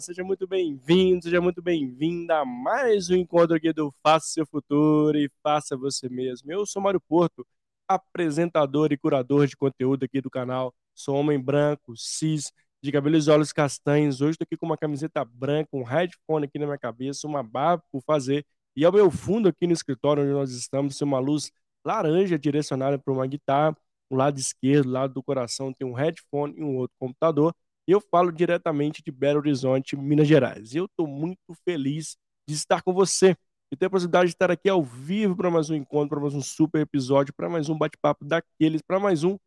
Seja 0.00 0.22
muito 0.22 0.46
bem-vindo, 0.46 1.24
seja 1.24 1.40
muito 1.40 1.60
bem-vinda 1.60 2.38
a 2.38 2.44
mais 2.44 3.10
um 3.10 3.16
encontro 3.16 3.56
aqui 3.56 3.72
do 3.72 3.92
Faça 4.00 4.28
Seu 4.28 4.46
Futuro 4.46 5.18
e 5.18 5.28
Faça 5.42 5.76
Você 5.76 6.08
Mesmo. 6.08 6.52
Eu 6.52 6.64
sou 6.64 6.80
Mário 6.80 7.00
Porto, 7.00 7.44
apresentador 7.88 8.92
e 8.92 8.96
curador 8.96 9.48
de 9.48 9.56
conteúdo 9.56 10.04
aqui 10.04 10.20
do 10.20 10.30
canal. 10.30 10.72
Sou 10.94 11.16
homem 11.16 11.40
branco, 11.40 11.96
cis, 11.96 12.52
de 12.80 12.92
cabelos 12.92 13.26
e 13.26 13.30
olhos 13.30 13.52
castanhos. 13.52 14.20
Hoje 14.20 14.32
estou 14.32 14.44
aqui 14.44 14.56
com 14.56 14.66
uma 14.66 14.76
camiseta 14.76 15.24
branca, 15.24 15.70
um 15.72 15.82
headphone 15.82 16.44
aqui 16.46 16.60
na 16.60 16.66
minha 16.66 16.78
cabeça, 16.78 17.26
uma 17.26 17.42
barba 17.42 17.82
por 17.90 18.00
fazer. 18.02 18.46
E 18.76 18.84
ao 18.84 18.92
meu 18.92 19.10
fundo 19.10 19.48
aqui 19.48 19.66
no 19.66 19.72
escritório 19.72 20.22
onde 20.22 20.32
nós 20.32 20.52
estamos, 20.52 20.96
tem 20.96 21.08
uma 21.08 21.18
luz 21.18 21.50
laranja 21.84 22.38
direcionada 22.38 22.98
para 23.00 23.12
uma 23.12 23.26
guitarra. 23.26 23.76
O 24.08 24.14
lado 24.14 24.38
esquerdo, 24.38 24.86
o 24.86 24.92
lado 24.92 25.14
do 25.14 25.22
coração, 25.22 25.72
tem 25.72 25.86
um 25.86 25.92
headphone 25.92 26.54
e 26.56 26.62
um 26.62 26.76
outro 26.76 26.94
computador. 27.00 27.52
Eu 27.88 28.02
falo 28.02 28.30
diretamente 28.30 29.02
de 29.02 29.10
Belo 29.10 29.38
Horizonte, 29.38 29.96
Minas 29.96 30.28
Gerais. 30.28 30.74
Eu 30.74 30.84
estou 30.84 31.06
muito 31.06 31.54
feliz 31.64 32.18
de 32.46 32.54
estar 32.54 32.82
com 32.82 32.92
você 32.92 33.34
e 33.72 33.76
ter 33.78 33.86
a 33.86 33.90
possibilidade 33.90 34.26
de 34.26 34.34
estar 34.34 34.50
aqui 34.50 34.68
ao 34.68 34.84
vivo 34.84 35.34
para 35.34 35.50
mais 35.50 35.70
um 35.70 35.74
encontro, 35.74 36.10
para 36.10 36.20
mais 36.20 36.34
um 36.34 36.42
super 36.42 36.82
episódio, 36.82 37.32
para 37.32 37.48
mais 37.48 37.70
um 37.70 37.78
bate-papo 37.78 38.26
daqueles, 38.26 38.82
para 38.82 39.00
mais 39.00 39.24
um 39.24 39.38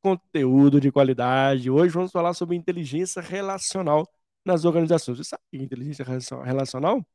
conteúdo 0.00 0.80
de 0.80 0.90
qualidade. 0.90 1.70
Hoje 1.70 1.92
vamos 1.92 2.10
falar 2.10 2.32
sobre 2.32 2.56
inteligência 2.56 3.20
relacional 3.20 4.08
nas 4.46 4.64
organizações. 4.64 5.18
Você 5.18 5.24
sabe 5.24 5.42
o 5.42 5.50
que 5.50 5.62
é 5.62 5.66
inteligência 5.66 6.02
relacional? 6.42 7.06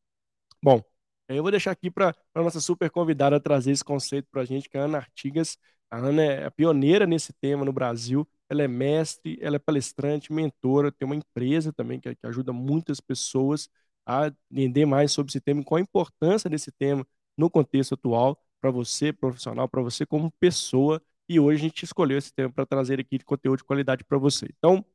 Bom, 0.61 0.83
eu 1.27 1.41
vou 1.41 1.49
deixar 1.49 1.71
aqui 1.71 1.89
para 1.89 2.15
a 2.35 2.43
nossa 2.43 2.61
super 2.61 2.91
convidada 2.91 3.39
trazer 3.39 3.71
esse 3.71 3.83
conceito 3.83 4.27
para 4.31 4.43
a 4.43 4.45
gente, 4.45 4.69
que 4.69 4.77
é 4.77 4.81
a 4.81 4.83
Ana 4.83 4.99
Artigas. 4.99 5.57
A 5.89 5.97
Ana 5.97 6.23
é 6.23 6.45
a 6.45 6.51
pioneira 6.51 7.07
nesse 7.07 7.33
tema 7.33 7.65
no 7.65 7.73
Brasil. 7.73 8.27
Ela 8.49 8.63
é 8.63 8.67
mestre, 8.67 9.37
ela 9.41 9.55
é 9.57 9.59
palestrante, 9.59 10.31
mentora, 10.31 10.91
tem 10.91 11.05
uma 11.05 11.15
empresa 11.15 11.73
também 11.73 11.99
que, 11.99 12.13
que 12.15 12.27
ajuda 12.27 12.53
muitas 12.53 12.99
pessoas 12.99 13.69
a 14.05 14.31
entender 14.51 14.85
mais 14.85 15.11
sobre 15.11 15.31
esse 15.31 15.41
tema 15.41 15.61
e 15.61 15.63
qual 15.63 15.77
a 15.77 15.81
importância 15.81 16.49
desse 16.49 16.71
tema 16.71 17.05
no 17.37 17.49
contexto 17.49 17.93
atual 17.95 18.39
para 18.61 18.69
você, 18.71 19.11
profissional, 19.11 19.67
para 19.67 19.81
você 19.81 20.05
como 20.05 20.31
pessoa. 20.39 21.01
E 21.27 21.39
hoje 21.39 21.59
a 21.65 21.69
gente 21.69 21.83
escolheu 21.83 22.17
esse 22.17 22.31
tema 22.33 22.51
para 22.51 22.65
trazer 22.65 22.99
aqui 22.99 23.17
de 23.17 23.25
conteúdo 23.25 23.57
de 23.59 23.63
qualidade 23.63 24.03
para 24.03 24.17
você. 24.17 24.47
Então, 24.57 24.85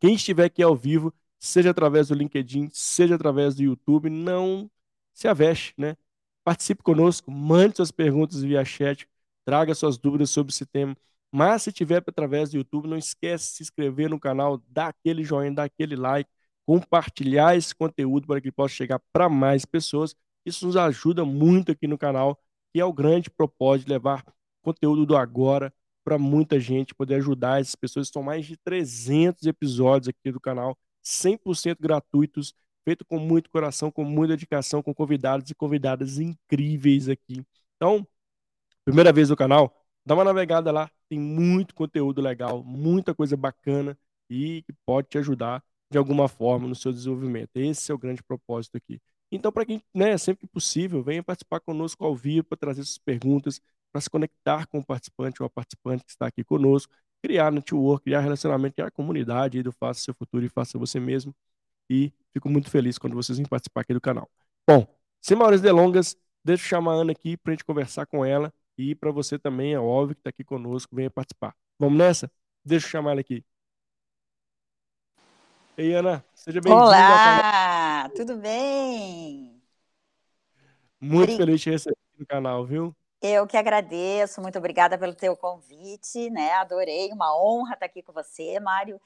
quem 0.00 0.14
estiver 0.14 0.44
aqui 0.44 0.62
ao 0.62 0.76
vivo, 0.76 1.12
seja 1.38 1.70
através 1.70 2.08
do 2.08 2.14
LinkedIn, 2.14 2.70
seja 2.72 3.14
através 3.16 3.54
do 3.54 3.62
YouTube, 3.62 4.08
não 4.10 4.70
se 5.12 5.26
aveste, 5.28 5.74
né? 5.76 5.96
Participe 6.44 6.82
conosco, 6.82 7.30
mande 7.30 7.76
suas 7.76 7.90
perguntas 7.90 8.42
via 8.42 8.64
chat, 8.64 9.08
traga 9.44 9.74
suas 9.74 9.98
dúvidas 9.98 10.30
sobre 10.30 10.52
esse 10.52 10.64
tema. 10.66 10.96
Mas 11.32 11.62
se 11.62 11.72
tiver 11.72 12.02
através 12.06 12.50
do 12.50 12.56
YouTube, 12.56 12.88
não 12.88 12.96
esquece 12.96 13.50
de 13.50 13.56
se 13.58 13.62
inscrever 13.64 14.08
no 14.08 14.18
canal, 14.18 14.62
dar 14.68 14.88
aquele 14.88 15.22
joinha, 15.22 15.52
dar 15.52 15.64
aquele 15.64 15.96
like, 15.96 16.30
compartilhar 16.66 17.56
esse 17.56 17.74
conteúdo 17.74 18.26
para 18.26 18.40
que 18.40 18.52
possa 18.52 18.74
chegar 18.74 19.00
para 19.12 19.28
mais 19.28 19.64
pessoas. 19.64 20.14
Isso 20.44 20.66
nos 20.66 20.76
ajuda 20.76 21.24
muito 21.24 21.72
aqui 21.72 21.86
no 21.86 21.98
canal, 21.98 22.38
que 22.72 22.80
é 22.80 22.84
o 22.84 22.92
grande 22.92 23.30
propósito 23.30 23.86
de 23.86 23.92
levar 23.92 24.24
conteúdo 24.62 25.06
do 25.06 25.16
agora 25.16 25.72
para 26.04 26.18
muita 26.18 26.58
gente, 26.58 26.94
poder 26.94 27.16
ajudar 27.16 27.60
essas 27.60 27.74
pessoas. 27.74 28.08
São 28.08 28.22
mais 28.22 28.46
de 28.46 28.56
300 28.56 29.46
episódios 29.46 30.08
aqui 30.08 30.32
do 30.32 30.40
canal, 30.40 30.76
100% 31.02 31.76
gratuitos, 31.80 32.54
feito 32.84 33.04
com 33.04 33.18
muito 33.18 33.50
coração, 33.50 33.90
com 33.90 34.04
muita 34.04 34.34
dedicação, 34.34 34.82
com 34.82 34.94
convidados 34.94 35.50
e 35.50 35.54
convidadas 35.54 36.18
incríveis 36.18 37.08
aqui. 37.08 37.44
Então, 37.76 38.06
primeira 38.84 39.12
vez 39.12 39.28
no 39.28 39.36
canal, 39.36 39.77
dá 40.08 40.14
uma 40.14 40.24
navegada 40.24 40.72
lá, 40.72 40.90
tem 41.06 41.20
muito 41.20 41.74
conteúdo 41.74 42.22
legal, 42.22 42.64
muita 42.64 43.14
coisa 43.14 43.36
bacana 43.36 43.96
e 44.30 44.62
que 44.62 44.72
pode 44.86 45.08
te 45.08 45.18
ajudar 45.18 45.62
de 45.90 45.98
alguma 45.98 46.28
forma 46.28 46.66
no 46.66 46.74
seu 46.74 46.90
desenvolvimento. 46.92 47.50
Esse 47.56 47.92
é 47.92 47.94
o 47.94 47.98
grande 47.98 48.22
propósito 48.22 48.78
aqui. 48.78 49.00
Então, 49.30 49.52
para 49.52 49.66
quem, 49.66 49.82
né, 49.94 50.16
sempre 50.16 50.46
que 50.46 50.52
possível, 50.52 51.02
venha 51.02 51.22
participar 51.22 51.60
conosco 51.60 52.02
ao 52.06 52.16
vivo 52.16 52.44
para 52.44 52.56
trazer 52.56 52.84
suas 52.84 52.96
perguntas, 52.96 53.60
para 53.92 54.00
se 54.00 54.08
conectar 54.08 54.66
com 54.66 54.78
o 54.78 54.84
participante 54.84 55.42
ou 55.42 55.46
a 55.46 55.50
participante 55.50 56.04
que 56.04 56.10
está 56.10 56.26
aqui 56.26 56.42
conosco, 56.42 56.90
criar 57.22 57.52
network, 57.52 58.04
criar 58.04 58.20
relacionamento, 58.20 58.76
criar 58.76 58.90
comunidade 58.90 59.62
do 59.62 59.72
Faça 59.72 60.00
Seu 60.00 60.14
Futuro 60.14 60.46
e 60.46 60.48
Faça 60.48 60.78
Você 60.78 60.98
Mesmo. 60.98 61.34
E 61.90 62.14
fico 62.32 62.48
muito 62.48 62.70
feliz 62.70 62.96
quando 62.96 63.14
vocês 63.14 63.36
vêm 63.36 63.46
participar 63.46 63.82
aqui 63.82 63.92
do 63.92 64.00
canal. 64.00 64.26
Bom, 64.66 64.86
sem 65.20 65.36
maiores 65.36 65.60
delongas, 65.60 66.16
deixa 66.42 66.64
eu 66.64 66.68
chamar 66.68 66.92
a 66.92 66.96
Ana 66.96 67.12
aqui 67.12 67.36
para 67.36 67.52
a 67.52 67.54
gente 67.54 67.64
conversar 67.64 68.06
com 68.06 68.24
ela. 68.24 68.50
E 68.78 68.94
para 68.94 69.10
você 69.10 69.36
também, 69.36 69.74
é 69.74 69.80
óbvio 69.80 70.14
que 70.14 70.20
está 70.20 70.30
aqui 70.30 70.44
conosco, 70.44 70.94
venha 70.94 71.10
participar. 71.10 71.52
Vamos 71.76 71.98
nessa? 71.98 72.30
Deixa 72.64 72.86
eu 72.86 72.90
chamar 72.90 73.10
ela 73.10 73.20
aqui. 73.20 73.44
Ei, 75.76 75.94
Ana, 75.94 76.24
seja 76.32 76.60
bem-vinda. 76.60 76.84
Olá, 76.84 78.08
tudo 78.14 78.36
bem? 78.36 79.60
Muito 81.00 81.36
feliz 81.36 81.60
de 81.60 81.70
receber 81.70 81.96
aqui 81.96 82.20
no 82.20 82.26
canal, 82.26 82.64
viu? 82.64 82.94
Eu 83.20 83.48
que 83.48 83.56
agradeço, 83.56 84.40
muito 84.40 84.58
obrigada 84.58 84.96
pelo 84.96 85.12
teu 85.12 85.36
convite, 85.36 86.30
né? 86.30 86.52
Adorei, 86.52 87.10
uma 87.10 87.36
honra 87.36 87.74
estar 87.74 87.86
aqui 87.86 88.00
com 88.00 88.12
você, 88.12 88.60
Mário. 88.60 89.00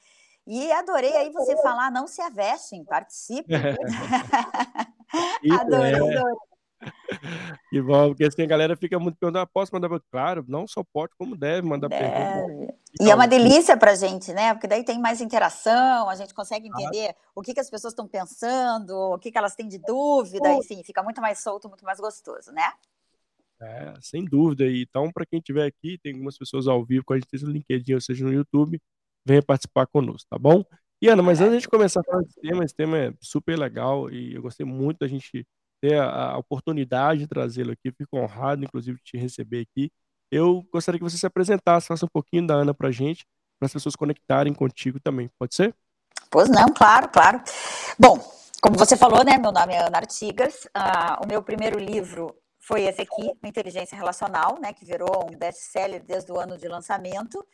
E 0.47 0.71
adorei 0.71 1.17
aí 1.17 1.31
você 1.31 1.57
falar, 1.63 1.91
não 1.91 2.07
se 2.07 2.21
avestem, 2.21 2.85
participe. 2.85 3.49
adorei, 5.51 5.93
é. 5.93 5.97
adorei. 5.97 6.52
Que 7.71 7.81
bom, 7.81 8.09
porque 8.09 8.25
assim 8.25 8.43
a 8.43 8.47
galera 8.47 8.77
fica 8.77 8.99
muito 8.99 9.17
perguntando, 9.19 9.43
ah, 9.43 9.47
posso 9.47 9.73
mandar? 9.73 9.89
Claro, 10.11 10.45
não 10.49 10.67
só 10.67 10.85
pode, 10.85 11.13
como 11.17 11.37
deve 11.37 11.67
mandar 11.67 11.89
deve. 11.89 12.03
pergunta. 12.03 12.75
E 13.01 13.11
é 13.11 13.15
uma 13.15 13.27
delícia 13.27 13.77
para 13.77 13.93
a 13.93 13.95
gente, 13.95 14.33
né? 14.33 14.53
Porque 14.53 14.67
daí 14.67 14.85
tem 14.85 15.01
mais 15.01 15.21
interação, 15.21 16.09
a 16.09 16.15
gente 16.15 16.35
consegue 16.35 16.69
entender 16.69 17.11
ah. 17.11 17.15
o 17.35 17.43
que, 17.43 17.55
que 17.55 17.61
as 17.61 17.71
pessoas 17.71 17.93
estão 17.93 18.07
pensando, 18.07 18.91
o 18.91 19.19
que, 19.19 19.31
que 19.31 19.39
elas 19.39 19.55
têm 19.55 19.69
de 19.69 19.79
dúvida, 19.79 20.53
enfim, 20.53 20.83
fica 20.85 21.03
muito 21.03 21.21
mais 21.21 21.43
solto, 21.43 21.69
muito 21.69 21.85
mais 21.85 21.99
gostoso, 21.99 22.53
né? 22.53 22.73
É, 23.61 23.95
sem 24.01 24.25
dúvida. 24.25 24.65
Então, 24.67 25.11
para 25.13 25.25
quem 25.25 25.39
estiver 25.39 25.67
aqui, 25.67 25.99
tem 26.03 26.13
algumas 26.13 26.37
pessoas 26.37 26.67
ao 26.67 26.85
vivo 26.85 27.05
com 27.05 27.15
a 27.15 27.17
gente, 27.17 27.31
seja 27.31 27.47
no 27.47 27.53
LinkedIn 27.53 27.95
ou 27.95 28.01
seja 28.01 28.25
no 28.25 28.33
YouTube, 28.33 28.81
venha 29.25 29.43
participar 29.43 29.87
conosco, 29.87 30.29
tá 30.29 30.39
bom? 30.39 30.65
E 31.01 31.09
Ana, 31.09 31.23
mas 31.23 31.41
antes 31.41 31.63
de 31.63 31.69
começar 31.69 32.01
a 32.01 32.05
falar 32.05 32.23
desse 32.23 32.41
tema, 32.41 32.65
esse 32.65 32.75
tema 32.75 32.99
é 32.99 33.15
super 33.21 33.59
legal 33.59 34.11
e 34.11 34.35
eu 34.35 34.43
gostei 34.43 34.67
muito 34.67 34.99
da 34.99 35.09
gente 35.09 35.47
ter 35.83 36.01
a, 36.01 36.39
oportunidade 36.39 37.21
de 37.21 37.27
trazê-lo 37.27 37.73
aqui. 37.73 37.91
Fico 37.91 38.17
honrado, 38.17 38.65
inclusive, 38.65 38.97
de 38.99 39.03
te 39.03 39.17
receber 39.19 39.67
aqui. 39.69 39.91
Eu 40.31 40.65
gostaria 40.73 40.99
que 40.99 41.05
você 41.05 41.19
se 41.19 41.27
apresentasse, 41.27 41.89
faça 41.89 42.07
um 42.07 42.11
pouquinho 42.11 42.47
da 42.47 42.55
Ana 42.55 42.73
para 42.73 42.89
a 42.89 42.93
gente, 42.93 43.27
para 43.59 43.67
as 43.67 43.73
pessoas 43.73 43.97
conectarem 43.97 44.55
contigo 44.55 45.01
também. 45.01 45.29
Pode 45.39 45.55
ser? 45.55 45.75
Pois 46.31 46.49
não, 46.49 46.69
claro, 46.73 47.09
claro. 47.09 47.43
Bom, 47.99 48.19
como 48.63 48.79
você 48.79 48.97
falou, 48.97 49.25
né? 49.25 49.37
Meu 49.37 49.51
nome 49.51 49.75
é 49.75 49.85
Ana 49.85 49.99
Artigas. 49.99 50.69
Ah, 50.73 51.21
o 51.23 51.27
meu 51.27 51.43
primeiro 51.43 51.79
livro 51.79 52.35
foi 52.61 52.85
esse 52.85 53.03
aqui, 53.03 53.33
Inteligência 53.45 53.97
Relacional, 53.99 54.59
né? 54.63 54.73
Que 54.73 54.85
virou 54.85 55.29
um 55.29 55.37
best-seller 55.37 56.03
desde 56.05 56.31
o 56.31 56.39
ano 56.39 56.57
de 56.57 56.69
lançamento 56.69 57.45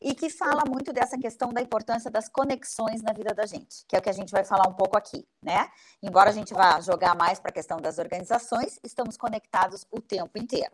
e 0.00 0.14
que 0.14 0.28
fala 0.28 0.62
muito 0.68 0.92
dessa 0.92 1.18
questão 1.18 1.52
da 1.52 1.60
importância 1.60 2.10
das 2.10 2.28
conexões 2.28 3.02
na 3.02 3.12
vida 3.12 3.34
da 3.34 3.46
gente, 3.46 3.84
que 3.88 3.96
é 3.96 3.98
o 3.98 4.02
que 4.02 4.10
a 4.10 4.12
gente 4.12 4.30
vai 4.30 4.44
falar 4.44 4.68
um 4.68 4.74
pouco 4.74 4.96
aqui, 4.96 5.26
né? 5.42 5.70
Embora 6.02 6.30
a 6.30 6.32
gente 6.32 6.52
vá 6.52 6.80
jogar 6.80 7.14
mais 7.14 7.38
para 7.38 7.50
a 7.50 7.54
questão 7.54 7.78
das 7.78 7.98
organizações, 7.98 8.78
estamos 8.82 9.16
conectados 9.16 9.86
o 9.90 10.00
tempo 10.00 10.38
inteiro. 10.38 10.72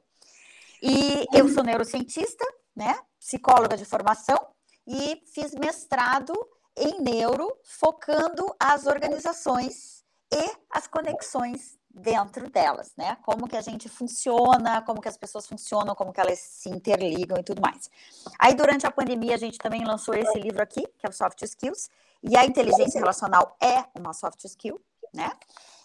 E 0.82 1.26
eu 1.32 1.48
sou 1.48 1.62
neurocientista, 1.62 2.44
né? 2.74 2.98
Psicóloga 3.18 3.76
de 3.76 3.84
formação 3.84 4.48
e 4.86 5.22
fiz 5.32 5.54
mestrado 5.54 6.34
em 6.76 7.00
neuro, 7.00 7.56
focando 7.62 8.54
as 8.58 8.86
organizações 8.86 10.02
e 10.32 10.56
as 10.70 10.86
conexões 10.86 11.78
dentro 11.94 12.50
delas, 12.50 12.92
né? 12.96 13.16
Como 13.22 13.46
que 13.46 13.56
a 13.56 13.60
gente 13.60 13.88
funciona, 13.88 14.82
como 14.82 15.00
que 15.00 15.08
as 15.08 15.16
pessoas 15.16 15.46
funcionam, 15.46 15.94
como 15.94 16.12
que 16.12 16.20
elas 16.20 16.38
se 16.38 16.68
interligam 16.68 17.38
e 17.38 17.42
tudo 17.42 17.60
mais. 17.60 17.90
Aí 18.38 18.54
durante 18.54 18.86
a 18.86 18.90
pandemia 18.90 19.34
a 19.34 19.38
gente 19.38 19.58
também 19.58 19.84
lançou 19.84 20.14
esse 20.14 20.38
livro 20.38 20.62
aqui, 20.62 20.82
que 20.98 21.06
é 21.06 21.08
o 21.08 21.12
Soft 21.12 21.42
Skills, 21.42 21.90
e 22.22 22.36
a 22.36 22.44
inteligência 22.44 23.00
relacional 23.00 23.56
é 23.60 23.84
uma 23.98 24.12
soft 24.12 24.44
skill, 24.44 24.80
né? 25.12 25.30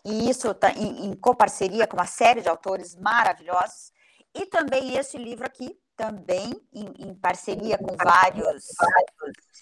E 0.06 0.30
isso 0.30 0.54
tá 0.54 0.71
em, 0.71 1.07
em 1.07 1.15
coparceria 1.15 1.88
com 1.88 1.98
uma 1.98 2.06
série 2.06 2.42
de 2.42 2.48
autores 2.48 2.95
maravilhosos. 2.95 3.92
E 4.33 4.45
também 4.45 4.95
esse 4.95 5.18
livro 5.18 5.45
aqui, 5.45 5.77
também 5.97 6.53
em, 6.71 7.09
em 7.09 7.15
parceria 7.15 7.77
com 7.77 7.97
vários, 7.97 8.67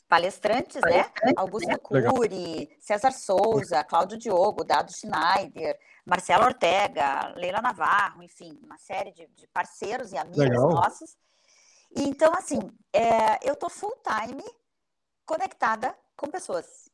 palestrantes, 0.08 0.82
né? 0.82 1.10
Augusto 1.36 1.80
Cury, 1.80 2.70
César 2.80 3.12
Souza, 3.12 3.84
Cláudio 3.84 4.18
Diogo, 4.18 4.64
Dado 4.64 4.92
Schneider, 4.92 5.80
Marcela 6.06 6.46
Ortega, 6.46 7.34
Leila 7.36 7.62
Navarro, 7.62 8.22
enfim, 8.22 8.60
uma 8.62 8.78
série 8.78 9.12
de, 9.12 9.26
de 9.28 9.48
parceiros 9.48 10.12
e 10.12 10.18
amigos 10.18 10.38
Legal. 10.38 10.70
nossos. 10.70 11.18
Então, 11.96 12.34
assim, 12.34 12.60
é, 12.94 13.40
eu 13.48 13.54
estou 13.54 13.70
full 13.70 13.98
time 14.04 14.44
conectada 15.26 15.98
com 16.16 16.28
pessoas. 16.28 16.85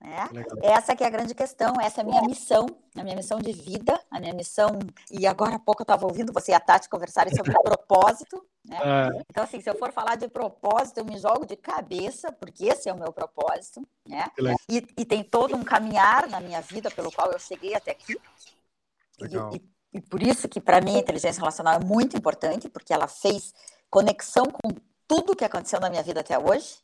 Né? 0.00 0.28
Essa 0.62 0.96
que 0.96 1.04
é 1.04 1.06
a 1.06 1.10
grande 1.10 1.34
questão, 1.34 1.74
essa 1.80 2.00
é 2.00 2.02
a 2.02 2.06
minha 2.06 2.22
missão, 2.22 2.66
a 2.96 3.02
minha 3.02 3.14
missão 3.14 3.38
de 3.38 3.52
vida, 3.52 4.00
a 4.10 4.18
minha 4.18 4.32
missão, 4.32 4.78
e 5.10 5.26
agora 5.26 5.56
há 5.56 5.58
pouco 5.58 5.82
eu 5.82 5.84
estava 5.84 6.06
ouvindo 6.06 6.32
você 6.32 6.52
e 6.52 6.54
a 6.54 6.60
Tati 6.60 6.88
conversarem 6.88 7.34
sobre 7.36 7.52
propósito, 7.62 8.42
né? 8.64 8.78
É. 8.82 9.22
Então, 9.28 9.44
assim, 9.44 9.60
se 9.60 9.68
eu 9.68 9.74
for 9.76 9.92
falar 9.92 10.16
de 10.16 10.26
propósito, 10.26 10.98
eu 10.98 11.04
me 11.04 11.18
jogo 11.18 11.44
de 11.44 11.54
cabeça, 11.54 12.32
porque 12.32 12.66
esse 12.66 12.88
é 12.88 12.92
o 12.92 12.98
meu 12.98 13.12
propósito, 13.12 13.86
né? 14.06 14.26
E, 14.68 14.86
e, 14.96 15.04
tem 15.04 15.22
todo 15.22 15.54
um 15.54 15.62
caminhar 15.62 16.28
na 16.28 16.40
minha 16.40 16.62
vida 16.62 16.90
pelo 16.90 17.12
qual 17.12 17.30
eu 17.30 17.38
cheguei 17.38 17.74
até 17.74 17.90
aqui. 17.90 18.18
E, 19.18 19.56
e, 19.56 19.98
e 19.98 20.00
por 20.00 20.22
isso 20.22 20.48
que, 20.48 20.60
para 20.60 20.80
mim, 20.80 20.96
a 20.96 21.00
inteligência 21.00 21.40
relacional 21.40 21.74
é 21.74 21.84
muito 21.84 22.16
importante, 22.16 22.70
porque 22.70 22.92
ela 22.92 23.06
fez 23.06 23.52
conexão 23.90 24.46
com 24.46 24.70
tudo 25.06 25.36
que 25.36 25.44
aconteceu 25.44 25.80
na 25.80 25.90
minha 25.90 26.02
vida 26.02 26.20
até 26.20 26.38
hoje, 26.38 26.78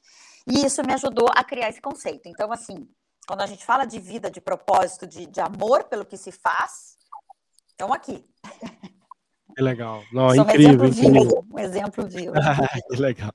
e 0.46 0.66
isso 0.66 0.82
me 0.82 0.92
ajudou 0.92 1.28
a 1.34 1.42
criar 1.42 1.68
esse 1.68 1.80
conceito. 1.80 2.28
Então, 2.28 2.52
assim, 2.52 2.88
quando 3.26 3.42
a 3.42 3.46
gente 3.46 3.64
fala 3.64 3.84
de 3.84 3.98
vida, 3.98 4.30
de 4.30 4.40
propósito, 4.40 5.06
de, 5.06 5.26
de 5.26 5.40
amor 5.40 5.84
pelo 5.84 6.04
que 6.04 6.16
se 6.16 6.30
faz, 6.30 6.96
estão 7.68 7.92
aqui. 7.92 8.24
Que 9.56 9.62
legal. 9.62 10.04
Não, 10.12 10.30
Sou 10.30 10.44
incrível, 10.44 10.80
um 10.80 10.84
exemplo 10.84 11.08
incrível. 11.08 11.22
vivo. 11.22 11.46
Um 11.50 11.58
exemplo 11.58 12.06
vivo. 12.06 12.32
que 12.90 12.96
legal. 12.96 13.32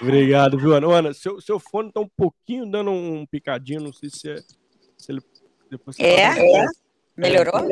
Obrigado, 0.00 0.58
viu, 0.58 0.74
Ana? 0.74 0.86
Ana, 0.86 1.14
seu, 1.14 1.40
seu 1.40 1.58
fone 1.58 1.88
está 1.88 2.00
um 2.00 2.08
pouquinho 2.08 2.70
dando 2.70 2.90
um 2.90 3.26
picadinho, 3.26 3.80
não 3.80 3.92
sei 3.92 4.10
se, 4.10 4.30
é, 4.30 4.36
se 4.96 5.10
ele... 5.10 5.22
Depois 5.70 5.98
é? 5.98 6.62
é? 6.62 6.66
Melhorou? 7.16 7.66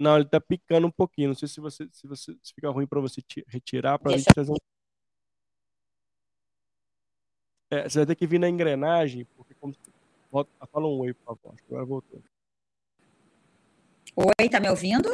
Não, 0.00 0.16
ele 0.16 0.24
está 0.24 0.40
picando 0.40 0.86
um 0.86 0.90
pouquinho. 0.90 1.28
Não 1.28 1.34
sei 1.34 1.46
se 1.46 1.60
você 1.60 1.88
se 1.92 2.06
você 2.06 2.36
se 2.42 2.54
fica 2.54 2.68
ruim 2.70 2.86
para 2.86 3.00
você 3.00 3.22
retirar 3.46 3.98
para 3.98 4.12
a 4.12 4.16
gente 4.16 4.26
trazer 4.26 4.50
um... 4.50 4.56
É, 7.70 7.88
você 7.88 7.98
vai 7.98 8.06
ter 8.06 8.14
que 8.14 8.26
vir 8.26 8.38
na 8.38 8.48
engrenagem, 8.48 9.24
porque 9.36 9.54
como 9.54 9.74
Volta, 10.34 10.50
fala 10.66 10.88
um 10.88 10.98
oi, 10.98 11.14
por 11.14 11.36
favor. 11.36 11.54
Agora 11.68 11.84
voltou. 11.84 12.20
Oi, 14.16 14.48
tá 14.48 14.58
me 14.58 14.68
ouvindo? 14.68 15.08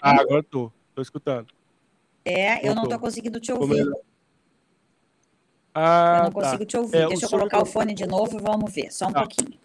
Ah, 0.00 0.20
agora 0.20 0.42
tô. 0.42 0.72
Tô 0.92 1.00
escutando. 1.00 1.46
É, 2.24 2.54
voltou. 2.54 2.68
eu 2.68 2.74
não 2.74 2.88
tô 2.88 2.98
conseguindo 2.98 3.38
te 3.38 3.52
ouvir. 3.52 3.88
Ah, 5.72 6.16
eu 6.16 6.22
não 6.24 6.32
tá. 6.32 6.40
consigo 6.40 6.64
te 6.64 6.76
ouvir. 6.76 6.96
É, 6.96 7.06
Deixa 7.06 7.26
eu 7.26 7.30
colocar 7.30 7.62
o 7.62 7.64
fone 7.64 7.94
de 7.94 8.04
novo 8.04 8.36
e 8.36 8.42
vamos 8.42 8.74
ver. 8.74 8.90
Só 8.90 9.06
um 9.06 9.12
tá. 9.12 9.20
pouquinho. 9.20 9.60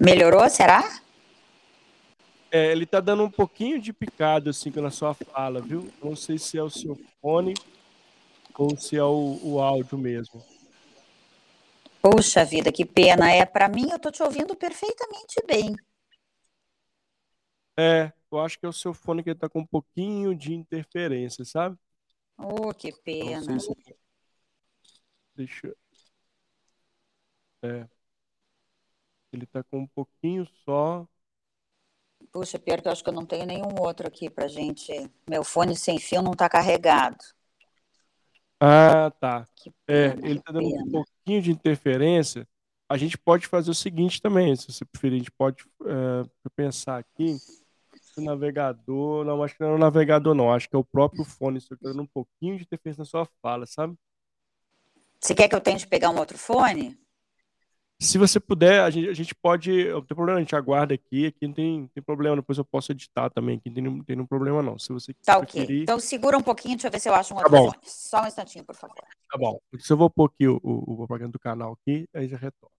Melhorou, 0.00 0.48
será? 0.48 1.00
É, 2.48 2.70
ele 2.70 2.86
tá 2.86 3.00
dando 3.00 3.24
um 3.24 3.30
pouquinho 3.30 3.80
de 3.80 3.92
picado 3.92 4.50
assim 4.50 4.70
na 4.76 4.92
sua 4.92 5.14
fala, 5.14 5.60
viu? 5.60 5.90
Não 6.00 6.14
sei 6.14 6.38
se 6.38 6.56
é 6.56 6.62
o 6.62 6.70
seu 6.70 6.96
fone 7.20 7.54
ou 8.58 8.76
se 8.76 8.96
é 8.96 9.04
o, 9.04 9.38
o 9.42 9.60
áudio 9.60 9.96
mesmo. 9.96 10.44
Poxa 12.02 12.44
vida, 12.44 12.72
que 12.72 12.84
pena. 12.84 13.30
É, 13.30 13.46
para 13.46 13.68
mim, 13.68 13.88
eu 13.90 13.98
tô 13.98 14.10
te 14.10 14.22
ouvindo 14.22 14.56
perfeitamente 14.56 15.36
bem. 15.46 15.76
É, 17.78 18.12
eu 18.30 18.40
acho 18.40 18.58
que 18.58 18.66
é 18.66 18.68
o 18.68 18.72
seu 18.72 18.92
fone 18.92 19.22
que 19.22 19.32
tá 19.34 19.48
com 19.48 19.60
um 19.60 19.66
pouquinho 19.66 20.34
de 20.34 20.52
interferência, 20.52 21.44
sabe? 21.44 21.78
Oh, 22.36 22.74
que 22.74 22.92
pena. 22.92 23.60
Se... 23.60 23.72
Deixa. 25.36 25.72
É. 27.62 27.88
Ele 29.32 29.46
tá 29.46 29.62
com 29.62 29.80
um 29.80 29.86
pouquinho 29.86 30.46
só. 30.64 31.06
Puxa, 32.32 32.58
pior 32.58 32.80
que 32.82 32.88
eu 32.88 32.92
acho 32.92 33.04
que 33.04 33.10
eu 33.10 33.14
não 33.14 33.24
tenho 33.24 33.46
nenhum 33.46 33.80
outro 33.80 34.08
aqui 34.08 34.28
pra 34.28 34.48
gente. 34.48 34.92
Meu 35.28 35.44
fone 35.44 35.76
sem 35.76 35.98
fio 36.00 36.22
não 36.22 36.32
tá 36.32 36.48
carregado. 36.48 37.37
Ah, 38.60 39.12
tá. 39.20 39.46
É, 39.86 40.16
ele 40.22 40.40
tá 40.40 40.52
dando 40.52 40.66
um 40.66 40.90
pouquinho 40.90 41.40
de 41.42 41.50
interferência. 41.50 42.46
A 42.88 42.96
gente 42.96 43.16
pode 43.18 43.46
fazer 43.46 43.70
o 43.70 43.74
seguinte 43.74 44.20
também, 44.20 44.56
se 44.56 44.72
você 44.72 44.84
preferir, 44.84 45.16
a 45.16 45.18
gente 45.18 45.32
pode 45.32 45.64
é, 45.84 46.48
pensar 46.56 46.98
aqui. 46.98 47.36
O 48.16 48.20
navegador, 48.20 49.24
não, 49.24 49.42
acho 49.44 49.54
que 49.54 49.62
não 49.62 49.70
é 49.70 49.74
o 49.74 49.78
navegador, 49.78 50.34
não. 50.34 50.52
Acho 50.52 50.68
que 50.68 50.74
é 50.74 50.78
o 50.78 50.84
próprio 50.84 51.24
fone, 51.24 51.60
só 51.60 51.76
dando 51.80 52.02
um 52.02 52.06
pouquinho 52.06 52.56
de 52.56 52.64
interferência 52.64 53.00
na 53.02 53.04
sua 53.04 53.28
fala, 53.40 53.64
sabe? 53.64 53.94
Você 55.20 55.34
quer 55.34 55.48
que 55.48 55.54
eu 55.54 55.60
tente 55.60 55.86
pegar 55.86 56.10
um 56.10 56.18
outro 56.18 56.36
fone? 56.36 56.98
Se 58.00 58.16
você 58.16 58.38
puder, 58.38 58.80
a 58.80 58.90
gente, 58.90 59.08
a 59.08 59.12
gente 59.12 59.34
pode. 59.34 59.88
Não 59.88 60.02
tem 60.02 60.14
problema, 60.14 60.38
a 60.38 60.42
gente 60.42 60.54
aguarda 60.54 60.94
aqui. 60.94 61.26
Aqui 61.26 61.46
não 61.46 61.52
tem, 61.52 61.90
tem 61.92 62.02
problema, 62.02 62.36
depois 62.36 62.56
eu 62.56 62.64
posso 62.64 62.92
editar 62.92 63.28
também. 63.28 63.58
Aqui 63.58 63.68
não 63.68 63.74
tem, 63.74 63.84
não 63.84 64.04
tem 64.04 64.16
nenhum 64.16 64.26
problema, 64.26 64.62
não. 64.62 64.78
Se 64.78 64.92
você 64.92 65.12
Tá 65.24 65.38
ok. 65.38 65.64
Preferir... 65.64 65.82
Então 65.82 65.98
segura 65.98 66.38
um 66.38 66.42
pouquinho, 66.42 66.76
deixa 66.76 66.86
eu 66.86 66.92
ver 66.92 67.00
se 67.00 67.08
eu 67.08 67.14
acho 67.14 67.34
um 67.34 67.38
tá 67.38 67.42
outro 67.42 67.72
tá. 67.72 67.78
Só 67.82 68.22
um 68.22 68.26
instantinho, 68.28 68.64
por 68.64 68.76
favor. 68.76 68.94
Tá 68.94 69.36
bom. 69.36 69.58
Se 69.78 69.92
eu 69.92 69.96
vou 69.96 70.08
pôr 70.08 70.26
aqui 70.26 70.46
o, 70.46 70.60
o, 70.62 70.92
o 70.92 70.96
propaganda 70.98 71.32
do 71.32 71.40
canal 71.40 71.72
aqui, 71.72 72.08
aí 72.14 72.28
já 72.28 72.36
retorno. 72.36 72.77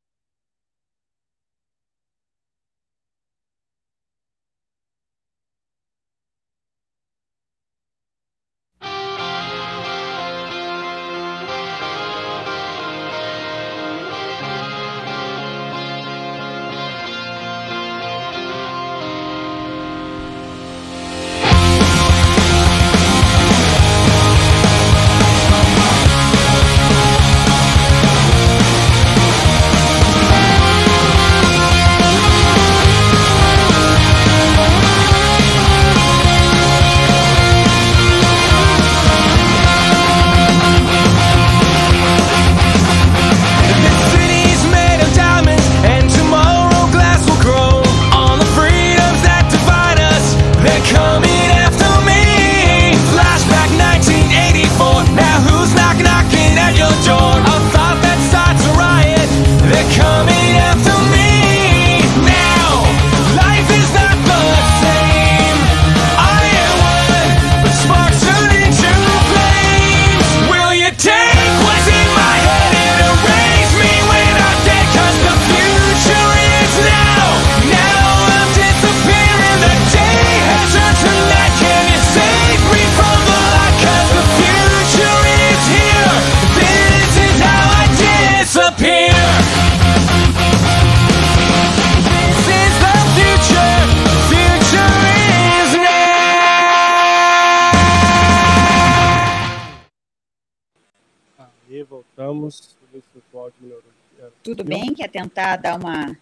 Tudo 104.44 104.64
bem? 104.64 104.94
Quer 104.94 105.10
tentar 105.10 105.58
dar 105.58 105.80
uma. 105.80 106.18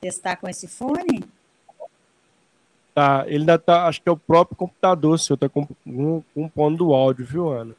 testar 0.00 0.36
com 0.36 0.48
esse 0.48 0.66
fone? 0.66 1.22
Tá, 2.94 3.24
ele 3.26 3.38
ainda 3.38 3.58
tá. 3.58 3.86
Acho 3.86 4.02
que 4.02 4.08
é 4.08 4.12
o 4.12 4.16
próprio 4.16 4.56
computador, 4.56 5.18
seu, 5.18 5.36
tá 5.36 5.48
compondo 5.48 6.88
o 6.88 6.94
áudio, 6.94 7.24
viu, 7.24 7.48
Ana? 7.48 7.74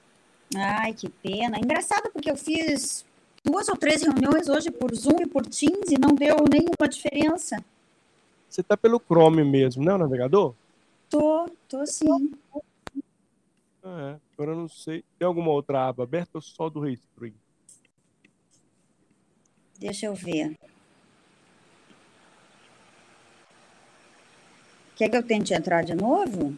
Ai, 0.56 0.94
que 0.94 1.10
pena. 1.10 1.58
Engraçado, 1.60 2.10
porque 2.12 2.30
eu 2.30 2.38
fiz 2.38 3.06
duas 3.44 3.68
ou 3.70 3.76
três 3.76 4.04
reuniões 4.04 4.48
hoje 4.48 4.70
por 4.70 4.94
Zoom 4.94 5.22
e 5.22 5.28
por 5.28 5.46
Teams 5.46 5.92
e 5.92 6.00
não 6.00 6.14
deu 6.14 6.36
nenhuma 6.52 6.88
diferença. 6.90 7.64
Você 8.50 8.62
tá 8.62 8.76
pelo 8.76 9.00
Chrome 9.00 9.44
mesmo, 9.44 9.84
né, 9.84 9.94
o 9.94 9.98
navegador? 9.98 10.54
Tô, 11.10 11.50
tô 11.68 11.86
sim. 11.86 12.32
É, 13.84 14.18
agora 14.34 14.52
eu 14.52 14.56
não 14.56 14.70
sei. 14.70 15.04
Tem 15.18 15.26
alguma 15.26 15.52
outra 15.52 15.88
aba 15.88 16.04
aberta 16.04 16.32
ou 16.36 16.42
só 16.42 16.70
do 16.70 16.82
Restream? 16.82 17.34
Deixa 19.82 20.06
eu 20.06 20.14
ver. 20.14 20.56
Quer 24.96 25.10
que 25.10 25.18
eu 25.18 25.24
tente 25.24 25.56
entrar 25.56 25.84
de 25.84 25.96
novo? 25.96 26.56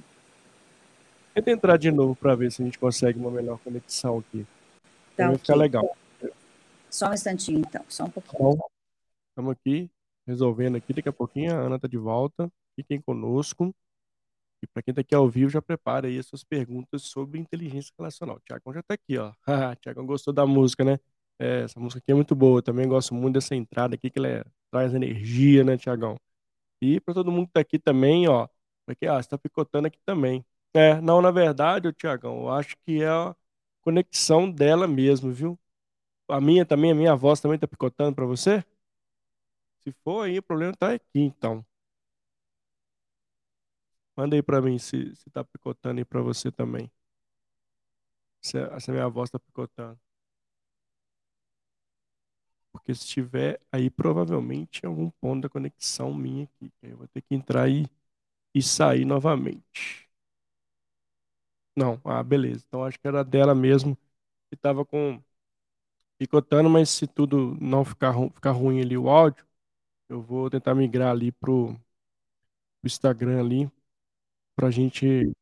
Tenta 1.34 1.52
entrar 1.52 1.78
de 1.78 1.90
novo 1.90 2.18
para 2.18 2.36
ver 2.36 2.52
se 2.52 2.62
a 2.62 2.66
gente 2.66 2.78
consegue 2.78 3.18
uma 3.18 3.32
melhor 3.32 3.58
conexão 3.60 4.20
aqui. 4.20 4.46
Tá 5.16 5.28
vai 5.28 5.38
ficar 5.38 5.56
legal. 5.56 5.96
Só 6.90 7.12
um 7.12 7.14
instantinho, 7.14 7.60
então. 7.60 7.86
Só 7.88 8.04
um 8.04 8.10
pouquinho. 8.10 8.60
Estamos 9.30 9.54
aqui 9.54 9.90
resolvendo 10.28 10.76
aqui. 10.76 10.92
Daqui 10.92 11.08
a 11.08 11.14
pouquinho 11.14 11.56
a 11.56 11.60
Ana 11.60 11.78
está 11.78 11.88
de 11.88 11.98
volta. 11.98 12.52
Fiquem 12.76 13.00
conosco. 13.00 13.74
E 14.62 14.68
para 14.68 14.84
quem 14.84 14.92
está 14.92 15.00
aqui 15.00 15.16
ao 15.16 15.30
vivo, 15.30 15.50
já 15.50 15.62
prepara 15.62 16.10
aí 16.10 16.20
as 16.20 16.26
suas 16.26 16.44
perguntas 16.44 17.04
sobre 17.04 17.40
inteligência 17.40 17.94
relacional. 17.98 18.36
O 18.36 18.42
Tiagão 18.42 18.74
já 18.74 18.82
está 18.82 18.96
aqui, 18.96 19.18
ó. 19.18 19.32
Tiagão 19.82 20.06
gostou 20.06 20.34
da 20.34 20.46
música, 20.46 20.84
né? 20.84 21.00
É, 21.40 21.62
essa 21.64 21.80
música 21.80 22.00
aqui 22.00 22.12
é 22.12 22.16
muito 22.16 22.36
boa. 22.36 22.60
Eu 22.60 22.64
também 22.64 22.88
gosto 22.88 23.14
muito 23.14 23.36
dessa 23.36 23.56
entrada 23.56 23.96
aqui, 23.96 24.10
que 24.10 24.20
ela 24.20 24.28
é, 24.28 24.44
traz 24.72 24.94
energia, 24.94 25.64
né, 25.64 25.78
Tiagão? 25.78 26.18
E 26.82 27.00
para 27.02 27.14
todo 27.14 27.32
mundo 27.32 27.46
que 27.48 27.52
está 27.52 27.62
aqui 27.62 27.80
também, 27.80 28.28
ó. 28.28 28.48
Porque, 28.86 29.08
ah, 29.08 29.16
você 29.16 29.22
está 29.22 29.38
picotando 29.38 29.88
aqui 29.88 30.00
também. 30.06 30.46
É, 30.74 31.00
não, 31.02 31.22
na 31.22 31.32
verdade, 31.32 31.92
Tiagão, 31.94 32.42
eu 32.42 32.50
acho 32.52 32.76
que 32.86 33.02
é 33.04 33.08
a 33.10 33.36
conexão 33.82 34.50
dela 34.52 34.88
mesmo, 34.88 35.32
viu? 35.32 35.60
A 36.30 36.42
minha 36.42 36.66
também, 36.66 36.92
a 36.92 36.96
minha 36.96 37.16
voz 37.16 37.40
também 37.42 37.56
está 37.56 37.68
picotando 37.68 38.16
para 38.16 38.26
você? 38.26 38.64
Se 39.82 39.92
for 40.04 40.24
aí, 40.26 40.40
o 40.40 40.44
problema 40.44 40.74
está 40.74 40.94
aqui, 40.94 41.20
então. 41.20 41.64
Manda 44.16 44.36
aí 44.36 44.42
para 44.44 44.62
mim 44.62 44.78
se, 44.80 45.16
se 45.16 45.30
tá 45.30 45.44
picotando 45.44 46.00
aí 46.00 46.06
para 46.06 46.22
você 46.22 46.52
também. 46.52 46.92
Se, 48.42 48.58
se 48.80 48.92
a 48.92 48.94
minha 48.94 49.10
voz 49.10 49.28
está 49.28 49.40
picotando. 49.40 50.00
Porque 52.74 52.96
se 52.96 53.08
tiver 53.08 53.62
aí, 53.74 53.90
provavelmente 53.92 54.82
é 54.86 54.90
algum 54.90 55.12
ponto 55.22 55.44
da 55.44 55.50
conexão 55.50 56.14
minha 56.16 56.46
aqui. 56.46 56.72
Que 56.82 56.88
eu 56.88 56.98
vou 56.98 57.08
ter 57.10 57.24
que 57.24 57.36
entrar 57.36 57.64
aí 57.66 57.88
e 58.56 58.62
sair 58.64 59.06
novamente. 59.06 60.10
Não, 61.76 62.00
ah, 62.06 62.22
beleza. 62.24 62.64
Então 62.68 62.84
acho 62.84 63.00
que 63.00 63.08
era 63.08 63.24
dela 63.24 63.56
mesmo 63.56 63.96
que 64.50 64.56
estava 64.56 64.86
com 64.86 65.22
picotando, 66.18 66.70
mas 66.70 66.90
se 66.90 67.08
tudo 67.08 67.58
não 67.62 67.86
ficar, 67.86 68.14
ficar 68.34 68.52
ruim 68.52 68.82
ali 68.82 68.98
o 68.98 69.10
áudio, 69.10 69.46
eu 70.10 70.22
vou 70.22 70.50
tentar 70.50 70.76
migrar 70.76 71.12
ali 71.12 71.32
pro 71.34 71.78
Instagram 72.84 73.40
ali 73.40 73.72
pra 74.56 74.72
gente 74.72 75.34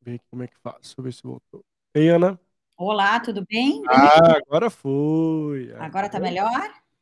ver 0.00 0.20
como 0.30 0.42
é 0.42 0.48
que 0.48 0.56
faz. 0.58 0.76
Deixa 0.82 0.94
eu 0.98 1.04
ver 1.04 1.12
se 1.12 1.22
voltou. 1.22 1.64
Ei, 1.94 2.08
Ana. 2.10 2.38
Olá, 2.78 3.18
tudo 3.20 3.42
bem? 3.48 3.82
Ah, 3.88 4.36
agora 4.36 4.68
foi. 4.68 5.72
Agora 5.78 6.10
tá 6.10 6.20
melhor? 6.20 6.50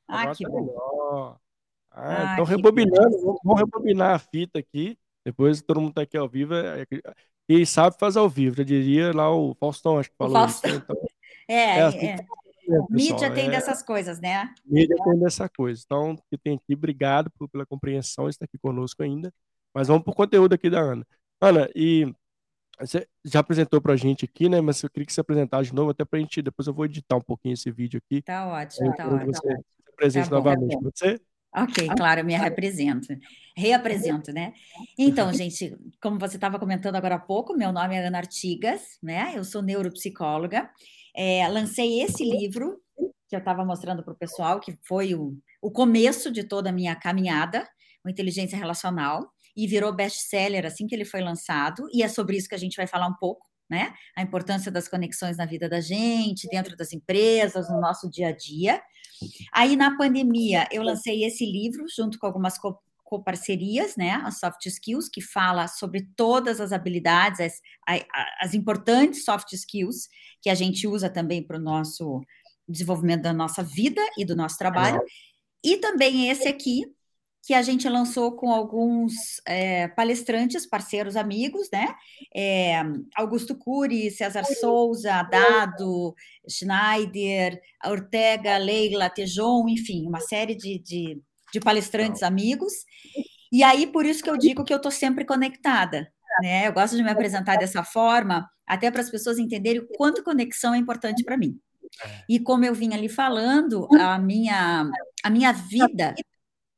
Ah, 0.06 0.20
agora 0.20 0.36
que 0.36 0.44
tá 0.44 0.50
bom. 0.50 0.60
Melhor. 0.66 1.38
Ah, 1.90 2.30
ah, 2.30 2.32
então 2.32 2.44
rebobinando, 2.44 3.20
vamos 3.42 3.58
rebobinar 3.58 4.14
a 4.14 4.18
fita 4.20 4.60
aqui. 4.60 4.96
Depois 5.24 5.60
todo 5.62 5.80
mundo 5.80 5.94
tá 5.94 6.02
aqui 6.02 6.16
ao 6.16 6.28
vivo. 6.28 6.54
Quem 7.48 7.62
é, 7.62 7.64
sabe 7.64 7.96
faz 7.98 8.16
ao 8.16 8.28
vivo. 8.28 8.56
Já 8.56 8.62
diria 8.62 9.12
lá 9.12 9.34
o 9.34 9.52
Faustão, 9.54 9.98
acho 9.98 10.10
que 10.10 10.16
falou 10.16 10.36
o 10.36 10.40
Faustão. 10.40 10.70
isso. 10.70 10.78
Então, 10.84 10.96
é, 11.48 11.54
é, 11.54 11.82
assim 11.82 12.06
é. 12.06 12.16
É, 12.16 12.78
mídia 12.88 13.30
tem 13.32 13.48
é, 13.48 13.50
dessas 13.50 13.82
coisas, 13.82 14.20
né? 14.20 14.54
Mídia 14.64 14.96
tem 15.02 15.18
dessa 15.18 15.48
coisa. 15.48 15.82
Então, 15.84 16.16
que 16.30 16.38
tem 16.38 16.54
aqui, 16.54 16.74
obrigado 16.74 17.30
por, 17.32 17.48
pela 17.48 17.66
compreensão, 17.66 18.28
está 18.28 18.44
aqui 18.44 18.58
conosco 18.58 19.02
ainda. 19.02 19.32
Mas 19.74 19.88
vamos 19.88 20.04
para 20.04 20.12
o 20.12 20.16
conteúdo 20.16 20.54
aqui 20.54 20.70
da 20.70 20.80
Ana. 20.80 21.04
Ana, 21.40 21.68
e 21.74 22.14
você 22.80 23.06
já 23.24 23.40
apresentou 23.40 23.80
para 23.80 23.92
a 23.92 23.96
gente 23.96 24.24
aqui, 24.24 24.48
né? 24.48 24.60
Mas 24.60 24.82
eu 24.82 24.90
queria 24.90 25.06
que 25.06 25.12
você 25.12 25.20
apresentasse 25.20 25.70
de 25.70 25.74
novo, 25.74 25.90
até 25.90 26.04
para 26.04 26.18
a 26.18 26.22
gente. 26.22 26.42
Depois 26.42 26.66
eu 26.66 26.74
vou 26.74 26.84
editar 26.84 27.16
um 27.16 27.20
pouquinho 27.20 27.54
esse 27.54 27.70
vídeo 27.70 28.00
aqui. 28.04 28.22
Tá 28.22 28.46
ótimo, 28.46 28.94
tá 28.94 29.06
ótimo. 29.06 29.32
Você 29.32 29.48
se 29.48 29.90
apresente 29.92 30.28
tá 30.28 30.36
novamente. 30.36 30.74
Tá 30.74 30.80
você? 30.82 31.20
Ok, 31.56 31.88
claro, 31.96 32.20
eu 32.20 32.24
me 32.24 32.34
represento. 32.34 33.06
Reapresento, 33.56 34.32
né? 34.32 34.52
Então, 34.98 35.32
gente, 35.32 35.76
como 36.02 36.18
você 36.18 36.36
estava 36.36 36.58
comentando 36.58 36.96
agora 36.96 37.14
há 37.14 37.20
pouco, 37.20 37.56
meu 37.56 37.72
nome 37.72 37.94
é 37.94 38.04
Ana 38.04 38.18
Artigas, 38.18 38.98
né? 39.00 39.32
Eu 39.36 39.44
sou 39.44 39.62
neuropsicóloga. 39.62 40.68
É, 41.16 41.46
lancei 41.48 42.02
esse 42.02 42.24
livro 42.24 42.80
que 43.28 43.36
eu 43.36 43.38
estava 43.38 43.64
mostrando 43.64 44.02
para 44.02 44.12
o 44.12 44.16
pessoal, 44.16 44.58
que 44.58 44.76
foi 44.84 45.14
o, 45.14 45.38
o 45.62 45.70
começo 45.70 46.32
de 46.32 46.42
toda 46.42 46.70
a 46.70 46.72
minha 46.72 46.96
caminhada, 46.96 47.64
o 48.04 48.10
Inteligência 48.10 48.58
Relacional, 48.58 49.32
e 49.56 49.66
virou 49.66 49.92
best-seller 49.92 50.66
assim 50.66 50.87
que 50.87 50.94
ele 50.94 51.04
foi 51.04 51.20
lançado, 51.20 51.87
e 51.92 52.02
é 52.02 52.08
sobre 52.08 52.37
isso 52.37 52.49
que 52.49 52.54
a 52.54 52.58
gente 52.58 52.76
vai 52.76 52.87
falar 52.87 53.06
um 53.06 53.14
pouco, 53.14 53.46
né? 53.68 53.94
A 54.16 54.23
importância 54.23 54.70
das 54.70 54.88
conexões 54.88 55.37
na 55.37 55.46
vida 55.46 55.68
da 55.68 55.80
gente, 55.80 56.49
dentro 56.49 56.76
das 56.76 56.92
empresas, 56.92 57.68
no 57.70 57.80
nosso 57.80 58.11
dia 58.11 58.28
a 58.28 58.32
dia. 58.32 58.82
Aí, 59.52 59.76
na 59.76 59.96
pandemia, 59.96 60.66
eu 60.73 60.82
lancei 60.82 61.25
esse 61.25 61.44
livro 61.44 61.84
junto 61.94 62.18
com 62.18 62.26
algumas 62.26 62.58
com 62.58 63.23
parcerias, 63.23 63.96
né, 63.96 64.12
a 64.25 64.30
Soft 64.30 64.66
Skills, 64.66 65.08
que 65.08 65.20
fala 65.20 65.68
sobre 65.68 66.08
todas 66.16 66.61
as 66.61 66.73
habilidades, 66.73 67.38
as, 67.38 68.04
as 68.40 68.54
importantes 68.54 69.25
soft 69.25 69.52
skills 69.52 70.08
que 70.40 70.49
a 70.49 70.54
gente 70.54 70.88
usa 70.88 71.08
também 71.11 71.42
para 71.42 71.58
o 71.58 71.61
nosso 71.61 72.23
desenvolvimento 72.66 73.23
da 73.23 73.32
nossa 73.32 73.62
vida 73.62 74.00
e 74.18 74.25
do 74.25 74.34
nosso 74.34 74.56
trabalho. 74.56 75.00
E 75.62 75.76
também 75.76 76.28
esse 76.28 76.49
aqui, 76.49 76.82
que 77.46 77.52
a 77.54 77.62
gente 77.62 77.88
lançou 77.88 78.32
com 78.32 78.50
alguns 78.50 79.12
é, 79.46 79.88
palestrantes, 79.88 80.66
parceiros, 80.66 81.16
amigos, 81.16 81.68
né? 81.72 81.94
É, 82.34 82.82
Augusto 83.16 83.54
Cury, 83.54 84.10
César 84.10 84.44
Souza, 84.44 85.22
Dado, 85.24 86.14
Schneider, 86.48 87.60
Ortega, 87.84 88.56
Leila, 88.56 89.10
Tejon, 89.10 89.68
enfim, 89.68 90.06
uma 90.06 90.20
série 90.20 90.54
de, 90.54 90.78
de 90.78 91.22
de 91.54 91.60
palestrantes 91.60 92.22
amigos. 92.22 92.72
E 93.52 93.62
aí, 93.62 93.86
por 93.86 94.04
isso 94.04 94.22
que 94.22 94.28
eu 94.28 94.36
digo 94.36 94.64
que 94.64 94.72
eu 94.72 94.78
estou 94.78 94.90
sempre 94.90 95.24
conectada. 95.24 96.08
Né? 96.42 96.66
Eu 96.66 96.72
gosto 96.72 96.96
de 96.96 97.02
me 97.02 97.10
apresentar 97.10 97.56
dessa 97.56 97.84
forma, 97.84 98.50
até 98.66 98.90
para 98.90 99.00
as 99.00 99.10
pessoas 99.10 99.38
entenderem 99.38 99.80
o 99.80 99.88
quanto 99.96 100.24
conexão 100.24 100.74
é 100.74 100.78
importante 100.78 101.22
para 101.22 101.36
mim. 101.36 101.56
É. 102.04 102.24
E 102.28 102.40
como 102.40 102.64
eu 102.64 102.74
vim 102.74 102.92
ali 102.92 103.08
falando, 103.08 103.86
a 104.00 104.18
minha, 104.18 104.90
a 105.22 105.30
minha 105.30 105.52
vida 105.52 106.12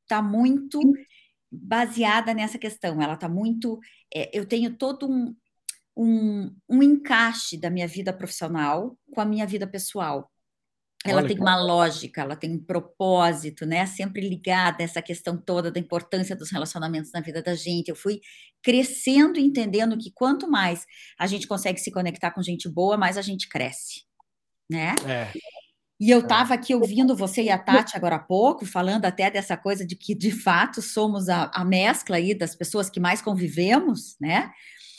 está 0.06 0.22
muito 0.22 0.80
baseada 1.50 2.32
nessa 2.32 2.58
questão. 2.58 3.00
Ela 3.02 3.14
está 3.14 3.28
muito. 3.28 3.78
É, 4.14 4.30
eu 4.36 4.46
tenho 4.46 4.76
todo 4.76 5.08
um, 5.08 5.34
um, 5.96 6.54
um 6.68 6.82
encaixe 6.82 7.58
da 7.58 7.70
minha 7.70 7.88
vida 7.88 8.12
profissional 8.12 8.96
com 9.12 9.20
a 9.20 9.24
minha 9.24 9.46
vida 9.46 9.66
pessoal. 9.66 10.30
Ela 11.04 11.20
Olha, 11.20 11.28
tem 11.28 11.38
uma 11.38 11.56
lógica, 11.62 12.22
ela 12.22 12.34
tem 12.34 12.52
um 12.52 12.58
propósito, 12.58 13.64
né? 13.64 13.86
Sempre 13.86 14.28
ligada 14.28 14.78
a 14.80 14.84
essa 14.84 15.00
questão 15.00 15.36
toda 15.36 15.70
da 15.70 15.78
importância 15.78 16.34
dos 16.34 16.50
relacionamentos 16.50 17.12
na 17.12 17.20
vida 17.20 17.40
da 17.40 17.54
gente. 17.54 17.88
Eu 17.88 17.96
fui 17.96 18.20
crescendo 18.62 19.38
entendendo 19.38 19.96
que 19.96 20.10
quanto 20.12 20.50
mais 20.50 20.84
a 21.18 21.26
gente 21.26 21.46
consegue 21.46 21.78
se 21.78 21.92
conectar 21.92 22.32
com 22.32 22.42
gente 22.42 22.68
boa, 22.68 22.96
mais 22.96 23.16
a 23.16 23.22
gente 23.22 23.48
cresce, 23.48 24.04
né? 24.68 24.94
É. 25.06 25.30
E 25.98 26.10
eu 26.10 26.20
estava 26.20 26.54
é. 26.54 26.56
aqui 26.56 26.74
ouvindo 26.74 27.16
você 27.16 27.42
e 27.42 27.50
a 27.50 27.58
Tati 27.58 27.96
agora 27.96 28.16
há 28.16 28.20
pouco, 28.20 28.66
falando 28.66 29.06
até 29.06 29.30
dessa 29.30 29.56
coisa 29.56 29.86
de 29.86 29.96
que, 29.96 30.14
de 30.14 30.30
fato, 30.30 30.82
somos 30.82 31.28
a, 31.28 31.50
a 31.54 31.64
mescla 31.64 32.16
aí 32.16 32.34
das 32.34 32.54
pessoas 32.54 32.90
que 32.90 33.00
mais 33.00 33.22
convivemos, 33.22 34.16
né? 34.20 34.50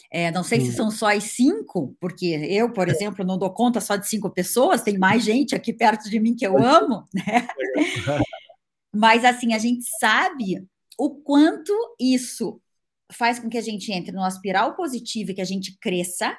É, 0.09 0.31
não 0.31 0.43
sei 0.43 0.61
se 0.61 0.71
são 0.71 0.89
só 0.89 1.11
as 1.11 1.25
cinco, 1.25 1.95
porque 1.99 2.25
eu, 2.25 2.71
por 2.71 2.87
exemplo, 2.87 3.25
não 3.25 3.37
dou 3.37 3.53
conta 3.53 3.81
só 3.81 3.97
de 3.97 4.07
cinco 4.07 4.29
pessoas, 4.29 4.81
tem 4.81 4.97
mais 4.97 5.23
gente 5.23 5.53
aqui 5.53 5.73
perto 5.73 6.09
de 6.09 6.19
mim 6.19 6.33
que 6.33 6.47
eu 6.47 6.57
amo, 6.57 7.07
né? 7.13 7.47
Mas 8.95 9.25
assim, 9.25 9.53
a 9.53 9.57
gente 9.57 9.83
sabe 9.99 10.65
o 10.97 11.09
quanto 11.09 11.73
isso 11.99 12.59
faz 13.11 13.37
com 13.37 13.49
que 13.49 13.57
a 13.57 13.61
gente 13.61 13.91
entre 13.91 14.11
numa 14.11 14.27
espiral 14.27 14.75
positiva 14.75 15.31
e 15.31 15.33
que 15.35 15.41
a 15.41 15.45
gente 15.45 15.77
cresça, 15.79 16.37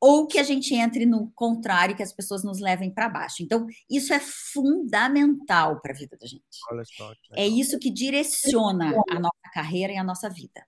ou 0.00 0.26
que 0.26 0.38
a 0.38 0.42
gente 0.42 0.74
entre 0.74 1.06
no 1.06 1.30
contrário, 1.34 1.96
que 1.96 2.02
as 2.02 2.12
pessoas 2.12 2.44
nos 2.44 2.60
levem 2.60 2.90
para 2.90 3.08
baixo. 3.08 3.42
Então, 3.42 3.66
isso 3.90 4.12
é 4.12 4.20
fundamental 4.20 5.80
para 5.80 5.92
a 5.92 5.96
vida 5.96 6.16
da 6.20 6.26
gente. 6.26 6.44
É 7.32 7.46
isso 7.46 7.78
que 7.78 7.90
direciona 7.90 8.92
a 9.10 9.18
nossa 9.18 9.50
carreira 9.52 9.92
e 9.92 9.96
a 9.96 10.04
nossa 10.04 10.28
vida. 10.28 10.64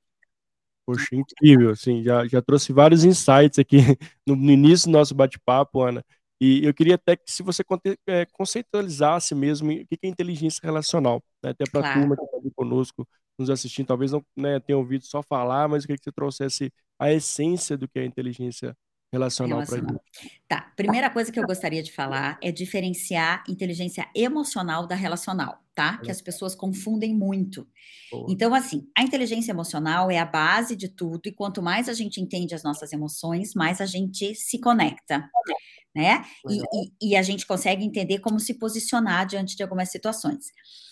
Poxa, 0.86 1.16
incrível, 1.16 1.70
assim, 1.70 2.02
já, 2.02 2.26
já 2.28 2.40
trouxe 2.40 2.72
vários 2.72 3.04
insights 3.04 3.58
aqui 3.58 3.78
no, 4.26 4.36
no 4.36 4.50
início 4.50 4.88
do 4.88 4.92
nosso 4.92 5.14
bate-papo, 5.14 5.82
Ana. 5.82 6.04
E 6.40 6.64
eu 6.64 6.72
queria 6.72 6.94
até 6.94 7.16
que 7.16 7.30
se 7.30 7.42
você 7.42 7.62
é, 8.06 8.26
conceitualizasse 8.26 9.34
mesmo 9.34 9.72
o 9.72 9.86
que 9.86 9.98
é 10.02 10.06
inteligência 10.06 10.60
relacional, 10.62 11.22
né? 11.42 11.50
até 11.50 11.64
para 11.70 11.80
a 11.80 11.82
claro. 11.82 12.00
turma 12.00 12.16
que 12.16 12.24
está 12.24 12.36
aqui 12.38 12.50
conosco, 12.54 13.08
nos 13.38 13.50
assistindo, 13.50 13.86
talvez 13.86 14.12
não 14.12 14.24
né, 14.36 14.60
tenha 14.60 14.78
ouvido 14.78 15.04
só 15.04 15.22
falar, 15.22 15.68
mas 15.68 15.82
eu 15.82 15.88
queria 15.88 15.98
que 15.98 16.04
você 16.04 16.12
trouxesse 16.12 16.72
a 16.98 17.12
essência 17.12 17.76
do 17.76 17.88
que 17.88 17.98
é 17.98 18.04
inteligência 18.04 18.76
relacional, 19.12 19.60
relacional. 19.60 20.00
para 20.48 20.60
Tá, 20.60 20.72
primeira 20.76 21.10
coisa 21.10 21.32
que 21.32 21.38
eu 21.38 21.46
gostaria 21.46 21.82
de 21.82 21.92
falar 21.92 22.38
é 22.42 22.52
diferenciar 22.52 23.42
inteligência 23.48 24.08
emocional 24.14 24.86
da 24.86 24.94
relacional, 24.94 25.58
tá? 25.74 25.98
Que 25.98 26.10
as 26.10 26.20
pessoas 26.20 26.54
confundem 26.54 27.14
muito. 27.14 27.66
Boa. 28.10 28.26
Então, 28.28 28.54
assim, 28.54 28.88
a 28.96 29.02
inteligência 29.02 29.50
emocional 29.50 30.10
é 30.10 30.18
a 30.18 30.24
base 30.24 30.76
de 30.76 30.88
tudo, 30.88 31.22
e 31.26 31.32
quanto 31.32 31.62
mais 31.62 31.88
a 31.88 31.92
gente 31.92 32.20
entende 32.20 32.54
as 32.54 32.62
nossas 32.62 32.92
emoções, 32.92 33.54
mais 33.54 33.80
a 33.80 33.86
gente 33.86 34.34
se 34.34 34.60
conecta. 34.60 35.28
Né? 35.96 36.22
E, 36.46 36.58
e, 36.58 37.10
e, 37.10 37.16
a 37.16 37.22
gente 37.22 37.46
consegue 37.46 37.82
entender 37.82 38.18
como 38.18 38.38
se 38.38 38.58
posicionar 38.58 39.26
diante 39.26 39.56
de 39.56 39.62
algumas 39.62 39.90
situações. 39.90 40.44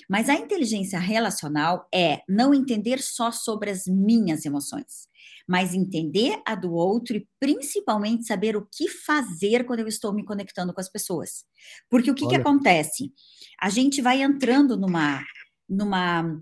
Mas 0.09 0.31
a 0.31 0.35
inteligência 0.35 0.99
relacional 0.99 1.87
é 1.95 2.23
não 2.27 2.55
entender 2.55 3.03
só 3.03 3.31
sobre 3.31 3.71
as 3.71 3.85
minhas 3.87 4.47
emoções, 4.47 5.07
mas 5.47 5.75
entender 5.75 6.41
a 6.47 6.55
do 6.55 6.73
outro 6.73 7.19
e 7.19 7.29
principalmente 7.39 8.25
saber 8.25 8.57
o 8.57 8.67
que 8.67 8.89
fazer 8.89 9.67
quando 9.67 9.81
eu 9.81 9.89
estou 9.89 10.11
me 10.15 10.25
conectando 10.25 10.73
com 10.73 10.81
as 10.81 10.89
pessoas. 10.89 11.45
Porque 11.91 12.11
o 12.11 12.15
que, 12.15 12.27
que 12.27 12.37
acontece? 12.37 13.13
A 13.61 13.69
gente 13.69 14.01
vai 14.01 14.23
entrando 14.23 14.75
numa. 14.75 15.23
numa 15.69 16.41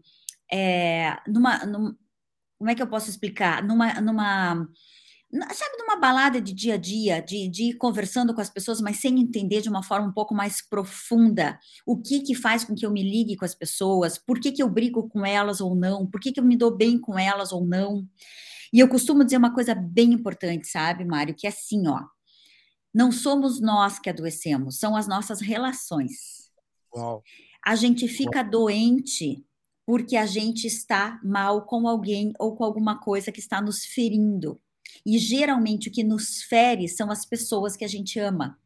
é, 0.52 1.16
numa, 1.26 1.66
numa, 1.66 1.96
como 2.58 2.70
é 2.70 2.76
que 2.76 2.82
eu 2.82 2.86
posso 2.86 3.10
explicar? 3.10 3.60
Numa, 3.64 4.00
numa 4.00 4.68
sabe, 5.32 5.78
numa 5.78 5.96
balada 5.96 6.40
de 6.40 6.52
dia 6.52 6.74
a 6.74 6.76
dia, 6.76 7.22
de, 7.22 7.48
de 7.48 7.64
ir 7.70 7.74
conversando 7.74 8.34
com 8.34 8.40
as 8.40 8.50
pessoas, 8.50 8.80
mas 8.80 8.98
sem 8.98 9.18
entender 9.18 9.62
de 9.62 9.68
uma 9.68 9.82
forma 9.82 10.08
um 10.08 10.12
pouco 10.12 10.34
mais 10.34 10.60
profunda 10.60 11.58
o 11.86 11.96
que 11.96 12.20
que 12.20 12.34
faz 12.34 12.64
com 12.64 12.74
que 12.74 12.84
eu 12.84 12.90
me 12.90 13.02
ligue 13.02 13.36
com 13.36 13.44
as 13.44 13.54
pessoas, 13.54 14.18
por 14.18 14.38
que 14.38 14.52
que 14.52 14.62
eu 14.62 14.68
brigo 14.68 15.08
com 15.08 15.24
elas 15.24 15.60
ou 15.60 15.74
não, 15.74 16.06
por 16.06 16.20
que 16.20 16.32
que 16.32 16.40
eu 16.40 16.44
me 16.44 16.56
dou 16.56 16.70
bem 16.70 16.98
com 16.98 17.18
elas 17.18 17.50
ou 17.50 17.64
não. 17.64 18.06
E 18.72 18.78
eu 18.78 18.88
costumo 18.88 19.24
dizer 19.24 19.38
uma 19.38 19.54
coisa 19.54 19.74
bem 19.74 20.12
importante, 20.12 20.68
sabe, 20.68 21.04
Mário, 21.04 21.34
que 21.34 21.46
é 21.46 21.50
assim, 21.50 21.86
ó, 21.88 22.00
não 22.92 23.10
somos 23.10 23.60
nós 23.60 23.98
que 23.98 24.10
adoecemos, 24.10 24.78
são 24.78 24.94
as 24.94 25.06
nossas 25.06 25.40
relações. 25.40 26.50
Uau. 26.94 27.22
A 27.64 27.74
gente 27.74 28.06
fica 28.06 28.40
Uau. 28.40 28.50
doente 28.50 29.44
porque 29.86 30.16
a 30.16 30.26
gente 30.26 30.66
está 30.66 31.18
mal 31.24 31.64
com 31.64 31.88
alguém 31.88 32.32
ou 32.38 32.54
com 32.54 32.64
alguma 32.64 32.98
coisa 32.98 33.32
que 33.32 33.40
está 33.40 33.60
nos 33.60 33.84
ferindo. 33.84 34.60
E 35.04 35.18
geralmente 35.18 35.88
o 35.88 35.92
que 35.92 36.04
nos 36.04 36.42
fere 36.42 36.88
são 36.88 37.10
as 37.10 37.24
pessoas 37.24 37.76
que 37.76 37.84
a 37.84 37.88
gente 37.88 38.18
ama. 38.18 38.58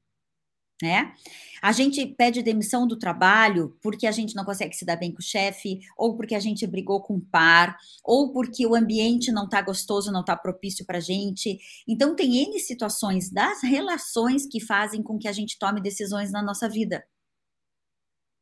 Né? 0.82 1.14
A 1.62 1.72
gente 1.72 2.04
pede 2.06 2.42
demissão 2.42 2.86
do 2.86 2.98
trabalho 2.98 3.78
porque 3.82 4.06
a 4.06 4.12
gente 4.12 4.34
não 4.34 4.44
consegue 4.44 4.76
se 4.76 4.84
dar 4.84 4.96
bem 4.96 5.10
com 5.10 5.20
o 5.20 5.24
chefe, 5.24 5.80
ou 5.96 6.16
porque 6.16 6.34
a 6.34 6.40
gente 6.40 6.66
brigou 6.66 7.00
com 7.00 7.16
o 7.16 7.20
par, 7.20 7.78
ou 8.04 8.30
porque 8.30 8.66
o 8.66 8.74
ambiente 8.74 9.32
não 9.32 9.44
está 9.44 9.62
gostoso, 9.62 10.12
não 10.12 10.20
está 10.20 10.36
propício 10.36 10.84
para 10.84 10.98
a 10.98 11.00
gente. 11.00 11.58
Então, 11.88 12.14
tem 12.14 12.36
N 12.44 12.58
situações 12.58 13.30
das 13.30 13.62
relações 13.62 14.46
que 14.46 14.60
fazem 14.60 15.02
com 15.02 15.18
que 15.18 15.28
a 15.28 15.32
gente 15.32 15.58
tome 15.58 15.80
decisões 15.80 16.30
na 16.30 16.42
nossa 16.42 16.68
vida. 16.68 17.02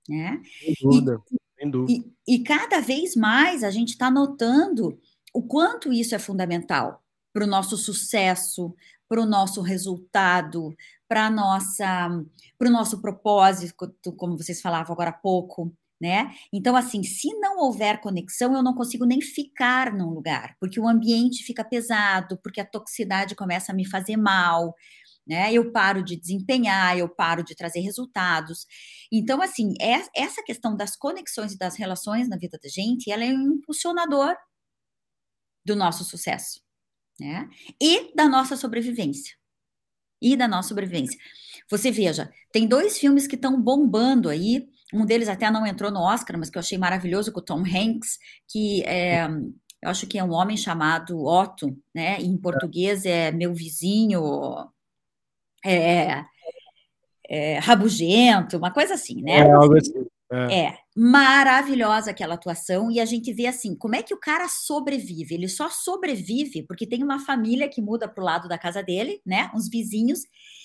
Né? 0.08 0.42
Sem 0.60 0.74
dúvida. 0.82 1.22
E, 1.30 1.36
Sem 1.60 1.70
dúvida. 1.70 2.04
E, 2.26 2.34
e 2.34 2.42
cada 2.42 2.80
vez 2.80 3.14
mais 3.14 3.62
a 3.62 3.70
gente 3.70 3.90
está 3.90 4.10
notando 4.10 4.98
o 5.32 5.42
quanto 5.42 5.92
isso 5.92 6.16
é 6.16 6.18
fundamental 6.18 7.03
para 7.34 7.44
o 7.44 7.48
nosso 7.48 7.76
sucesso, 7.76 8.74
para 9.08 9.20
o 9.20 9.26
nosso 9.26 9.60
resultado, 9.60 10.74
para 11.08 11.28
nossa, 11.28 12.08
para 12.56 12.68
o 12.68 12.72
nosso 12.72 13.02
propósito, 13.02 14.12
como 14.16 14.38
vocês 14.38 14.62
falavam 14.62 14.92
agora 14.92 15.10
há 15.10 15.12
pouco, 15.12 15.76
né? 16.00 16.32
Então, 16.52 16.76
assim, 16.76 17.02
se 17.02 17.34
não 17.40 17.58
houver 17.58 18.00
conexão, 18.00 18.54
eu 18.54 18.62
não 18.62 18.74
consigo 18.74 19.04
nem 19.04 19.20
ficar 19.20 19.92
num 19.92 20.10
lugar, 20.10 20.56
porque 20.60 20.78
o 20.78 20.88
ambiente 20.88 21.44
fica 21.44 21.64
pesado, 21.64 22.38
porque 22.42 22.60
a 22.60 22.64
toxicidade 22.64 23.34
começa 23.34 23.72
a 23.72 23.74
me 23.74 23.84
fazer 23.84 24.16
mal, 24.16 24.74
né? 25.26 25.52
Eu 25.52 25.72
paro 25.72 26.04
de 26.04 26.16
desempenhar, 26.16 26.96
eu 26.96 27.08
paro 27.08 27.42
de 27.42 27.54
trazer 27.56 27.80
resultados. 27.80 28.66
Então, 29.12 29.42
assim, 29.42 29.74
é, 29.80 30.02
essa 30.16 30.42
questão 30.44 30.76
das 30.76 30.96
conexões 30.96 31.52
e 31.54 31.58
das 31.58 31.76
relações 31.76 32.28
na 32.28 32.36
vida 32.36 32.58
da 32.62 32.68
gente, 32.68 33.10
ela 33.10 33.24
é 33.24 33.32
um 33.32 33.54
impulsionador 33.54 34.36
do 35.64 35.74
nosso 35.74 36.04
sucesso 36.04 36.63
né? 37.18 37.48
E 37.80 38.14
da 38.14 38.28
nossa 38.28 38.56
sobrevivência. 38.56 39.34
E 40.20 40.36
da 40.36 40.48
nossa 40.48 40.68
sobrevivência. 40.68 41.18
Você 41.70 41.90
veja, 41.90 42.30
tem 42.52 42.66
dois 42.66 42.98
filmes 42.98 43.26
que 43.26 43.34
estão 43.34 43.60
bombando 43.60 44.28
aí. 44.28 44.68
Um 44.92 45.04
deles 45.04 45.28
até 45.28 45.50
não 45.50 45.66
entrou 45.66 45.90
no 45.90 46.00
Oscar, 46.00 46.38
mas 46.38 46.50
que 46.50 46.56
eu 46.56 46.60
achei 46.60 46.78
maravilhoso, 46.78 47.32
com 47.32 47.40
o 47.40 47.44
Tom 47.44 47.62
Hanks, 47.62 48.18
que 48.48 48.82
é, 48.84 49.26
eu 49.82 49.90
acho 49.90 50.06
que 50.06 50.18
é 50.18 50.24
um 50.24 50.32
homem 50.32 50.56
chamado 50.56 51.24
Otto, 51.24 51.76
né? 51.94 52.20
em 52.20 52.36
português 52.36 53.04
é 53.04 53.30
meu 53.30 53.52
vizinho, 53.52 54.22
é, 55.64 56.24
é, 57.28 57.58
rabugento, 57.58 58.56
uma 58.56 58.70
coisa 58.70 58.94
assim, 58.94 59.22
né? 59.22 59.38
É, 59.38 59.50
algo 59.50 59.76
assim. 59.76 60.06
É. 60.34 60.66
é. 60.66 60.78
maravilhosa 60.96 62.10
aquela 62.10 62.34
atuação 62.34 62.90
e 62.90 62.98
a 62.98 63.04
gente 63.04 63.32
vê 63.32 63.46
assim, 63.46 63.76
como 63.76 63.94
é 63.94 64.02
que 64.02 64.14
o 64.14 64.18
cara 64.18 64.48
sobrevive? 64.48 65.34
Ele 65.34 65.48
só 65.48 65.68
sobrevive 65.70 66.62
porque 66.66 66.86
tem 66.86 67.02
uma 67.02 67.20
família 67.20 67.68
que 67.68 67.80
muda 67.80 68.08
para 68.08 68.22
o 68.22 68.24
lado 68.24 68.48
da 68.48 68.58
casa 68.58 68.82
dele, 68.82 69.20
né? 69.24 69.50
Uns 69.54 69.68
vizinhos 69.68 70.20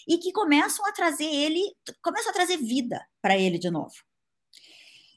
e 0.08 0.18
que 0.18 0.32
começam 0.32 0.86
a 0.86 0.92
trazer 0.92 1.26
ele, 1.26 1.62
começam 2.02 2.32
a 2.32 2.34
trazer 2.34 2.58
vida 2.58 3.06
para 3.22 3.38
ele 3.38 3.58
de 3.58 3.70
novo. 3.70 3.94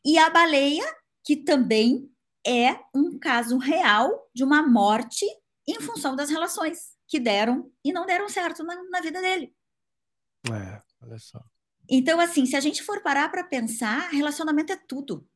E 0.04 0.18
a 0.18 0.28
baleia, 0.28 0.84
que 1.24 1.36
também 1.36 2.10
é 2.46 2.78
um 2.94 3.18
caso 3.18 3.56
real 3.58 4.28
de 4.34 4.42
uma 4.42 4.62
morte 4.62 5.24
em 5.66 5.80
função 5.80 6.16
das 6.16 6.28
relações 6.28 6.96
que 7.06 7.20
deram 7.20 7.70
e 7.84 7.92
não 7.92 8.04
deram 8.04 8.28
certo 8.28 8.64
na, 8.64 8.82
na 8.90 9.00
vida 9.00 9.20
dele. 9.20 9.54
É, 10.50 10.82
olha 11.00 11.18
só. 11.18 11.40
Então, 11.88 12.20
assim, 12.20 12.46
se 12.46 12.56
a 12.56 12.60
gente 12.60 12.82
for 12.82 13.02
parar 13.02 13.28
para 13.30 13.44
pensar, 13.44 14.10
relacionamento 14.10 14.72
é 14.72 14.76
tudo. 14.76 15.26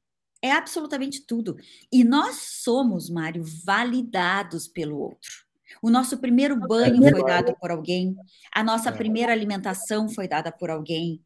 É 0.43 0.53
absolutamente 0.53 1.27
tudo. 1.27 1.57
E 1.91 2.05
nós 2.05 2.37
somos, 2.63 3.11
Mário, 3.11 3.43
validados 3.65 4.69
pelo 4.69 4.99
outro. 4.99 5.47
O 5.83 5.91
nosso 5.91 6.19
primeiro 6.19 6.59
banho 6.59 7.03
foi 7.11 7.25
dado 7.25 7.55
por 7.61 7.71
alguém, 7.71 8.17
a 8.53 8.63
nossa 8.63 8.91
é. 8.91 8.93
primeira 8.93 9.33
alimentação 9.33 10.09
foi 10.09 10.29
dada 10.29 10.53
por 10.53 10.71
alguém. 10.71 11.21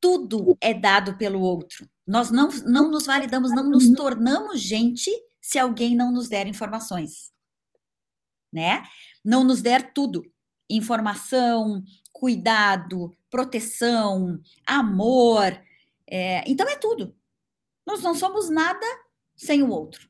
Tudo 0.00 0.56
é 0.60 0.72
dado 0.72 1.16
pelo 1.16 1.40
outro. 1.40 1.88
Nós 2.06 2.30
não, 2.30 2.48
não 2.64 2.90
nos 2.90 3.06
validamos, 3.06 3.50
não 3.50 3.68
nos 3.68 3.90
tornamos 3.90 4.60
gente 4.60 5.10
se 5.40 5.58
alguém 5.58 5.96
não 5.96 6.12
nos 6.12 6.28
der 6.28 6.46
informações. 6.46 7.32
Né? 8.52 8.82
Não 9.24 9.42
nos 9.42 9.60
der 9.60 9.92
tudo. 9.92 10.22
Informação, 10.70 11.82
cuidado, 12.12 13.12
proteção, 13.36 14.40
amor. 14.66 15.52
É, 16.06 16.42
então 16.50 16.66
é 16.66 16.76
tudo. 16.76 17.14
Nós 17.86 18.02
não 18.02 18.14
somos 18.14 18.48
nada 18.48 18.86
sem 19.36 19.62
o 19.62 19.68
outro. 19.68 20.08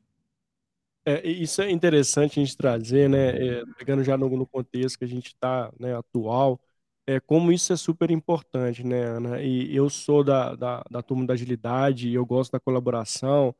É, 1.05 1.27
isso 1.27 1.61
é 1.61 1.69
interessante 1.69 2.39
a 2.39 2.43
gente 2.43 2.55
trazer, 2.55 3.09
né? 3.09 3.29
É, 3.31 3.63
pegando 3.77 4.01
já 4.01 4.17
no, 4.17 4.29
no, 4.29 4.47
contexto 4.47 4.97
que 4.97 5.03
a 5.03 5.07
gente 5.07 5.27
está 5.27 5.69
né, 5.77 5.93
atual, 5.93 6.57
é, 7.05 7.19
como 7.19 7.51
isso 7.51 7.73
é 7.73 7.75
super 7.75 8.09
importante, 8.11 8.81
né, 8.85 9.03
Ana? 9.03 9.41
E 9.41 9.75
eu 9.75 9.89
sou 9.89 10.23
da, 10.23 10.55
da, 10.55 10.83
da 10.89 11.01
turma 11.01 11.25
da 11.25 11.33
agilidade, 11.33 12.13
eu 12.13 12.25
gosto 12.25 12.53
da 12.53 12.61
colaboração, 12.61 13.53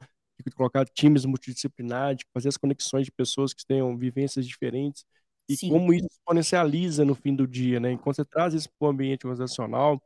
de 0.45 0.51
colocar 0.51 0.85
times 0.85 1.25
multidisciplinares, 1.25 2.25
fazer 2.33 2.47
as 2.47 2.57
conexões 2.57 3.05
de 3.05 3.11
pessoas 3.11 3.53
que 3.53 3.65
tenham 3.65 3.97
vivências 3.97 4.47
diferentes 4.47 5.03
e 5.47 5.55
Sim. 5.55 5.69
como 5.69 5.93
isso 5.93 6.07
exponencializa 6.11 7.05
no 7.05 7.15
fim 7.15 7.35
do 7.35 7.47
dia, 7.47 7.79
né? 7.79 7.91
Enquanto 7.91 8.17
você 8.17 8.25
traz 8.25 8.53
isso 8.53 8.69
para 8.77 8.87
o 8.87 8.89
ambiente 8.89 9.25
organizacional, 9.25 10.01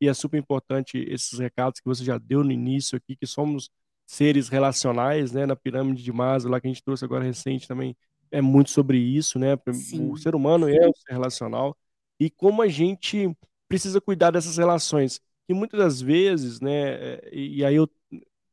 e 0.00 0.08
é 0.08 0.14
super 0.14 0.38
importante 0.38 0.98
esses 1.08 1.38
recados 1.38 1.80
que 1.80 1.86
você 1.86 2.04
já 2.04 2.18
deu 2.18 2.44
no 2.44 2.52
início 2.52 2.96
aqui, 2.96 3.16
que 3.16 3.26
somos 3.26 3.70
seres 4.06 4.48
relacionais, 4.48 5.32
né? 5.32 5.46
Na 5.46 5.56
pirâmide 5.56 6.02
de 6.02 6.12
Maslow, 6.12 6.52
lá 6.52 6.60
que 6.60 6.66
a 6.66 6.70
gente 6.70 6.82
trouxe 6.82 7.04
agora 7.04 7.24
recente 7.24 7.66
também, 7.66 7.96
é 8.30 8.40
muito 8.40 8.70
sobre 8.70 8.98
isso, 8.98 9.38
né? 9.38 9.56
Sim. 9.72 10.10
O 10.10 10.16
ser 10.16 10.34
humano 10.34 10.68
é 10.68 10.88
um 10.88 10.92
ser 10.92 11.12
relacional 11.12 11.76
e 12.18 12.30
como 12.30 12.62
a 12.62 12.68
gente 12.68 13.30
precisa 13.68 14.00
cuidar 14.00 14.30
dessas 14.30 14.56
relações, 14.56 15.20
que 15.46 15.54
muitas 15.54 15.78
das 15.78 16.00
vezes, 16.00 16.60
né? 16.60 16.94
É, 16.94 17.30
e 17.32 17.64
aí 17.64 17.74
eu 17.76 17.88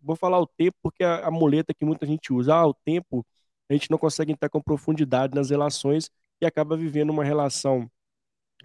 vou 0.01 0.15
falar 0.15 0.39
o 0.39 0.47
tempo 0.47 0.77
porque 0.81 1.03
é 1.03 1.23
a 1.23 1.31
muleta 1.31 1.73
que 1.73 1.85
muita 1.85 2.05
gente 2.05 2.33
usa, 2.33 2.53
ah, 2.55 2.67
o 2.67 2.73
tempo 2.73 3.25
a 3.69 3.73
gente 3.73 3.89
não 3.89 3.97
consegue 3.97 4.31
entrar 4.31 4.49
com 4.49 4.61
profundidade 4.61 5.33
nas 5.33 5.49
relações 5.49 6.09
e 6.43 6.45
acaba 6.45 6.75
vivendo 6.75 7.09
uma 7.09 7.23
relação 7.23 7.89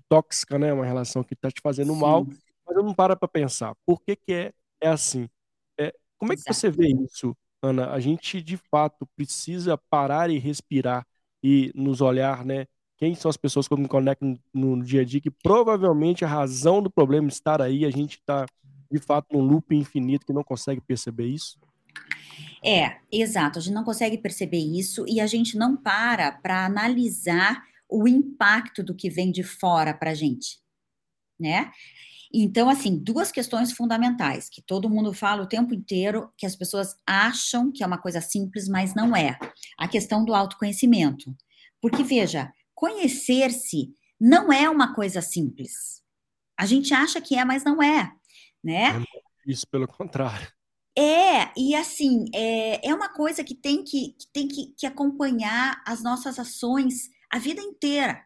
tóxica, 0.09 0.59
né? 0.59 0.73
Uma 0.73 0.85
relação 0.85 1.23
que 1.23 1.35
está 1.35 1.51
te 1.51 1.61
fazendo 1.61 1.95
Sim. 1.95 2.01
mal, 2.01 2.27
mas 2.67 2.77
eu 2.77 2.83
não 2.83 2.93
para 2.93 3.15
para 3.15 3.29
pensar. 3.29 3.75
Por 3.87 4.03
que, 4.03 4.17
que 4.17 4.33
é, 4.33 4.53
é 4.81 4.89
assim? 4.89 5.29
É, 5.79 5.95
como 6.19 6.33
é 6.33 6.37
que 6.37 6.43
Exato. 6.43 6.55
você 6.55 6.71
vê 6.71 6.89
isso, 6.89 7.37
Ana? 7.63 7.91
A 7.93 8.01
gente, 8.01 8.43
de 8.43 8.57
fato, 8.57 9.09
precisa 9.17 9.79
parar 9.79 10.29
e 10.29 10.39
respirar 10.39 11.07
e 11.43 11.71
nos 11.75 12.01
olhar, 12.01 12.45
né? 12.45 12.67
Quem 12.97 13.15
são 13.15 13.29
as 13.29 13.37
pessoas 13.37 13.69
que 13.69 13.75
eu 13.75 13.79
me 13.79 13.87
conecto 13.87 14.25
no, 14.53 14.77
no 14.77 14.85
dia 14.85 15.03
a 15.03 15.05
dia, 15.05 15.21
que 15.21 15.31
provavelmente 15.31 16.25
a 16.25 16.29
razão 16.29 16.83
do 16.83 16.91
problema 16.91 17.29
estar 17.29 17.63
aí, 17.63 17.85
a 17.85 17.91
gente 17.91 18.19
está, 18.19 18.45
de 18.91 18.99
fato, 18.99 19.29
num 19.33 19.41
loop 19.41 19.73
infinito 19.73 20.27
que 20.27 20.33
não 20.33 20.43
consegue 20.43 20.81
perceber 20.81 21.27
isso? 21.27 21.61
É, 22.65 22.97
exato. 23.13 23.61
A 23.61 23.63
gente 23.63 23.75
não 23.75 23.85
consegue 23.85 24.19
perceber 24.19 24.59
isso 24.59 25.05
e 25.07 25.21
a 25.21 25.27
gente 25.29 25.57
não 25.57 25.77
para 25.77 26.33
para 26.33 26.67
analisar 26.67 27.68
o 27.89 28.07
impacto 28.07 28.83
do 28.83 28.95
que 28.95 29.09
vem 29.09 29.33
de 29.33 29.43
fora 29.43 29.95
para 29.95 30.11
a 30.11 30.15
gente, 30.15 30.59
né? 31.39 31.73
Então, 32.33 32.69
assim, 32.69 32.99
duas 32.99 33.33
questões 33.33 33.73
fundamentais 33.73 34.51
que 34.51 34.61
todo 34.61 34.91
mundo 34.91 35.15
fala 35.15 35.43
o 35.43 35.49
tempo 35.49 35.73
inteiro, 35.73 36.31
que 36.37 36.45
as 36.45 36.55
pessoas 36.55 36.95
acham 37.07 37.73
que 37.73 37.83
é 37.83 37.87
uma 37.87 37.97
coisa 37.97 38.21
simples, 38.21 38.69
mas 38.69 38.95
não 38.95 39.17
é. 39.17 39.39
A 39.79 39.89
questão 39.89 40.25
do 40.25 40.35
autoconhecimento. 40.35 41.35
Porque, 41.81 42.05
veja, 42.05 42.53
conhecer-se 42.75 43.95
não 44.21 44.53
é 44.53 44.69
uma 44.69 44.95
coisa 44.95 45.23
simples. 45.23 46.03
A 46.59 46.67
gente 46.67 46.93
acha 46.93 47.21
que 47.21 47.35
é, 47.37 47.45
mas 47.45 47.65
não 47.65 47.83
é, 47.83 48.13
né? 48.63 48.99
É 48.99 49.51
isso, 49.51 49.67
pelo 49.67 49.89
contrário. 49.89 50.53
É, 50.99 51.53
e 51.57 51.77
assim, 51.77 52.25
é, 52.35 52.89
é 52.89 52.93
uma 52.93 53.09
coisa 53.09 53.45
que 53.45 53.55
tem 53.55 53.85
que, 53.85 54.17
que 54.19 54.27
tem 54.33 54.49
que, 54.49 54.75
que 54.77 54.85
acompanhar 54.85 55.81
as 55.87 56.03
nossas 56.03 56.41
ações 56.41 57.09
a 57.31 57.39
vida 57.39 57.61
inteira. 57.61 58.25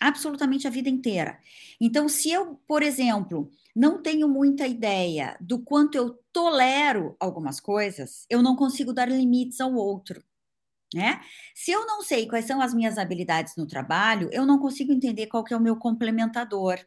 Absolutamente 0.00 0.66
a 0.66 0.70
vida 0.70 0.88
inteira. 0.88 1.38
Então, 1.80 2.08
se 2.08 2.30
eu, 2.30 2.60
por 2.66 2.82
exemplo, 2.82 3.50
não 3.74 4.02
tenho 4.02 4.28
muita 4.28 4.66
ideia 4.66 5.36
do 5.40 5.60
quanto 5.60 5.96
eu 5.96 6.18
tolero 6.32 7.16
algumas 7.18 7.60
coisas, 7.60 8.26
eu 8.28 8.42
não 8.42 8.56
consigo 8.56 8.92
dar 8.92 9.08
limites 9.08 9.60
ao 9.60 9.74
outro. 9.74 10.22
Né? 10.94 11.20
Se 11.54 11.72
eu 11.72 11.86
não 11.86 12.02
sei 12.02 12.28
quais 12.28 12.44
são 12.44 12.60
as 12.60 12.72
minhas 12.72 12.98
habilidades 12.98 13.56
no 13.56 13.66
trabalho, 13.66 14.28
eu 14.32 14.46
não 14.46 14.58
consigo 14.58 14.92
entender 14.92 15.26
qual 15.26 15.42
que 15.42 15.52
é 15.52 15.56
o 15.56 15.60
meu 15.60 15.76
complementador. 15.76 16.78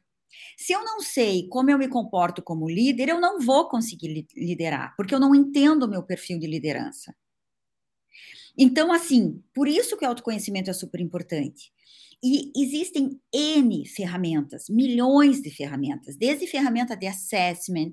Se 0.58 0.74
eu 0.74 0.84
não 0.84 1.02
sei 1.02 1.48
como 1.50 1.70
eu 1.72 1.78
me 1.78 1.88
comporto 1.88 2.42
como 2.42 2.70
líder, 2.70 3.10
eu 3.10 3.20
não 3.20 3.40
vou 3.40 3.68
conseguir 3.68 4.28
liderar, 4.36 4.94
porque 4.96 5.14
eu 5.14 5.20
não 5.20 5.36
entendo 5.36 5.84
o 5.84 5.90
meu 5.90 6.04
perfil 6.04 6.40
de 6.40 6.48
liderança. 6.48 7.16
Então, 8.58 8.92
assim, 8.92 9.44
por 9.54 9.68
isso 9.68 9.98
que 9.98 10.06
o 10.06 10.08
autoconhecimento 10.08 10.70
é 10.70 10.74
super 10.74 11.00
importante. 11.00 11.72
E 12.24 12.52
existem 12.56 13.20
N 13.32 13.86
ferramentas, 13.86 14.66
milhões 14.70 15.42
de 15.42 15.52
ferramentas, 15.52 16.18
desde 16.18 16.48
ferramenta 16.48 16.96
de 16.98 17.06
assessment, 17.06 17.92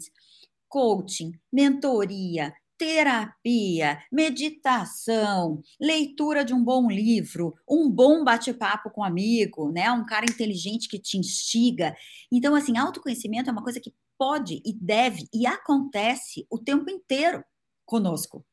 coaching, 0.69 1.33
mentoria, 1.53 2.53
terapia, 2.79 3.99
meditação, 4.11 5.61
leitura 5.81 6.45
de 6.45 6.53
um 6.55 6.65
bom 6.65 6.89
livro, 6.91 7.55
um 7.69 7.89
bom 7.89 8.25
bate-papo 8.25 8.91
com 8.91 9.03
um 9.03 9.05
amigo, 9.05 9.71
né? 9.71 9.93
Um 9.93 10.05
cara 10.07 10.25
inteligente 10.25 10.89
que 10.89 10.99
te 10.99 11.19
instiga. 11.19 11.95
Então, 12.33 12.55
assim, 12.55 12.77
autoconhecimento 12.77 13.51
é 13.51 13.53
uma 13.53 13.63
coisa 13.63 13.81
que 13.81 13.95
pode 14.19 14.61
e 14.65 14.73
deve 14.73 15.29
e 15.33 15.47
acontece 15.47 16.47
o 16.51 16.59
tempo 16.59 16.91
inteiro 16.91 17.45
conosco. 17.85 18.45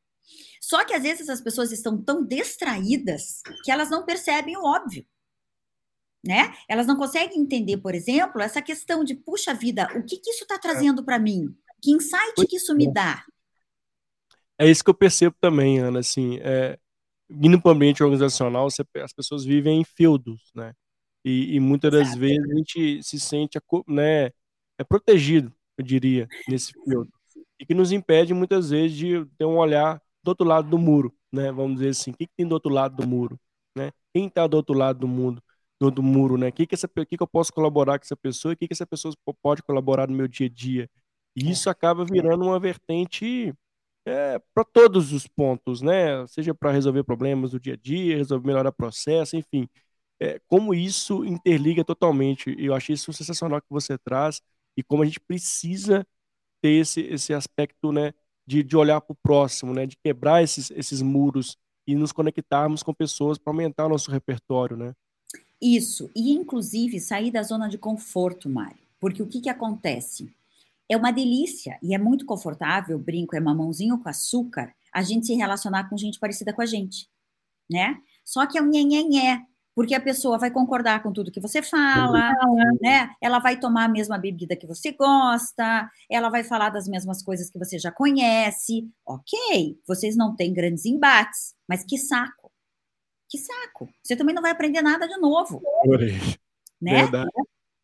Só 0.61 0.85
que 0.85 0.93
às 0.93 1.03
vezes 1.03 1.29
as 1.29 1.41
pessoas 1.41 1.71
estão 1.71 2.01
tão 2.01 2.25
distraídas 2.25 3.41
que 3.63 3.71
elas 3.71 3.89
não 3.89 4.05
percebem 4.05 4.57
o 4.57 4.63
óbvio. 4.63 5.05
Né? 6.23 6.53
Elas 6.69 6.85
não 6.85 6.95
conseguem 6.95 7.39
entender, 7.39 7.77
por 7.77 7.95
exemplo, 7.95 8.41
essa 8.41 8.61
questão 8.61 9.03
de, 9.03 9.15
puxa 9.15 9.53
vida, 9.53 9.87
o 9.95 10.03
que, 10.03 10.17
que 10.17 10.29
isso 10.29 10.43
está 10.43 10.59
trazendo 10.59 11.03
para 11.03 11.17
mim? 11.17 11.55
Que 11.81 11.91
insight 11.91 12.45
que 12.47 12.57
isso 12.57 12.75
me 12.75 12.91
dá? 12.91 13.25
é 14.61 14.69
isso 14.69 14.83
que 14.83 14.91
eu 14.91 14.93
percebo 14.93 15.35
também, 15.41 15.79
Ana, 15.79 15.99
assim, 15.99 16.37
é, 16.41 16.77
indo 17.27 17.59
para 17.59 17.69
o 17.69 17.71
ambiente 17.73 18.03
organizacional, 18.03 18.69
você, 18.69 18.83
as 19.03 19.11
pessoas 19.11 19.43
vivem 19.43 19.81
em 19.81 19.83
feudos, 19.83 20.51
né? 20.53 20.73
E, 21.25 21.55
e 21.55 21.59
muitas 21.59 21.91
das 21.91 22.15
vezes 22.15 22.47
a 22.47 22.55
gente 22.55 23.01
se 23.01 23.19
sente 23.19 23.59
né, 23.87 24.25
é 24.77 24.83
protegido, 24.87 25.51
eu 25.77 25.83
diria, 25.83 26.27
nesse 26.47 26.73
feudo. 26.73 27.11
E 27.59 27.65
que 27.65 27.73
nos 27.73 27.91
impede 27.91 28.35
muitas 28.35 28.69
vezes 28.69 28.95
de 28.95 29.25
ter 29.35 29.45
um 29.45 29.57
olhar 29.57 29.99
do 30.23 30.29
outro 30.29 30.47
lado 30.47 30.69
do 30.69 30.77
muro, 30.77 31.13
né? 31.31 31.51
Vamos 31.51 31.75
dizer 31.75 31.89
assim, 31.89 32.11
o 32.11 32.13
que, 32.15 32.27
que 32.27 32.33
tem 32.35 32.47
do 32.47 32.53
outro 32.53 32.71
lado 32.71 32.95
do 32.95 33.07
muro, 33.07 33.39
né? 33.75 33.91
Quem 34.13 34.27
está 34.27 34.47
do 34.47 34.57
outro 34.57 34.75
lado 34.77 34.99
do 34.99 35.07
mundo, 35.07 35.41
do, 35.79 35.91
do 35.91 36.03
muro, 36.03 36.37
né? 36.37 36.49
O 36.49 36.53
que 36.53 36.67
que, 36.67 36.75
essa, 36.75 36.87
que, 36.87 37.17
que 37.17 37.23
eu 37.23 37.27
posso 37.27 37.53
colaborar 37.53 37.99
com 37.99 38.05
essa 38.05 38.15
pessoa? 38.15 38.53
O 38.53 38.57
que, 38.57 38.67
que 38.67 38.73
essa 38.73 38.85
pessoa 38.85 39.13
pode 39.41 39.63
colaborar 39.63 40.07
no 40.07 40.15
meu 40.15 40.27
dia 40.27 40.47
a 40.47 40.49
dia? 40.49 40.89
E 41.35 41.47
é. 41.47 41.51
isso 41.51 41.69
acaba 41.69 42.05
virando 42.05 42.45
uma 42.45 42.59
vertente 42.59 43.53
é, 44.05 44.39
para 44.53 44.63
todos 44.65 45.13
os 45.13 45.27
pontos, 45.27 45.81
né? 45.81 46.25
Seja 46.27 46.53
para 46.53 46.71
resolver 46.71 47.03
problemas 47.03 47.51
do 47.51 47.59
dia 47.59 47.73
a 47.73 47.77
dia, 47.77 48.17
resolver 48.17 48.47
melhorar 48.47 48.71
processo, 48.71 49.35
enfim. 49.37 49.67
É, 50.19 50.39
como 50.47 50.73
isso 50.73 51.25
interliga 51.25 51.83
totalmente. 51.83 52.55
Eu 52.59 52.75
achei 52.75 52.95
isso 52.95 53.11
sensacional 53.13 53.61
que 53.61 53.67
você 53.69 53.97
traz 53.97 54.41
e 54.77 54.83
como 54.83 55.03
a 55.03 55.05
gente 55.05 55.19
precisa 55.19 56.05
ter 56.61 56.71
esse, 56.71 57.01
esse 57.01 57.33
aspecto, 57.33 57.91
né? 57.91 58.13
De, 58.51 58.63
de 58.63 58.75
olhar 58.75 58.99
para 58.99 59.13
o 59.13 59.17
próximo, 59.23 59.73
né? 59.73 59.85
De 59.85 59.95
quebrar 59.95 60.43
esses, 60.43 60.71
esses 60.71 61.01
muros 61.01 61.57
e 61.87 61.95
nos 61.95 62.11
conectarmos 62.11 62.83
com 62.83 62.93
pessoas 62.93 63.37
para 63.37 63.51
aumentar 63.51 63.85
o 63.85 63.89
nosso 63.89 64.11
repertório, 64.11 64.75
né? 64.75 64.93
Isso. 65.61 66.09
E, 66.15 66.31
inclusive, 66.31 66.99
sair 66.99 67.31
da 67.31 67.43
zona 67.43 67.69
de 67.69 67.77
conforto, 67.77 68.49
Mário. 68.49 68.81
Porque 68.99 69.23
o 69.23 69.27
que, 69.27 69.41
que 69.41 69.49
acontece? 69.49 70.33
é 70.91 70.97
uma 70.97 71.11
delícia 71.11 71.79
e 71.81 71.95
é 71.95 71.97
muito 71.97 72.25
confortável, 72.25 72.99
brinco, 72.99 73.33
é 73.33 73.39
mamãozinho 73.39 73.97
com 73.97 74.09
açúcar, 74.09 74.75
a 74.93 75.01
gente 75.01 75.25
se 75.25 75.33
relacionar 75.33 75.89
com 75.89 75.97
gente 75.97 76.19
parecida 76.19 76.51
com 76.51 76.61
a 76.61 76.65
gente, 76.65 77.09
né? 77.69 77.97
Só 78.25 78.45
que 78.45 78.57
é 78.57 78.61
um 78.61 78.65
nhenhenhé, 78.65 79.41
porque 79.75 79.95
a 79.95 80.01
pessoa 80.01 80.37
vai 80.37 80.51
concordar 80.51 81.01
com 81.01 81.11
tudo 81.11 81.31
que 81.31 81.39
você 81.39 81.61
fala, 81.61 82.33
né? 82.81 83.09
Ela 83.21 83.39
vai 83.39 83.59
tomar 83.59 83.85
a 83.85 83.89
mesma 83.89 84.17
bebida 84.17 84.55
que 84.55 84.67
você 84.67 84.91
gosta, 84.91 85.89
ela 86.09 86.29
vai 86.29 86.43
falar 86.43 86.69
das 86.69 86.87
mesmas 86.87 87.23
coisas 87.23 87.49
que 87.49 87.57
você 87.57 87.79
já 87.79 87.91
conhece. 87.91 88.87
Ok, 89.05 89.79
vocês 89.87 90.15
não 90.17 90.35
têm 90.35 90.53
grandes 90.53 90.85
embates, 90.85 91.55
mas 91.67 91.83
que 91.83 91.97
saco. 91.97 92.51
Que 93.29 93.37
saco. 93.37 93.89
Você 94.03 94.15
também 94.15 94.35
não 94.35 94.41
vai 94.41 94.51
aprender 94.51 94.81
nada 94.81 95.07
de 95.07 95.17
novo. 95.17 95.61
Né? 96.81 97.03
Verdade. 97.03 97.29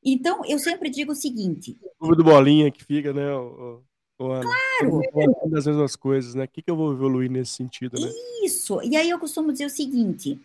Então, 0.04 0.42
eu 0.46 0.60
sempre 0.60 0.90
digo 0.90 1.14
o 1.14 1.16
seguinte. 1.16 1.78
O 2.00 2.16
do 2.16 2.24
bolinha 2.24 2.70
que 2.70 2.84
fica, 2.84 3.14
né? 3.14 3.34
O, 3.34 3.82
o 4.20 4.32
Ana, 4.32 4.44
claro! 4.44 5.02
Das 5.50 5.66
mesmas 5.66 5.96
coisas, 5.96 6.36
né? 6.36 6.46
O 6.46 6.48
que, 6.48 6.62
que 6.62 6.70
eu 6.70 6.76
vou 6.76 6.92
evoluir 6.92 7.30
nesse 7.32 7.52
sentido, 7.54 8.00
né? 8.00 8.10
Isso! 8.44 8.82
E 8.84 8.96
aí 8.96 9.10
eu 9.10 9.20
costumo 9.20 9.52
dizer 9.52 9.66
o 9.66 9.70
seguinte: 9.70 10.40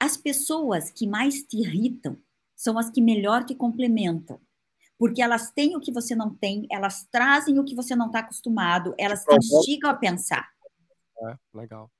as 0.00 0.16
pessoas 0.16 0.90
que 0.90 1.06
mais 1.06 1.42
te 1.42 1.58
irritam 1.58 2.18
são 2.54 2.78
as 2.78 2.90
que 2.90 3.00
melhor 3.00 3.44
te 3.44 3.54
complementam. 3.54 4.40
Porque 4.98 5.20
elas 5.20 5.50
têm 5.50 5.76
o 5.76 5.80
que 5.80 5.92
você 5.92 6.14
não 6.14 6.34
tem, 6.34 6.66
elas 6.70 7.04
trazem 7.10 7.58
o 7.58 7.64
que 7.64 7.74
você 7.74 7.96
não 7.96 8.06
está 8.06 8.20
acostumado, 8.20 8.94
elas 8.98 9.24
te 9.24 9.34
instigam 9.34 9.90
a 9.90 9.94
pensar. 9.94 10.48
É, 11.22 11.38
legal. 11.52 11.90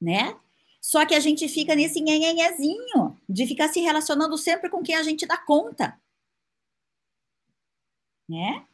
Né? 0.00 0.38
Só 0.80 1.06
que 1.06 1.14
a 1.14 1.20
gente 1.20 1.48
fica 1.48 1.74
nesse 1.74 2.00
nhenhenhezinho 2.00 3.18
de 3.28 3.46
ficar 3.46 3.68
se 3.68 3.80
relacionando 3.80 4.36
sempre 4.36 4.68
com 4.68 4.82
quem 4.82 4.94
a 4.94 5.02
gente 5.02 5.26
dá 5.26 5.38
conta 5.38 5.98
né? 8.28 8.66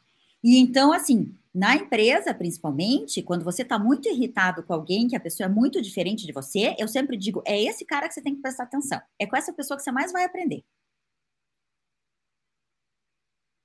E 0.43 0.57
então, 0.57 0.91
assim, 0.91 1.37
na 1.53 1.75
empresa, 1.75 2.33
principalmente, 2.33 3.21
quando 3.21 3.45
você 3.45 3.61
está 3.61 3.77
muito 3.77 4.09
irritado 4.09 4.63
com 4.63 4.73
alguém, 4.73 5.07
que 5.07 5.15
a 5.15 5.19
pessoa 5.19 5.45
é 5.45 5.49
muito 5.49 5.79
diferente 5.81 6.25
de 6.25 6.33
você, 6.33 6.75
eu 6.79 6.87
sempre 6.87 7.15
digo, 7.15 7.43
é 7.45 7.61
esse 7.61 7.85
cara 7.85 8.07
que 8.07 8.13
você 8.15 8.23
tem 8.23 8.35
que 8.35 8.41
prestar 8.41 8.63
atenção. 8.63 8.99
É 9.19 9.27
com 9.27 9.37
essa 9.37 9.53
pessoa 9.53 9.77
que 9.77 9.83
você 9.83 9.91
mais 9.91 10.11
vai 10.11 10.23
aprender. 10.23 10.63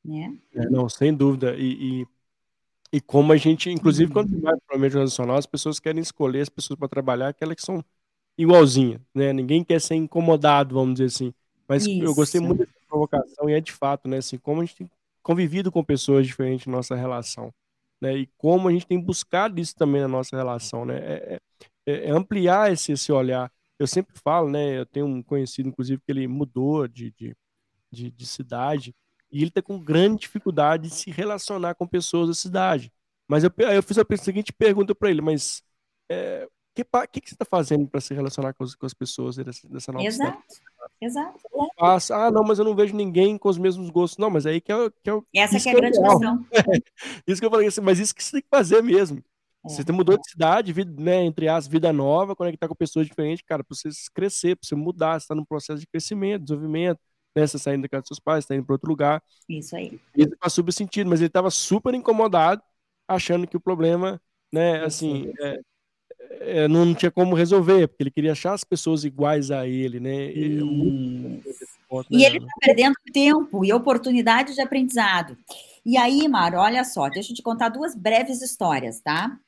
Né? 0.05 0.39
É, 0.55 0.69
não, 0.69 0.87
sem 0.89 1.15
dúvida. 1.15 1.55
E, 1.57 2.03
e, 2.03 2.07
e, 2.93 3.01
como 3.01 3.33
a 3.33 3.39
gente, 3.39 3.71
inclusive, 3.71 4.13
quando 4.13 4.35
uhum. 4.35 4.41
vai 4.41 4.55
para 4.67 4.77
o 4.77 4.81
meio 4.81 4.95
nacional, 4.95 5.37
as 5.37 5.47
pessoas 5.47 5.81
querem 5.81 6.03
escolher 6.03 6.43
as 6.43 6.49
pessoas 6.51 6.79
para 6.79 6.89
trabalhar, 6.89 7.29
aquelas 7.29 7.57
que 7.57 7.63
são 7.63 7.83
igualzinhas, 8.37 9.01
né? 9.15 9.33
Ninguém 9.33 9.65
quer 9.65 9.81
ser 9.81 9.95
incomodado, 9.95 10.75
vamos 10.75 10.95
dizer 10.95 11.07
assim. 11.07 11.35
Mas 11.67 11.87
Isso. 11.87 12.03
eu 12.03 12.15
gostei 12.15 12.41
muito 12.41 12.61
dessa 12.61 12.87
provocação 12.87 13.49
e 13.49 13.55
é 13.55 13.61
de 13.61 13.73
fato, 13.73 14.09
né? 14.09 14.19
Assim, 14.19 14.39
como 14.39 14.61
a 14.61 14.65
gente 14.65 14.77
tem 14.77 14.91
convivido 15.23 15.73
com 15.73 15.83
pessoas 15.83 16.27
diferentes 16.27 16.67
na 16.67 16.73
nossa 16.73 16.95
relação, 16.95 17.53
né? 18.01 18.17
E 18.17 18.27
como 18.37 18.69
a 18.69 18.73
gente 18.73 18.87
tem 18.87 19.01
buscado 19.01 19.61
isso 19.61 19.75
também 19.75 20.01
na 20.01 20.09
nossa 20.09 20.37
relação, 20.37 20.85
né? 20.85 20.99
É, 20.99 21.41
é, 21.87 22.09
é 22.09 22.11
ampliar 22.11 22.73
esse, 22.73 22.93
esse 22.93 23.13
olhar. 23.13 23.51
Eu 23.79 23.87
sempre 23.87 24.15
falo, 24.23 24.51
né? 24.51 24.79
Eu 24.79 24.87
tenho 24.87 25.07
um 25.07 25.23
conhecido, 25.23 25.69
inclusive, 25.69 26.01
que 26.05 26.11
ele 26.13 26.27
mudou 26.27 26.87
de, 26.89 27.13
de, 27.13 27.37
de, 27.91 28.11
de 28.11 28.27
cidade 28.27 28.95
e 29.31 29.39
ele 29.39 29.49
está 29.49 29.63
com 29.63 29.79
grande 29.79 30.23
dificuldade 30.23 30.89
de 30.89 30.95
se 30.95 31.11
relacionar 31.11 31.75
com 31.75 31.87
pessoas 31.87 32.29
da 32.29 32.35
cidade. 32.35 32.93
Mas 33.29 33.45
eu, 33.45 33.53
eu 33.59 33.83
fiz 33.83 33.99
a 33.99 34.05
seguinte 34.17 34.53
pergunta 34.53 34.95
para 34.95 35.11
ele, 35.11 35.21
mas 35.21 35.63
é, 36.11 36.49
que, 36.85 37.07
que, 37.13 37.21
que, 37.21 37.29
você 37.29 37.35
está 37.35 37.45
fazendo 37.45 37.87
para 37.89 38.01
se 38.01 38.15
relacionar 38.15 38.53
com 38.55 38.65
as, 38.65 38.75
com 38.75 38.87
as 38.87 38.95
pessoas 38.95 39.37
dessa, 39.37 39.69
dessa 39.69 39.93
nova 39.93 40.05
Exato. 40.05 40.43
cidade? 40.49 40.69
Exato. 41.01 41.39
Passa, 41.77 42.17
ah, 42.17 42.31
não, 42.31 42.43
mas 42.43 42.59
eu 42.59 42.65
não 42.65 42.75
vejo 42.75 42.95
ninguém 42.95 43.39
com 43.39 43.49
os 43.49 43.59
mesmos 43.59 43.91
gostos. 43.91 44.19
Não, 44.19 44.31
mas 44.31 44.47
aí 44.47 44.61
que 44.61 44.73
é, 44.73 44.91
que 45.03 45.11
é 45.11 45.43
Essa 45.43 45.61
que 45.61 45.69
é 45.69 45.73
a 45.73 45.75
grande 45.75 45.99
questão. 45.99 46.47
isso 47.27 47.41
que 47.41 47.47
eu 47.47 47.51
falei 47.51 47.69
assim, 47.69 47.81
mas 47.81 47.99
isso 47.99 48.15
que 48.15 48.23
você 48.23 48.33
tem 48.33 48.43
que 48.43 48.49
fazer 48.49 48.83
mesmo. 48.83 49.23
É. 49.65 49.69
Você 49.69 49.93
mudou 49.93 50.17
de 50.17 50.29
cidade, 50.31 50.73
vida, 50.73 51.03
né, 51.03 51.25
entre 51.25 51.49
as 51.49 51.67
vida 51.67 51.93
nova, 51.93 52.37
conectar 52.37 52.69
com 52.69 52.75
pessoas 52.75 53.07
diferentes, 53.07 53.45
cara, 53.47 53.65
para 53.65 53.77
você 53.77 53.89
crescer, 54.15 54.57
para 54.57 54.67
você 54.67 54.75
mudar, 54.75 55.19
você 55.19 55.25
está 55.25 55.35
num 55.35 55.45
processo 55.45 55.81
de 55.81 55.87
crescimento, 55.87 56.43
desenvolvimento, 56.45 57.01
né, 57.35 57.47
você 57.47 57.59
saindo 57.59 57.83
da 57.83 57.89
casa 57.89 58.03
dos 58.03 58.09
seus 58.09 58.21
pais, 58.21 58.45
está 58.45 58.55
indo 58.55 58.65
para 58.65 58.75
outro 58.75 58.89
lugar. 58.89 59.23
Isso 59.49 59.77
aí. 59.77 60.01
Isso 60.17 60.37
faz 60.41 60.53
super 60.53 60.73
sentido, 60.73 61.11
mas 61.11 61.21
ele 61.21 61.27
estava 61.27 61.51
super 61.51 61.93
incomodado, 61.95 62.63
achando 63.07 63.47
que 63.47 63.57
o 63.57 63.61
problema, 63.61 64.21
né, 64.53 64.85
assim, 64.85 65.33
é, 65.41 65.61
é, 66.31 66.69
não 66.69 66.95
tinha 66.95 67.11
como 67.11 67.35
resolver, 67.35 67.89
porque 67.89 68.03
ele 68.03 68.11
queria 68.11 68.33
achar 68.33 68.53
as 68.53 68.65
pessoas 68.65 69.05
iguais 69.05 69.51
a 69.51 69.67
ele, 69.67 70.01
né? 70.01 70.31
E, 70.31 70.59
ponto, 71.89 72.13
né, 72.13 72.19
e 72.19 72.25
ele 72.25 72.39
está 72.39 72.53
perdendo 72.61 72.95
tempo 73.13 73.65
e 73.65 73.73
oportunidade 73.73 74.55
de 74.55 74.61
aprendizado. 74.61 75.37
E 75.85 75.97
aí, 75.97 76.29
Maro, 76.29 76.59
olha 76.59 76.85
só, 76.85 77.09
deixa 77.09 77.33
eu 77.33 77.37
te 77.37 77.43
contar 77.43 77.71
duas 77.71 77.95
breves 77.95 78.43
histórias, 78.43 79.01
tá? 79.01 79.39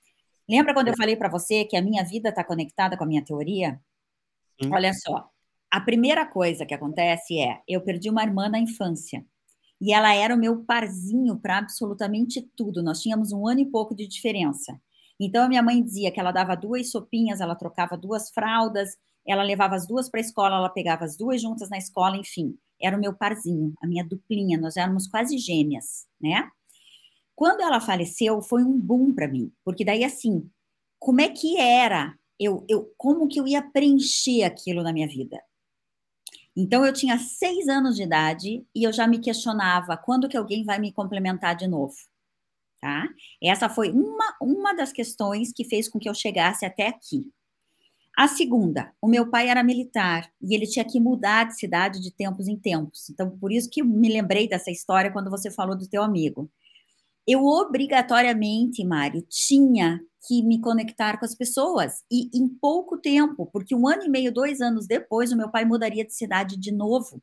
Lembra 0.48 0.74
quando 0.74 0.88
eu 0.88 0.96
falei 0.96 1.16
para 1.16 1.28
você 1.28 1.64
que 1.64 1.76
a 1.76 1.82
minha 1.82 2.02
vida 2.02 2.30
está 2.30 2.42
conectada 2.42 2.96
com 2.96 3.04
a 3.04 3.06
minha 3.06 3.22
teoria? 3.22 3.80
Sim. 4.60 4.72
Olha 4.72 4.92
só, 4.92 5.30
a 5.70 5.80
primeira 5.80 6.26
coisa 6.26 6.66
que 6.66 6.74
acontece 6.74 7.38
é, 7.38 7.60
eu 7.68 7.80
perdi 7.80 8.10
uma 8.10 8.24
irmã 8.24 8.48
na 8.48 8.58
infância. 8.58 9.24
E 9.80 9.92
ela 9.92 10.14
era 10.14 10.34
o 10.34 10.38
meu 10.38 10.64
parzinho 10.64 11.36
para 11.38 11.58
absolutamente 11.58 12.42
tudo. 12.56 12.82
Nós 12.82 13.00
tínhamos 13.00 13.32
um 13.32 13.46
ano 13.46 13.60
e 13.60 13.66
pouco 13.66 13.94
de 13.94 14.06
diferença. 14.06 14.78
Então, 15.20 15.44
a 15.44 15.48
minha 15.48 15.62
mãe 15.62 15.83
dizia 15.83 16.11
que 16.11 16.18
ela 16.18 16.33
dava 16.33 16.56
duas 16.56 16.90
sopinhas, 16.90 17.42
ela 17.42 17.54
trocava 17.54 17.94
duas 17.94 18.30
fraldas, 18.30 18.96
ela 19.26 19.42
levava 19.42 19.74
as 19.74 19.87
duas 19.87 20.09
para 20.09 20.18
a 20.18 20.22
escola, 20.22 20.56
ela 20.56 20.70
pegava 20.70 21.04
as 21.04 21.14
duas 21.14 21.42
juntas 21.42 21.68
na 21.68 21.76
escola, 21.76 22.16
enfim. 22.16 22.56
Era 22.80 22.96
o 22.96 23.00
meu 23.00 23.12
parzinho, 23.12 23.74
a 23.83 23.87
minha 23.87 24.02
duplinha, 24.02 24.59
nós 24.59 24.78
éramos 24.78 25.06
quase 25.06 25.37
gêmeas, 25.37 26.06
né? 26.18 26.48
Quando 27.37 27.61
ela 27.61 27.80
faleceu, 27.80 28.40
foi 28.40 28.64
um 28.64 28.78
boom 28.78 29.14
para 29.14 29.28
mim, 29.28 29.52
porque 29.62 29.85
daí, 29.85 30.04
assim, 30.04 30.50
como 30.98 31.20
é 31.20 31.28
que 31.28 31.59
era? 31.59 32.14
Eu, 32.38 32.64
eu, 32.66 32.90
como 32.96 33.28
que 33.28 33.38
eu 33.38 33.46
ia 33.46 33.62
preencher 33.62 34.44
aquilo 34.44 34.83
na 34.83 34.92
minha 34.92 35.06
vida? 35.06 35.38
Então, 36.56 36.85
eu 36.85 36.92
tinha 36.92 37.18
seis 37.18 37.68
anos 37.68 37.96
de 37.96 38.02
idade 38.02 38.66
e 38.74 38.85
eu 38.85 38.92
já 38.92 39.06
me 39.06 39.18
questionava 39.18 39.96
quando 39.98 40.28
que 40.28 40.37
alguém 40.37 40.64
vai 40.64 40.78
me 40.78 40.92
complementar 40.92 41.54
de 41.54 41.66
novo, 41.68 41.94
tá? 42.80 43.08
Essa 43.42 43.68
foi 43.68 43.90
uma, 43.90 44.36
uma 44.40 44.72
das 44.72 44.92
questões 44.92 45.52
que 45.52 45.64
fez 45.64 45.88
com 45.88 45.98
que 45.98 46.08
eu 46.08 46.14
chegasse 46.14 46.64
até 46.64 46.88
aqui. 46.88 47.30
A 48.16 48.28
segunda, 48.28 48.92
o 49.00 49.06
meu 49.06 49.30
pai 49.30 49.48
era 49.48 49.62
militar 49.62 50.30
e 50.42 50.54
ele 50.54 50.66
tinha 50.66 50.84
que 50.84 51.00
mudar 51.00 51.44
de 51.44 51.58
cidade 51.58 52.00
de 52.00 52.10
tempos 52.10 52.48
em 52.48 52.56
tempos. 52.56 53.08
Então, 53.08 53.30
por 53.38 53.52
isso 53.52 53.70
que 53.70 53.82
me 53.82 54.08
lembrei 54.08 54.48
dessa 54.48 54.70
história 54.70 55.12
quando 55.12 55.30
você 55.30 55.50
falou 55.50 55.76
do 55.76 55.88
teu 55.88 56.02
amigo. 56.02 56.50
Eu 57.26 57.44
obrigatoriamente, 57.44 58.84
Mário, 58.84 59.24
tinha 59.28 60.00
que 60.26 60.42
me 60.42 60.60
conectar 60.60 61.18
com 61.18 61.24
as 61.24 61.34
pessoas. 61.34 62.02
E 62.10 62.28
em 62.34 62.48
pouco 62.48 62.98
tempo, 62.98 63.46
porque 63.46 63.74
um 63.74 63.86
ano 63.86 64.04
e 64.04 64.08
meio, 64.08 64.32
dois 64.32 64.60
anos 64.60 64.86
depois, 64.86 65.32
o 65.32 65.36
meu 65.36 65.50
pai 65.50 65.64
mudaria 65.64 66.04
de 66.04 66.12
cidade 66.12 66.58
de 66.58 66.72
novo. 66.72 67.22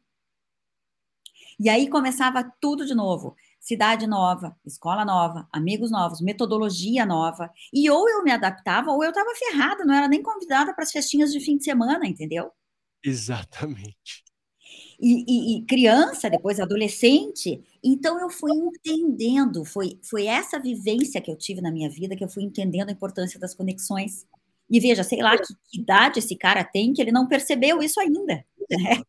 E 1.59 1.69
aí 1.69 1.89
começava 1.89 2.51
tudo 2.61 2.85
de 2.85 2.95
novo. 2.95 3.35
Cidade 3.67 4.07
nova, 4.07 4.55
escola 4.65 5.03
nova, 5.03 5.45
amigos 5.51 5.91
novos, 5.91 6.21
metodologia 6.21 7.05
nova. 7.05 7.51
E 7.73 7.89
ou 7.89 8.07
eu 8.09 8.23
me 8.23 8.31
adaptava 8.31 8.91
ou 8.91 9.03
eu 9.03 9.09
estava 9.09 9.29
ferrada, 9.35 9.83
não 9.83 9.93
era 9.93 10.07
nem 10.07 10.23
convidada 10.23 10.73
para 10.73 10.85
as 10.85 10.91
festinhas 10.91 11.33
de 11.33 11.41
fim 11.41 11.57
de 11.57 11.65
semana, 11.65 12.07
entendeu? 12.07 12.49
Exatamente 13.03 14.23
e, 14.99 15.23
e, 15.27 15.57
e, 15.57 15.65
criança, 15.65 16.29
depois 16.29 16.59
adolescente. 16.59 17.61
Então 17.83 18.19
eu 18.19 18.29
fui 18.29 18.51
entendendo, 18.51 19.63
foi, 19.63 19.99
foi 20.01 20.25
essa 20.25 20.59
vivência 20.59 21.21
que 21.21 21.29
eu 21.29 21.35
tive 21.35 21.61
na 21.61 21.71
minha 21.71 21.89
vida 21.89 22.15
que 22.15 22.23
eu 22.23 22.29
fui 22.29 22.43
entendendo 22.43 22.89
a 22.89 22.93
importância 22.93 23.39
das 23.39 23.53
conexões. 23.53 24.25
E 24.69 24.79
veja, 24.79 25.03
sei 25.03 25.21
lá 25.21 25.37
que, 25.37 25.53
que 25.69 25.81
idade 25.81 26.19
esse 26.19 26.35
cara 26.35 26.63
tem 26.63 26.93
que 26.93 27.01
ele 27.01 27.11
não 27.11 27.27
percebeu 27.27 27.81
isso 27.81 27.99
ainda. 27.99 28.45
Né? 28.69 29.01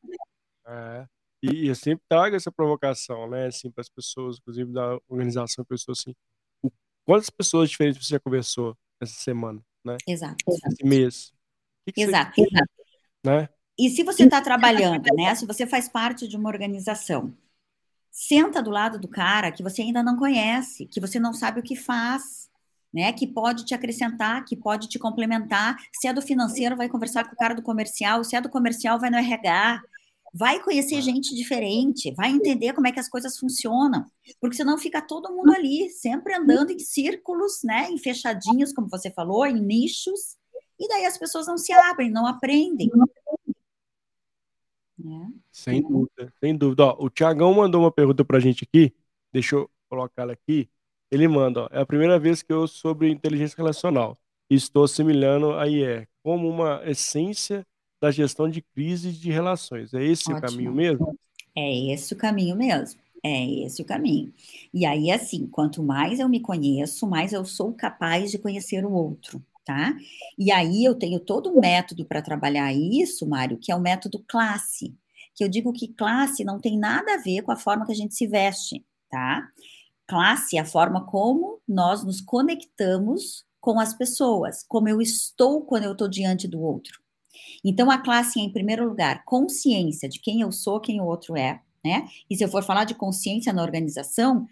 É. 0.66 1.06
E, 1.42 1.68
eu 1.68 1.74
sempre 1.74 2.04
trago 2.08 2.34
essa 2.34 2.50
provocação, 2.50 3.28
né, 3.28 3.46
assim, 3.46 3.70
para 3.70 3.82
as 3.82 3.88
pessoas, 3.88 4.38
inclusive 4.38 4.72
da 4.72 4.98
organização, 5.08 5.64
pessoas 5.64 6.00
assim, 6.00 6.14
o, 6.62 6.70
quantas 7.04 7.30
pessoas 7.30 7.70
diferentes 7.70 8.04
você 8.04 8.14
já 8.14 8.20
conversou 8.20 8.76
essa 9.00 9.14
semana, 9.14 9.60
né? 9.84 9.96
Exato. 10.06 10.36
Esse 10.48 10.84
mês. 10.84 11.32
Que 11.86 11.92
que 11.92 12.02
exato, 12.02 12.32
você, 12.34 12.42
exato. 12.42 12.72
Né? 13.24 13.48
E 13.78 13.90
se 13.90 14.02
você 14.02 14.24
está 14.24 14.40
trabalhando, 14.40 15.06
né? 15.14 15.34
Se 15.34 15.46
você 15.46 15.66
faz 15.66 15.88
parte 15.88 16.26
de 16.26 16.36
uma 16.36 16.48
organização, 16.48 17.32
senta 18.10 18.60
do 18.60 18.70
lado 18.70 18.98
do 18.98 19.06
cara 19.06 19.52
que 19.52 19.62
você 19.62 19.82
ainda 19.82 20.02
não 20.02 20.16
conhece, 20.16 20.86
que 20.86 21.00
você 21.00 21.20
não 21.20 21.32
sabe 21.32 21.60
o 21.60 21.62
que 21.62 21.76
faz, 21.76 22.48
né? 22.92 23.12
Que 23.12 23.26
pode 23.26 23.64
te 23.64 23.74
acrescentar, 23.74 24.44
que 24.44 24.56
pode 24.56 24.88
te 24.88 24.98
complementar. 24.98 25.76
Se 25.92 26.08
é 26.08 26.12
do 26.12 26.20
financeiro, 26.20 26.76
vai 26.76 26.88
conversar 26.88 27.24
com 27.24 27.34
o 27.34 27.38
cara 27.38 27.54
do 27.54 27.62
comercial. 27.62 28.24
Se 28.24 28.34
é 28.34 28.40
do 28.40 28.48
comercial, 28.48 28.98
vai 28.98 29.10
no 29.10 29.16
RH. 29.16 29.80
Vai 30.34 30.62
conhecer 30.62 31.00
gente 31.00 31.34
diferente, 31.34 32.12
vai 32.14 32.30
entender 32.30 32.74
como 32.74 32.86
é 32.86 32.92
que 32.92 33.00
as 33.00 33.08
coisas 33.08 33.38
funcionam, 33.38 34.04
porque 34.40 34.56
senão 34.56 34.76
fica 34.76 35.00
todo 35.00 35.32
mundo 35.34 35.52
ali, 35.52 35.88
sempre 35.90 36.34
andando 36.34 36.70
em 36.70 36.78
círculos, 36.78 37.60
né? 37.64 37.90
Em 37.90 37.98
fechadinhos, 37.98 38.72
como 38.72 38.88
você 38.88 39.10
falou, 39.10 39.46
em 39.46 39.60
nichos, 39.60 40.36
e 40.78 40.86
daí 40.86 41.06
as 41.06 41.18
pessoas 41.18 41.46
não 41.46 41.56
se 41.56 41.72
abrem, 41.72 42.10
não 42.10 42.26
aprendem. 42.26 42.90
Né? 44.98 45.32
Sem 45.50 45.80
dúvida, 45.80 46.32
sem 46.40 46.56
dúvida. 46.56 46.84
Ó, 46.84 47.04
o 47.04 47.10
Tiagão 47.10 47.54
mandou 47.54 47.82
uma 47.82 47.92
pergunta 47.92 48.24
para 48.24 48.36
a 48.36 48.40
gente 48.40 48.64
aqui, 48.64 48.94
deixa 49.32 49.56
eu 49.56 49.70
colocar 49.88 50.22
ela 50.22 50.32
aqui. 50.32 50.68
Ele 51.10 51.26
manda, 51.26 51.62
ó, 51.62 51.68
é 51.70 51.80
a 51.80 51.86
primeira 51.86 52.18
vez 52.18 52.42
que 52.42 52.52
eu 52.52 52.66
sobre 52.66 53.10
inteligência 53.10 53.56
relacional 53.56 54.16
e 54.50 54.54
estou 54.54 54.84
assimilando 54.84 55.52
a 55.52 55.66
IE 55.66 56.06
como 56.22 56.48
uma 56.48 56.82
essência 56.84 57.66
da 58.00 58.10
gestão 58.10 58.48
de 58.48 58.62
crises 58.62 59.16
de 59.16 59.30
relações. 59.30 59.92
É 59.94 60.04
esse 60.04 60.30
Ótimo. 60.30 60.38
o 60.38 60.40
caminho 60.40 60.72
mesmo? 60.72 61.18
É 61.56 61.92
esse 61.92 62.14
o 62.14 62.16
caminho 62.16 62.56
mesmo. 62.56 63.00
É 63.22 63.44
esse 63.64 63.82
o 63.82 63.84
caminho. 63.84 64.32
E 64.72 64.86
aí, 64.86 65.10
assim, 65.10 65.46
quanto 65.46 65.82
mais 65.82 66.20
eu 66.20 66.28
me 66.28 66.40
conheço, 66.40 67.06
mais 67.06 67.32
eu 67.32 67.44
sou 67.44 67.72
capaz 67.72 68.30
de 68.30 68.38
conhecer 68.38 68.84
o 68.84 68.92
outro 68.92 69.42
tá? 69.68 69.94
E 70.38 70.50
aí 70.50 70.82
eu 70.82 70.94
tenho 70.94 71.20
todo 71.20 71.50
um 71.50 71.60
método 71.60 72.02
para 72.06 72.22
trabalhar 72.22 72.72
isso, 72.72 73.26
Mário, 73.28 73.58
que 73.58 73.70
é 73.70 73.76
o 73.76 73.80
método 73.80 74.24
classe, 74.26 74.96
que 75.34 75.44
eu 75.44 75.48
digo 75.48 75.74
que 75.74 75.88
classe 75.88 76.42
não 76.42 76.58
tem 76.58 76.78
nada 76.78 77.14
a 77.14 77.18
ver 77.18 77.42
com 77.42 77.52
a 77.52 77.56
forma 77.56 77.84
que 77.84 77.92
a 77.92 77.94
gente 77.94 78.14
se 78.14 78.26
veste, 78.26 78.82
tá? 79.10 79.46
Classe 80.06 80.56
é 80.56 80.60
a 80.60 80.64
forma 80.64 81.04
como 81.04 81.60
nós 81.68 82.02
nos 82.02 82.22
conectamos 82.22 83.44
com 83.60 83.78
as 83.78 83.92
pessoas, 83.92 84.64
como 84.66 84.88
eu 84.88 85.02
estou 85.02 85.60
quando 85.60 85.84
eu 85.84 85.92
estou 85.92 86.08
diante 86.08 86.48
do 86.48 86.62
outro. 86.62 86.98
Então, 87.64 87.90
a 87.90 87.98
classe 87.98 88.40
é, 88.40 88.42
em 88.42 88.52
primeiro 88.52 88.88
lugar, 88.88 89.24
consciência 89.24 90.08
de 90.08 90.20
quem 90.20 90.40
eu 90.40 90.52
sou, 90.52 90.80
quem 90.80 91.00
o 91.00 91.06
outro 91.06 91.36
é, 91.36 91.60
né? 91.84 92.06
E 92.28 92.36
se 92.36 92.44
eu 92.44 92.48
for 92.48 92.62
falar 92.62 92.84
de 92.84 92.94
consciência 92.94 93.52
na 93.52 93.62
organização, 93.62 94.46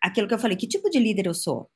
aquilo 0.00 0.26
que 0.28 0.34
eu 0.34 0.38
falei, 0.38 0.56
que 0.56 0.66
tipo 0.66 0.90
de 0.90 0.98
líder 0.98 1.26
eu 1.26 1.34
sou? 1.34 1.70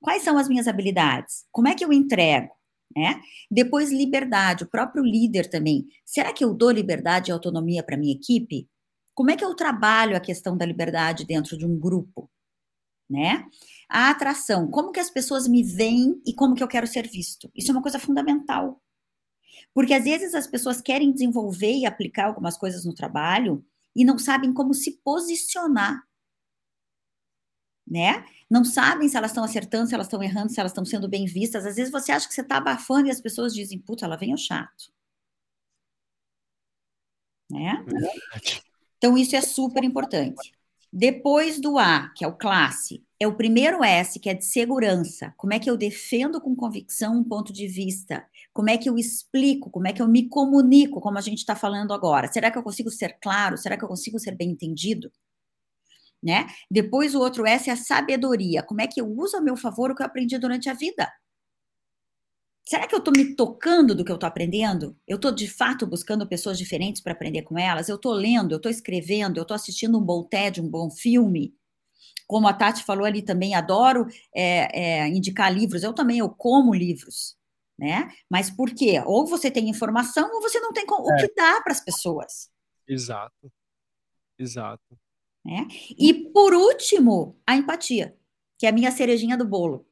Quais 0.00 0.22
são 0.22 0.38
as 0.38 0.48
minhas 0.48 0.68
habilidades? 0.68 1.46
Como 1.50 1.68
é 1.68 1.74
que 1.74 1.84
eu 1.84 1.92
entrego? 1.92 2.54
Né? 2.96 3.20
Depois, 3.50 3.90
liberdade, 3.90 4.64
o 4.64 4.68
próprio 4.68 5.02
líder 5.02 5.48
também. 5.48 5.86
Será 6.04 6.32
que 6.32 6.44
eu 6.44 6.54
dou 6.54 6.70
liberdade 6.70 7.30
e 7.30 7.32
autonomia 7.32 7.82
para 7.82 7.96
minha 7.96 8.14
equipe? 8.14 8.68
Como 9.14 9.30
é 9.30 9.36
que 9.36 9.44
eu 9.44 9.54
trabalho 9.54 10.16
a 10.16 10.20
questão 10.20 10.56
da 10.56 10.64
liberdade 10.64 11.24
dentro 11.24 11.56
de 11.56 11.66
um 11.66 11.78
grupo? 11.78 12.30
Né? 13.08 13.46
A 13.88 14.10
atração, 14.10 14.70
como 14.70 14.92
que 14.92 15.00
as 15.00 15.10
pessoas 15.10 15.46
me 15.46 15.62
veem 15.62 16.20
e 16.26 16.34
como 16.34 16.54
que 16.54 16.62
eu 16.62 16.68
quero 16.68 16.86
ser 16.86 17.08
visto? 17.08 17.50
Isso 17.54 17.70
é 17.70 17.74
uma 17.74 17.82
coisa 17.82 17.98
fundamental. 17.98 18.80
Porque 19.74 19.94
às 19.94 20.04
vezes 20.04 20.34
as 20.34 20.46
pessoas 20.46 20.80
querem 20.80 21.12
desenvolver 21.12 21.72
e 21.72 21.86
aplicar 21.86 22.26
algumas 22.26 22.56
coisas 22.56 22.84
no 22.84 22.94
trabalho 22.94 23.64
e 23.94 24.04
não 24.04 24.18
sabem 24.18 24.52
como 24.52 24.74
se 24.74 25.00
posicionar 25.04 26.06
né? 27.86 28.24
Não 28.50 28.64
sabem 28.64 29.08
se 29.08 29.16
elas 29.16 29.30
estão 29.30 29.44
acertando, 29.44 29.86
se 29.88 29.94
elas 29.94 30.08
estão 30.08 30.22
errando, 30.22 30.50
se 30.50 30.58
elas 30.58 30.72
estão 30.72 30.84
sendo 30.84 31.08
bem 31.08 31.24
vistas. 31.26 31.64
Às 31.64 31.76
vezes 31.76 31.92
você 31.92 32.10
acha 32.10 32.26
que 32.26 32.34
você 32.34 32.40
está 32.40 32.56
abafando 32.56 33.06
e 33.06 33.10
as 33.10 33.20
pessoas 33.20 33.54
dizem, 33.54 33.78
puta, 33.78 34.04
ela 34.04 34.16
vem 34.16 34.34
o 34.34 34.38
chato. 34.38 34.92
Né? 37.48 37.84
Então, 38.98 39.16
isso 39.16 39.36
é 39.36 39.40
super 39.40 39.84
importante. 39.84 40.52
Depois 40.92 41.60
do 41.60 41.78
A, 41.78 42.08
que 42.16 42.24
é 42.24 42.28
o 42.28 42.36
classe, 42.36 43.05
é 43.18 43.26
o 43.26 43.36
primeiro 43.36 43.82
S, 43.82 44.18
que 44.20 44.28
é 44.28 44.34
de 44.34 44.44
segurança. 44.44 45.32
Como 45.36 45.52
é 45.54 45.58
que 45.58 45.70
eu 45.70 45.76
defendo 45.76 46.40
com 46.40 46.54
convicção 46.54 47.16
um 47.18 47.24
ponto 47.24 47.52
de 47.52 47.66
vista? 47.66 48.26
Como 48.52 48.70
é 48.70 48.76
que 48.76 48.88
eu 48.88 48.98
explico? 48.98 49.70
Como 49.70 49.86
é 49.86 49.92
que 49.92 50.02
eu 50.02 50.08
me 50.08 50.28
comunico, 50.28 51.00
como 51.00 51.18
a 51.18 51.22
gente 51.22 51.38
está 51.38 51.54
falando 51.56 51.92
agora? 51.92 52.30
Será 52.32 52.50
que 52.50 52.58
eu 52.58 52.62
consigo 52.62 52.90
ser 52.90 53.18
claro? 53.20 53.56
Será 53.56 53.76
que 53.76 53.84
eu 53.84 53.88
consigo 53.88 54.18
ser 54.18 54.36
bem 54.36 54.50
entendido? 54.50 55.10
né? 56.22 56.46
Depois 56.70 57.14
o 57.14 57.20
outro 57.20 57.46
S 57.46 57.70
é 57.70 57.72
a 57.72 57.76
sabedoria. 57.76 58.62
Como 58.62 58.80
é 58.80 58.86
que 58.86 59.00
eu 59.00 59.06
uso 59.08 59.36
a 59.36 59.40
meu 59.40 59.56
favor 59.56 59.90
o 59.90 59.94
que 59.94 60.02
eu 60.02 60.06
aprendi 60.06 60.36
durante 60.38 60.68
a 60.68 60.74
vida? 60.74 61.08
Será 62.68 62.86
que 62.88 62.94
eu 62.94 62.98
estou 62.98 63.12
me 63.16 63.36
tocando 63.36 63.94
do 63.94 64.04
que 64.04 64.10
eu 64.10 64.16
estou 64.16 64.26
aprendendo? 64.26 64.96
Eu 65.06 65.16
estou 65.16 65.30
de 65.30 65.46
fato 65.48 65.86
buscando 65.86 66.26
pessoas 66.26 66.58
diferentes 66.58 67.00
para 67.00 67.12
aprender 67.12 67.42
com 67.42 67.56
elas? 67.56 67.88
Eu 67.88 67.94
estou 67.94 68.12
lendo, 68.12 68.52
eu 68.52 68.56
estou 68.56 68.70
escrevendo, 68.70 69.36
eu 69.38 69.42
estou 69.42 69.54
assistindo 69.54 69.96
um 69.96 70.02
bom 70.02 70.24
TED, 70.24 70.60
um 70.60 70.68
bom 70.68 70.90
filme. 70.90 71.54
Como 72.26 72.48
a 72.48 72.52
Tati 72.52 72.84
falou 72.84 73.04
ali 73.04 73.22
também, 73.22 73.54
adoro 73.54 74.06
é, 74.34 75.02
é, 75.02 75.08
indicar 75.08 75.52
livros. 75.52 75.82
Eu 75.82 75.92
também 75.92 76.18
eu 76.18 76.28
como 76.28 76.74
livros, 76.74 77.36
né? 77.78 78.10
Mas 78.28 78.50
por 78.50 78.74
quê? 78.74 79.02
Ou 79.06 79.26
você 79.26 79.50
tem 79.50 79.68
informação 79.68 80.28
ou 80.34 80.42
você 80.42 80.58
não 80.60 80.72
tem 80.72 80.84
o 80.88 81.12
é. 81.12 81.16
que 81.16 81.34
dar 81.34 81.62
para 81.62 81.72
as 81.72 81.80
pessoas. 81.80 82.50
Exato, 82.88 83.52
exato. 84.38 84.98
Né? 85.44 85.66
E 85.96 86.12
por 86.32 86.54
último, 86.54 87.40
a 87.46 87.54
empatia, 87.54 88.16
que 88.58 88.66
é 88.66 88.70
a 88.70 88.72
minha 88.72 88.90
cerejinha 88.90 89.36
do 89.36 89.46
bolo. 89.46 89.86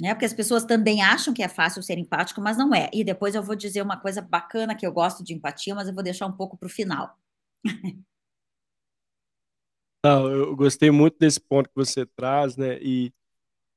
Né? 0.00 0.14
Porque 0.14 0.24
as 0.24 0.32
pessoas 0.32 0.64
também 0.64 1.02
acham 1.02 1.34
que 1.34 1.42
é 1.42 1.48
fácil 1.48 1.82
ser 1.82 1.98
empático, 1.98 2.40
mas 2.40 2.56
não 2.56 2.74
é. 2.74 2.90
E 2.92 3.04
depois 3.04 3.34
eu 3.34 3.42
vou 3.42 3.54
dizer 3.54 3.82
uma 3.82 3.96
coisa 3.96 4.20
bacana 4.20 4.74
que 4.74 4.86
eu 4.86 4.92
gosto 4.92 5.22
de 5.24 5.34
empatia, 5.34 5.74
mas 5.74 5.88
eu 5.88 5.94
vou 5.94 6.02
deixar 6.02 6.26
um 6.26 6.32
pouco 6.32 6.56
para 6.56 6.66
o 6.66 6.70
final. 6.70 7.18
Não, 10.04 10.28
eu 10.28 10.54
gostei 10.54 10.90
muito 10.90 11.18
desse 11.18 11.40
ponto 11.40 11.68
que 11.68 11.74
você 11.74 12.04
traz, 12.04 12.56
né? 12.56 12.78
E, 12.82 13.10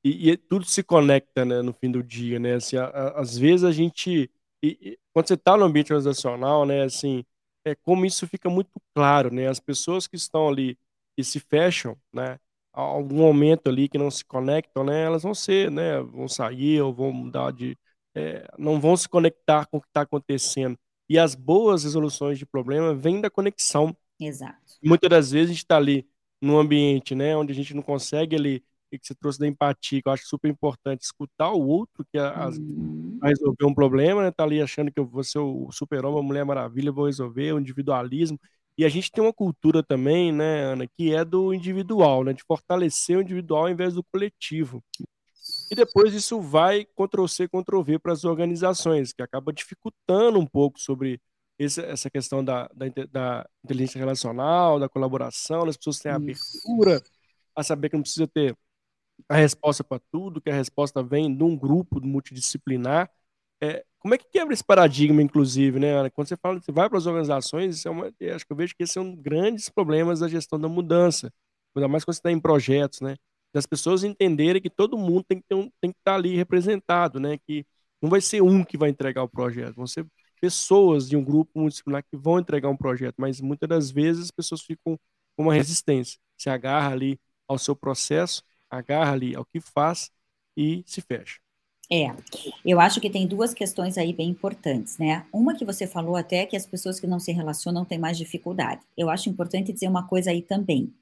e, 0.04 0.32
e 0.32 0.38
tudo 0.38 0.66
se 0.66 0.84
conecta, 0.84 1.46
né, 1.46 1.62
no 1.62 1.74
fim 1.74 1.90
do 1.90 2.04
dia, 2.04 2.38
né? 2.38 2.56
Assim, 2.56 2.76
a, 2.76 2.86
a, 2.86 3.22
às 3.22 3.38
vezes 3.38 3.64
a 3.64 3.72
gente, 3.72 4.30
e, 4.62 5.00
quando 5.14 5.28
você 5.28 5.36
está 5.36 5.56
no 5.56 5.66
ambiente 5.66 5.94
organizacional, 5.94 6.66
né, 6.66 6.84
assim, 6.84 7.24
é, 7.66 7.76
como 7.76 8.06
isso 8.06 8.28
fica 8.28 8.50
muito 8.50 8.72
claro, 8.94 9.34
né? 9.34 9.48
As 9.48 9.60
pessoas 9.60 10.06
que 10.06 10.18
estão 10.18 10.50
ali 10.50 10.78
e 11.18 11.24
se 11.24 11.40
fecham, 11.40 11.98
né? 12.14 12.38
algum 12.82 13.18
momento 13.18 13.70
ali 13.70 13.90
que 13.90 13.98
não 13.98 14.12
se 14.12 14.24
conectam, 14.24 14.84
né? 14.84 15.04
Elas 15.04 15.24
vão 15.24 15.34
ser, 15.34 15.72
né? 15.72 16.00
Vão 16.02 16.28
sair 16.28 16.80
ou 16.82 16.94
vão 16.94 17.12
mudar 17.12 17.52
de, 17.52 17.78
é, 18.16 18.48
não 18.58 18.80
vão 18.80 18.96
se 18.96 19.10
conectar 19.10 19.66
com 19.66 19.78
o 19.78 19.82
que 19.82 19.88
está 19.88 20.02
acontecendo. 20.02 20.78
E 21.10 21.18
as 21.18 21.34
boas 21.34 21.84
resoluções 21.84 22.38
de 22.38 22.46
problema 22.46 22.94
vêm 22.94 23.20
da 23.20 23.30
conexão. 23.30 23.96
Exato. 24.20 24.60
Muitas 24.84 25.10
das 25.10 25.32
vezes 25.32 25.50
a 25.50 25.54
gente 25.54 25.64
está 25.64 25.78
ali 25.78 26.08
num 26.42 26.58
ambiente, 26.58 27.16
né? 27.16 27.36
Onde 27.36 27.52
a 27.52 27.56
gente 27.56 27.74
não 27.74 27.82
consegue 27.82 28.36
ali 28.36 28.64
que 28.90 29.06
você 29.06 29.14
trouxe 29.14 29.38
da 29.38 29.48
empatia, 29.48 30.02
que 30.02 30.08
eu 30.08 30.14
acho 30.14 30.26
super 30.26 30.50
importante, 30.50 31.04
escutar 31.04 31.52
o 31.52 31.68
outro, 31.68 32.06
que 32.10 32.18
as, 32.18 32.58
uhum. 32.58 33.18
vai 33.20 33.32
resolver 33.32 33.66
um 33.66 33.74
problema, 33.74 34.24
né? 34.24 34.32
Tá 34.32 34.44
ali 34.44 34.62
achando 34.62 34.92
que 34.92 35.00
eu 35.00 35.06
vou 35.06 35.24
ser 35.24 35.40
o 35.40 35.70
super-homem, 35.72 36.20
a 36.20 36.24
Mulher 36.24 36.46
Maravilha, 36.46 36.92
vou 36.92 37.06
resolver, 37.06 37.52
o 37.54 37.60
individualismo. 37.60 38.40
E 38.78 38.86
a 38.86 38.90
gente 38.90 39.12
tem 39.12 39.24
uma 39.24 39.34
cultura 39.34 39.84
também, 39.84 40.32
né, 40.32 40.64
Ana, 40.64 40.88
que 40.88 41.14
é 41.14 41.26
do 41.26 41.54
individual, 41.54 42.24
né? 42.24 42.32
De 42.32 42.44
fortalecer 42.44 43.18
o 43.18 43.22
individual 43.22 43.64
ao 43.64 43.70
invés 43.70 43.96
do 43.96 44.04
coletivo. 44.04 44.84
E 45.72 45.76
depois 45.76 46.14
isso 46.14 46.40
vai 46.40 46.86
Ctrl-C, 46.86 47.48
Ctrl-V 47.48 48.00
para 48.00 48.14
as 48.14 48.24
organizações, 48.24 49.12
que 49.12 49.22
acaba 49.22 49.52
dificultando 49.52 50.40
um 50.40 50.46
pouco 50.46 50.80
sobre 50.80 51.20
esse, 51.60 51.82
essa 51.82 52.10
questão 52.10 52.44
da, 52.44 52.70
da, 52.74 52.86
da, 53.12 53.50
inteligência 53.64 53.98
relacional, 53.98 54.80
da 54.80 54.88
colaboração, 54.88 55.64
as 55.68 55.78
pessoas 55.78 56.00
têm 56.00 56.12
abertura 56.12 57.02
a 57.56 57.64
saber 57.64 57.90
que 57.90 57.96
não 57.96 58.04
precisa 58.04 58.28
ter 58.28 58.56
a 59.28 59.36
resposta 59.36 59.84
para 59.84 60.00
tudo, 60.12 60.42
que 60.42 60.50
a 60.50 60.54
resposta 60.54 61.02
vem 61.02 61.36
de 61.36 61.44
um 61.44 61.58
grupo 61.58 62.00
multidisciplinar. 62.00 63.10
É, 63.62 63.84
como 63.98 64.14
é 64.14 64.18
que 64.18 64.28
quebra 64.32 64.54
esse 64.54 64.64
paradigma, 64.64 65.22
inclusive, 65.22 65.80
né, 65.80 65.94
Ana? 65.94 66.12
Quando 66.12 66.28
você 66.28 66.38
fala, 66.38 66.62
você 66.62 66.72
vai 66.72 66.88
para 66.88 67.00
as 67.00 67.08
organizações, 67.08 67.78
isso 67.78 67.88
é 67.88 67.92
uma, 67.92 68.06
acho 68.08 68.46
que 68.46 68.54
eu 68.54 68.56
vejo 68.56 68.76
que 68.76 68.84
esse 68.84 69.00
é 69.00 69.04
dos 69.04 69.16
grandes 69.16 69.70
problemas 69.70 70.20
da 70.20 70.28
gestão 70.28 70.60
da 70.60 70.70
mudança, 70.70 71.34
ainda 71.76 71.88
mais 71.88 72.06
quando 72.06 72.14
você 72.16 72.20
está 72.20 72.32
em 72.32 72.40
projetos, 72.40 73.02
né? 73.02 73.16
Das 73.54 73.66
pessoas 73.66 74.04
entenderem 74.04 74.62
que 74.62 74.70
todo 74.70 74.98
mundo 74.98 75.24
tem 75.28 75.42
que, 75.42 75.56
um, 75.56 75.70
tem 75.82 75.92
que 75.92 75.98
estar 76.00 76.12
tá 76.12 76.16
ali 76.16 76.36
representado, 76.36 77.20
né? 77.20 77.38
Que 77.40 77.66
não 78.02 78.10
vai 78.10 78.22
ser 78.22 78.42
um 78.44 78.64
que 78.64 78.78
vai 78.78 78.90
entregar 78.90 79.24
o 79.24 79.30
projeto, 79.30 79.76
vão 79.76 79.88
ser 79.88 80.06
pessoas 80.40 81.10
de 81.10 81.16
um 81.16 81.24
grupo 81.24 81.52
multidisciplinar 81.56 82.04
que 82.04 82.18
vão 82.18 82.40
entregar 82.40 82.70
um 82.70 82.78
projeto, 82.78 83.16
mas 83.18 83.42
muitas 83.42 83.68
das 83.68 83.92
vezes 83.92 84.26
as 84.26 84.32
pessoas 84.32 84.62
ficam 84.62 85.00
com 85.36 85.44
uma 85.44 85.54
resistência, 85.54 86.20
se 86.38 86.50
agarra 86.50 86.92
ali 86.92 87.20
ao 87.48 87.58
seu 87.58 87.76
processo 87.76 88.44
agarra 88.70 89.14
ali 89.14 89.36
ao 89.36 89.46
que 89.46 89.60
faz 89.60 90.12
e 90.56 90.84
se 90.86 91.02
fecha. 91.02 91.40
É, 91.90 92.14
eu 92.66 92.82
acho 92.82 93.00
que 93.00 93.10
tem 93.10 93.26
duas 93.26 93.54
questões 93.54 93.98
aí 93.98 94.12
bem 94.12 94.30
importantes, 94.30 94.98
né? 94.98 95.26
Uma 95.32 95.56
que 95.56 95.64
você 95.64 95.88
falou 95.88 96.18
até 96.18 96.46
que 96.46 96.58
as 96.58 96.66
pessoas 96.66 97.00
que 97.00 97.08
não 97.08 97.20
se 97.20 97.32
relacionam 97.32 97.86
têm 97.86 97.98
mais 97.98 98.18
dificuldade. 98.18 98.82
Eu 98.98 99.10
acho 99.10 99.30
importante 99.30 99.72
dizer 99.72 99.88
uma 99.88 100.06
coisa 100.06 100.32
aí 100.32 100.42
também. 100.42 100.94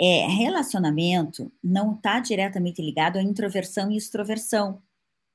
É, 0.00 0.26
relacionamento 0.26 1.52
não 1.62 1.94
está 1.94 2.18
diretamente 2.18 2.82
ligado 2.82 3.16
à 3.16 3.22
introversão 3.22 3.92
e 3.92 3.96
extroversão, 3.96 4.82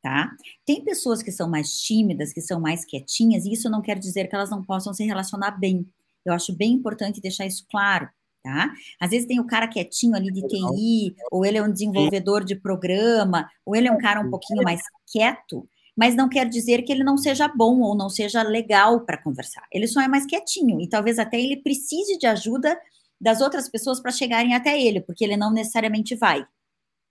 tá? 0.02 0.32
Tem 0.66 0.84
pessoas 0.84 1.22
que 1.22 1.32
são 1.32 1.50
mais 1.50 1.74
tímidas, 1.82 2.34
que 2.34 2.42
são 2.42 2.60
mais 2.60 2.86
quietinhas, 2.86 3.46
e 3.46 3.54
isso 3.54 3.70
não 3.70 3.82
quer 3.82 3.98
dizer 3.98 4.28
que 4.28 4.36
elas 4.36 4.50
não 4.50 4.64
possam 4.64 4.94
se 4.94 5.04
relacionar 5.04 5.52
bem. 5.52 5.88
Eu 6.26 6.34
acho 6.34 6.56
bem 6.56 6.74
importante 6.74 7.22
deixar 7.22 7.46
isso 7.46 7.66
claro 7.70 8.10
tá? 8.48 8.72
Às 9.00 9.10
vezes 9.10 9.28
tem 9.28 9.40
o 9.40 9.46
cara 9.46 9.68
quietinho 9.68 10.16
ali 10.16 10.32
de 10.32 10.42
TI, 10.48 11.16
ou 11.30 11.46
ele 11.46 11.58
é 11.58 11.64
um 11.64 11.72
desenvolvedor 11.72 12.46
de 12.46 12.56
programa, 12.56 13.50
ou 13.66 13.76
ele 13.76 13.90
é 13.90 13.92
um 13.92 13.98
cara 13.98 14.22
um 14.22 14.30
pouquinho 14.30 14.64
mais 14.64 14.82
quieto, 15.12 15.68
mas 15.96 16.16
não 16.16 16.30
quer 16.30 16.48
dizer 16.48 16.84
que 16.84 16.92
ele 16.92 17.04
não 17.04 17.18
seja 17.18 17.48
bom 17.48 17.82
ou 17.82 17.96
não 17.96 18.10
seja 18.10 18.42
legal 18.44 19.02
para 19.02 19.22
conversar. 19.22 19.64
Ele 19.72 19.88
só 19.88 20.02
é 20.02 20.08
mais 20.08 20.26
quietinho 20.26 20.80
e 20.80 20.88
talvez 20.88 21.20
até 21.20 21.40
ele 21.40 21.58
precise 21.58 22.18
de 22.18 22.26
ajuda 22.26 22.80
das 23.20 23.42
outras 23.42 23.68
pessoas 23.68 24.00
para 24.00 24.12
chegarem 24.12 24.54
até 24.54 24.80
ele, 24.80 25.02
porque 25.02 25.26
ele 25.26 25.36
não 25.36 25.52
necessariamente 25.52 26.16
vai, 26.16 26.46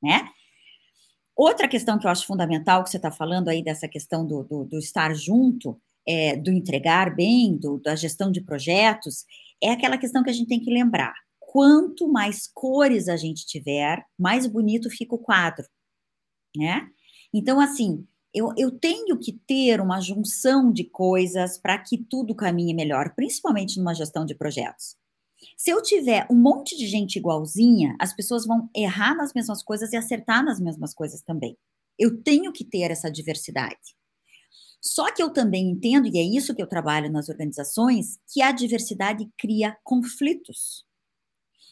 né? 0.03 0.29
Outra 1.37 1.69
questão 1.69 1.99
que 1.99 2.07
eu 2.07 2.11
acho 2.11 2.27
fundamental 2.27 2.83
que 2.83 2.91
você 2.91 2.97
está 2.97 3.11
falando 3.11 3.49
aí 3.49 3.63
dessa 3.63 3.87
questão 3.87 4.27
do, 4.27 4.43
do, 4.43 4.65
do 4.65 4.79
estar 4.79 5.15
junto, 5.15 5.79
é, 6.09 6.37
do 6.37 6.51
entregar 6.51 7.15
bem, 7.15 7.57
do, 7.57 7.79
da 7.79 7.95
gestão 7.95 8.31
de 8.31 8.41
projetos, 8.41 9.25
é 9.63 9.71
aquela 9.71 9.99
questão 9.99 10.23
que 10.23 10.31
a 10.31 10.33
gente 10.33 10.49
tem 10.49 10.61
que 10.61 10.73
lembrar 10.73 11.15
quanto 11.57 12.07
mais 12.07 12.47
cores 12.47 13.09
a 13.09 13.17
gente 13.17 13.47
tiver, 13.47 14.05
mais 14.19 14.47
bonito 14.47 14.91
fica 14.91 15.15
o 15.15 15.19
quadro, 15.19 15.65
né? 16.55 16.87
Então, 17.33 17.59
assim, 17.59 18.07
eu, 18.35 18.53
eu 18.59 18.71
tenho 18.71 19.19
que 19.19 19.33
ter 19.33 19.81
uma 19.81 19.99
junção 19.99 20.71
de 20.71 20.85
coisas 20.85 21.57
para 21.59 21.79
que 21.79 21.97
tudo 21.97 22.35
caminhe 22.35 22.75
melhor, 22.75 23.15
principalmente 23.15 23.79
numa 23.79 23.95
gestão 23.95 24.27
de 24.27 24.35
projetos. 24.35 24.97
Se 25.57 25.71
eu 25.71 25.83
tiver 25.83 26.27
um 26.31 26.37
monte 26.37 26.77
de 26.77 26.87
gente 26.87 27.17
igualzinha, 27.17 27.97
as 28.01 28.15
pessoas 28.15 28.47
vão 28.47 28.69
errar 28.75 29.15
nas 29.15 29.33
mesmas 29.35 29.63
coisas 29.63 29.93
e 29.93 29.97
acertar 29.97 30.45
nas 30.45 30.61
mesmas 30.61 30.95
coisas 30.95 31.23
também. 31.23 31.57
Eu 31.99 32.23
tenho 32.23 32.53
que 32.53 32.65
ter 32.65 32.91
essa 32.91 33.11
diversidade. 33.11 33.97
Só 34.81 35.13
que 35.13 35.23
eu 35.23 35.31
também 35.31 35.71
entendo, 35.71 36.07
e 36.07 36.19
é 36.19 36.23
isso 36.23 36.55
que 36.55 36.63
eu 36.63 36.67
trabalho 36.67 37.11
nas 37.11 37.29
organizações, 37.29 38.19
que 38.33 38.41
a 38.41 38.53
diversidade 38.53 39.29
cria 39.37 39.77
conflitos 39.83 40.87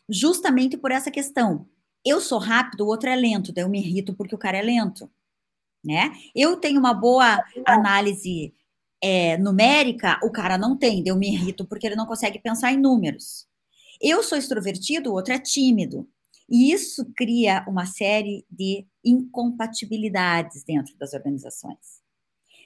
justamente 0.08 0.76
por 0.76 0.90
essa 0.90 1.10
questão. 1.10 1.68
Eu 2.04 2.20
sou 2.20 2.38
rápido, 2.38 2.82
o 2.82 2.88
outro 2.88 3.08
é 3.08 3.16
lento, 3.16 3.52
daí 3.52 3.64
eu 3.64 3.68
me 3.68 3.78
irrito 3.78 4.14
porque 4.14 4.34
o 4.34 4.38
cara 4.38 4.58
é 4.58 4.62
lento, 4.62 5.10
né? 5.82 6.12
Eu 6.34 6.56
tenho 6.56 6.78
uma 6.78 6.92
boa 6.92 7.42
análise 7.64 8.54
é, 9.02 9.38
numérica, 9.38 10.18
o 10.22 10.30
cara 10.30 10.58
não 10.58 10.76
tem, 10.76 11.02
daí 11.02 11.10
eu 11.10 11.16
me 11.16 11.32
irrito 11.32 11.64
porque 11.66 11.86
ele 11.86 11.96
não 11.96 12.06
consegue 12.06 12.38
pensar 12.38 12.72
em 12.72 12.80
números. 12.80 13.46
Eu 14.04 14.22
sou 14.22 14.36
extrovertido, 14.36 15.10
o 15.10 15.14
outro 15.14 15.32
é 15.32 15.38
tímido. 15.38 16.08
E 16.50 16.72
isso 16.72 17.06
cria 17.16 17.64
uma 17.66 17.86
série 17.86 18.44
de 18.50 18.86
incompatibilidades 19.04 20.62
dentro 20.62 20.94
das 20.98 21.14
organizações. 21.14 22.02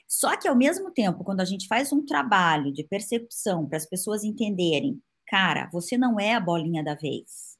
Só 0.07 0.35
que, 0.35 0.47
ao 0.47 0.55
mesmo 0.55 0.91
tempo, 0.91 1.23
quando 1.23 1.39
a 1.39 1.45
gente 1.45 1.67
faz 1.67 1.93
um 1.93 2.05
trabalho 2.05 2.73
de 2.73 2.83
percepção 2.83 3.65
para 3.67 3.77
as 3.77 3.85
pessoas 3.85 4.23
entenderem 4.23 5.01
Cara, 5.29 5.69
você 5.71 5.95
não 5.95 6.19
é 6.19 6.33
a 6.33 6.39
bolinha 6.39 6.83
da 6.83 6.95
vez. 6.95 7.55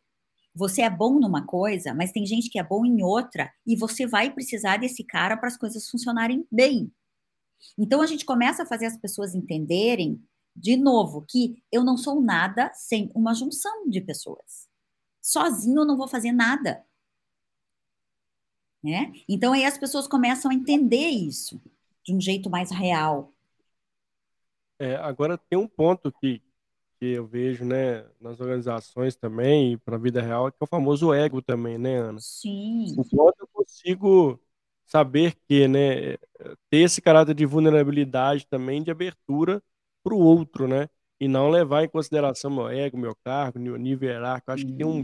Você 0.55 0.81
é 0.81 0.89
bom 0.89 1.19
numa 1.19 1.45
coisa, 1.45 1.93
mas 1.93 2.11
tem 2.11 2.25
gente 2.25 2.49
que 2.49 2.57
é 2.57 2.63
bom 2.63 2.83
em 2.83 3.03
outra 3.03 3.51
e 3.65 3.75
você 3.75 4.07
vai 4.07 4.33
precisar 4.33 4.77
desse 4.77 5.03
cara 5.03 5.37
para 5.37 5.47
as 5.47 5.55
coisas 5.55 5.87
funcionarem 5.87 6.43
bem. 6.51 6.91
Então 7.77 8.01
a 8.01 8.07
gente 8.07 8.25
começa 8.25 8.63
a 8.63 8.65
fazer 8.65 8.87
as 8.87 8.97
pessoas 8.97 9.35
entenderem, 9.35 10.19
de 10.59 10.75
novo, 10.75 11.25
que 11.27 11.63
eu 11.71 11.83
não 11.83 11.97
sou 11.97 12.21
nada 12.21 12.69
sem 12.73 13.09
uma 13.15 13.33
junção 13.33 13.89
de 13.89 14.01
pessoas. 14.01 14.67
Sozinho 15.21 15.81
eu 15.81 15.85
não 15.85 15.97
vou 15.97 16.07
fazer 16.07 16.31
nada. 16.31 16.83
Né? 18.83 19.11
Então 19.27 19.53
aí 19.53 19.65
as 19.65 19.77
pessoas 19.77 20.07
começam 20.07 20.51
a 20.51 20.53
entender 20.53 21.07
isso 21.09 21.61
de 22.03 22.13
um 22.13 22.19
jeito 22.19 22.49
mais 22.49 22.71
real. 22.71 23.33
É, 24.77 24.95
agora 24.95 25.37
tem 25.37 25.57
um 25.57 25.67
ponto 25.67 26.11
que, 26.11 26.41
que 26.97 27.05
eu 27.07 27.25
vejo, 27.25 27.65
né, 27.65 28.05
nas 28.19 28.39
organizações 28.39 29.15
também, 29.15 29.77
para 29.77 29.95
a 29.95 29.99
vida 29.99 30.21
real, 30.21 30.49
que 30.49 30.57
é 30.59 30.63
o 30.63 30.67
famoso 30.67 31.13
ego 31.13 31.41
também, 31.41 31.77
né, 31.77 31.97
Ana? 31.97 32.19
Sim. 32.21 32.95
O 32.97 33.03
quanto 33.03 33.41
eu 33.41 33.47
consigo 33.47 34.39
saber 34.85 35.35
que, 35.47 35.67
né, 35.67 36.13
ter 36.69 36.77
esse 36.77 37.01
caráter 37.01 37.35
de 37.35 37.45
vulnerabilidade 37.45 38.47
também, 38.47 38.81
de 38.81 38.89
abertura 38.89 39.61
para 40.09 40.15
o 40.15 40.19
outro, 40.19 40.67
né? 40.67 40.89
E 41.19 41.27
não 41.27 41.49
levar 41.49 41.83
em 41.83 41.89
consideração 41.89 42.49
meu 42.49 42.69
ego, 42.69 42.97
meu 42.97 43.15
cargo, 43.23 43.59
meu 43.59 43.77
nível 43.77 44.09
hierárquico. 44.09 44.51
Acho 44.51 44.65
que 44.65 44.73
tem 44.73 44.85
um 44.85 45.03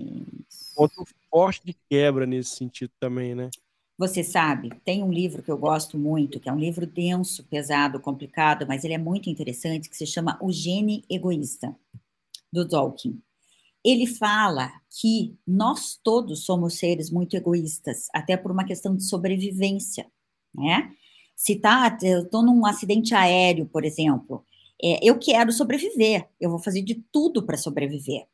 ponto 0.75 1.05
forte 1.29 1.61
de 1.65 1.75
quebra 1.89 2.25
nesse 2.25 2.55
sentido 2.55 2.91
também, 2.99 3.35
né? 3.35 3.49
Você 3.97 4.23
sabe, 4.23 4.71
tem 4.83 5.03
um 5.03 5.11
livro 5.11 5.41
que 5.41 5.49
eu 5.49 5.57
gosto 5.57 5.97
muito, 5.97 6.39
que 6.39 6.49
é 6.49 6.51
um 6.51 6.59
livro 6.59 6.85
denso, 6.85 7.45
pesado, 7.45 7.99
complicado, 7.99 8.65
mas 8.67 8.83
ele 8.83 8.93
é 8.93 8.97
muito 8.97 9.29
interessante, 9.29 9.89
que 9.89 9.95
se 9.95 10.05
chama 10.05 10.37
O 10.41 10.51
Gene 10.51 11.05
Egoísta, 11.09 11.73
do 12.51 12.67
Tolkien. 12.67 13.21
Ele 13.83 14.05
fala 14.05 14.73
que 14.99 15.37
nós 15.47 15.97
todos 16.03 16.43
somos 16.43 16.77
seres 16.77 17.09
muito 17.09 17.37
egoístas, 17.37 18.07
até 18.13 18.35
por 18.35 18.51
uma 18.51 18.65
questão 18.65 18.95
de 18.95 19.03
sobrevivência, 19.03 20.07
né? 20.53 20.91
Se 21.35 21.55
tá, 21.55 21.97
eu 22.01 22.23
estou 22.23 22.41
num 22.41 22.65
acidente 22.65 23.13
aéreo, 23.13 23.65
por 23.65 23.85
exemplo, 23.85 24.43
é, 24.82 24.99
eu 25.03 25.17
quero 25.17 25.51
sobreviver, 25.51 26.28
eu 26.39 26.49
vou 26.49 26.59
fazer 26.59 26.82
de 26.82 26.95
tudo 27.11 27.45
para 27.45 27.57
sobreviver. 27.57 28.28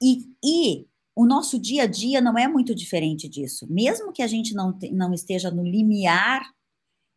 E, 0.00 0.26
e 0.44 0.86
o 1.14 1.26
nosso 1.26 1.58
dia 1.58 1.82
a 1.82 1.86
dia 1.86 2.20
não 2.20 2.38
é 2.38 2.46
muito 2.46 2.74
diferente 2.74 3.28
disso. 3.28 3.66
Mesmo 3.68 4.12
que 4.12 4.22
a 4.22 4.26
gente 4.26 4.54
não, 4.54 4.78
não 4.92 5.12
esteja 5.12 5.50
no 5.50 5.64
limiar 5.64 6.42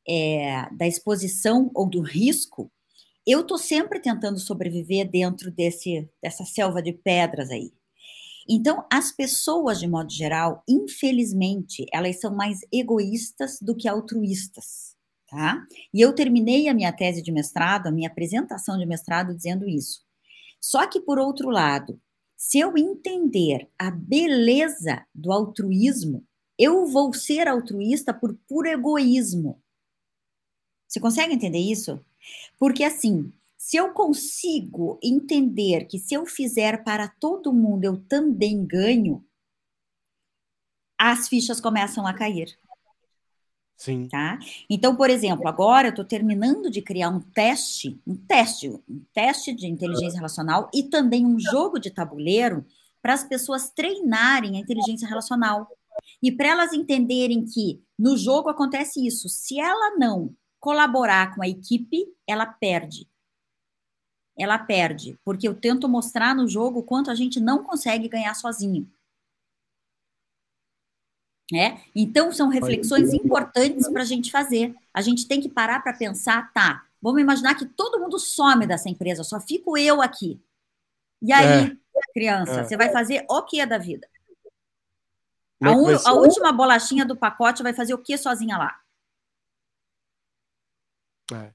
é, 0.08 0.68
da 0.76 0.88
exposição 0.88 1.70
ou 1.76 1.88
do 1.88 2.02
risco, 2.02 2.72
eu 3.26 3.42
estou 3.42 3.58
sempre 3.58 4.00
tentando 4.00 4.40
sobreviver 4.40 5.08
dentro 5.08 5.52
desse, 5.52 6.10
dessa 6.22 6.44
selva 6.44 6.82
de 6.82 6.94
pedras 6.94 7.52
aí. 7.52 7.72
Então, 8.50 8.84
as 8.92 9.12
pessoas, 9.12 9.80
de 9.80 9.88
modo 9.88 10.12
geral, 10.12 10.64
infelizmente, 10.68 11.86
elas 11.94 12.20
são 12.20 12.36
mais 12.36 12.60
egoístas 12.74 13.60
do 13.62 13.76
que 13.76 13.88
altruístas. 13.88 14.96
Tá? 15.32 15.66
E 15.94 16.02
eu 16.02 16.14
terminei 16.14 16.68
a 16.68 16.74
minha 16.74 16.92
tese 16.92 17.22
de 17.22 17.32
mestrado, 17.32 17.88
a 17.88 17.92
minha 17.92 18.10
apresentação 18.10 18.78
de 18.78 18.86
mestrado, 18.86 19.34
dizendo 19.34 19.66
isso. 19.66 20.02
Só 20.60 20.86
que, 20.86 21.00
por 21.00 21.18
outro 21.18 21.50
lado, 21.50 21.98
se 22.36 22.60
eu 22.60 22.78
entender 22.78 23.70
a 23.80 23.90
beleza 23.90 25.06
do 25.16 25.32
altruísmo, 25.32 26.28
eu 26.60 26.86
vou 26.86 27.14
ser 27.14 27.48
altruísta 27.48 28.14
por 28.14 28.38
puro 28.46 28.68
egoísmo. 28.68 29.64
Você 30.86 31.00
consegue 31.00 31.34
entender 31.34 31.60
isso? 31.60 32.04
Porque 32.60 32.84
assim, 32.84 33.32
se 33.58 33.78
eu 33.78 33.94
consigo 33.94 35.00
entender 35.02 35.86
que 35.86 35.98
se 35.98 36.14
eu 36.14 36.26
fizer 36.26 36.84
para 36.84 37.08
todo 37.08 37.54
mundo 37.54 37.86
eu 37.86 37.98
também 38.06 38.66
ganho, 38.66 39.26
as 41.00 41.30
fichas 41.30 41.62
começam 41.62 42.06
a 42.06 42.14
cair. 42.14 42.60
Sim. 43.82 44.08
Tá? 44.08 44.38
Então, 44.70 44.96
por 44.96 45.10
exemplo, 45.10 45.48
agora 45.48 45.88
eu 45.88 45.90
estou 45.90 46.06
terminando 46.06 46.70
de 46.70 46.84
criar 46.84 47.10
um 47.10 47.20
teste, 47.20 48.00
um 48.06 48.16
teste, 48.16 48.70
um 48.70 49.04
teste 49.12 49.56
de 49.56 49.66
inteligência 49.66 50.18
relacional 50.18 50.70
e 50.72 50.84
também 50.84 51.26
um 51.26 51.40
jogo 51.40 51.80
de 51.80 51.90
tabuleiro 51.90 52.64
para 53.02 53.16
as 53.16 53.24
pessoas 53.24 53.72
treinarem 53.72 54.56
a 54.56 54.60
inteligência 54.60 55.08
relacional. 55.08 55.68
E 56.22 56.32
para 56.32 56.50
elas 56.50 56.74
entenderem 56.74 57.44
que 57.44 57.82
no 57.98 58.16
jogo 58.16 58.50
acontece 58.50 59.04
isso. 59.04 59.28
Se 59.28 59.60
ela 59.60 59.98
não 59.98 60.36
colaborar 60.60 61.34
com 61.34 61.42
a 61.42 61.50
equipe, 61.50 62.06
ela 62.28 62.46
perde. 62.46 63.10
Ela 64.38 64.60
perde, 64.60 65.20
porque 65.26 65.48
eu 65.48 65.56
tento 65.56 65.90
mostrar 65.90 66.36
no 66.36 66.48
jogo 66.48 66.84
quanto 66.84 67.10
a 67.10 67.16
gente 67.16 67.40
não 67.40 67.64
consegue 67.64 68.08
ganhar 68.08 68.36
sozinho. 68.36 68.88
É? 71.54 71.82
Então, 71.94 72.32
são 72.32 72.48
reflexões 72.48 73.14
importantes 73.14 73.90
para 73.90 74.04
a 74.04 74.06
gente 74.06 74.32
fazer. 74.32 74.74
A 74.94 75.02
gente 75.02 75.28
tem 75.28 75.42
que 75.42 75.50
parar 75.50 75.84
para 75.84 75.92
pensar, 75.92 76.52
tá, 76.54 76.86
vamos 77.02 77.22
imaginar 77.22 77.56
que 77.56 77.66
todo 77.66 78.00
mundo 78.00 78.18
some 78.18 78.66
dessa 78.66 78.90
empresa, 78.90 79.24
só 79.24 79.40
fico 79.40 79.78
eu 79.78 80.02
aqui. 80.02 80.42
E 81.22 81.34
aí, 81.34 81.72
é. 81.72 82.14
criança, 82.14 82.62
é. 82.62 82.64
você 82.64 82.78
vai 82.78 82.90
fazer 82.90 83.26
o 83.30 83.42
que 83.44 83.66
da 83.66 83.78
vida? 83.78 84.08
A, 85.62 85.70
é 85.70 85.72
un, 85.72 85.88
a, 86.06 86.14
última 86.14 86.52
bolachinha 86.52 87.06
do 87.06 87.16
pacote 87.16 87.62
vai 87.62 87.74
fazer 87.74 87.94
o 87.94 87.98
que 87.98 88.18
sozinha 88.18 88.58
lá? 88.58 88.80
É. 91.34 91.54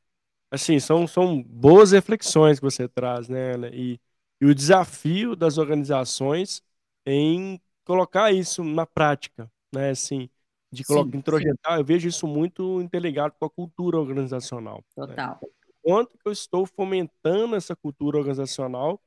Assim, 0.51 0.79
são, 0.79 1.07
são 1.07 1.43
boas 1.43 1.91
reflexões 1.91 2.59
que 2.59 2.65
você 2.65 2.87
traz, 2.87 3.29
né, 3.29 3.55
Ana? 3.55 3.69
E, 3.73 4.01
e 4.41 4.47
o 4.47 4.55
desafio 4.55 5.35
das 5.35 5.59
organizações 5.59 6.63
em 7.05 7.61
colocar 7.85 8.33
isso 8.33 8.63
na 8.63 8.87
prática, 8.87 9.51
né? 9.77 9.91
Assim, 9.91 10.29
de 10.73 10.85
colocar, 10.85 11.11
sim, 11.11 11.19
introjetar, 11.19 11.73
sim. 11.75 11.79
eu 11.79 11.85
vejo 11.85 12.09
isso 12.09 12.27
muito 12.27 12.81
interligado 12.81 13.35
com 13.39 13.45
a 13.47 13.51
cultura 13.51 13.99
organizacional. 13.99 14.85
Né? 14.97 15.07
Total. 15.07 15.39
Né? 15.43 15.49
Quanto 15.83 16.19
que 16.19 16.27
eu 16.27 16.33
estou 16.33 16.67
fomentando 16.67 17.55
essa 17.55 17.77
cultura 17.77 18.19
organizacional 18.19 19.01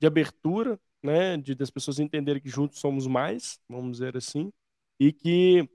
de 0.00 0.06
abertura, 0.06 0.78
né? 1.02 1.36
De 1.36 1.54
das 1.54 1.70
pessoas 1.70 1.98
entenderem 1.98 2.40
que 2.40 2.48
juntos 2.48 2.78
somos 2.78 3.06
mais, 3.06 3.58
vamos 3.68 3.92
dizer 3.92 4.16
assim, 4.16 4.52
e 4.98 5.12
que 5.12 5.68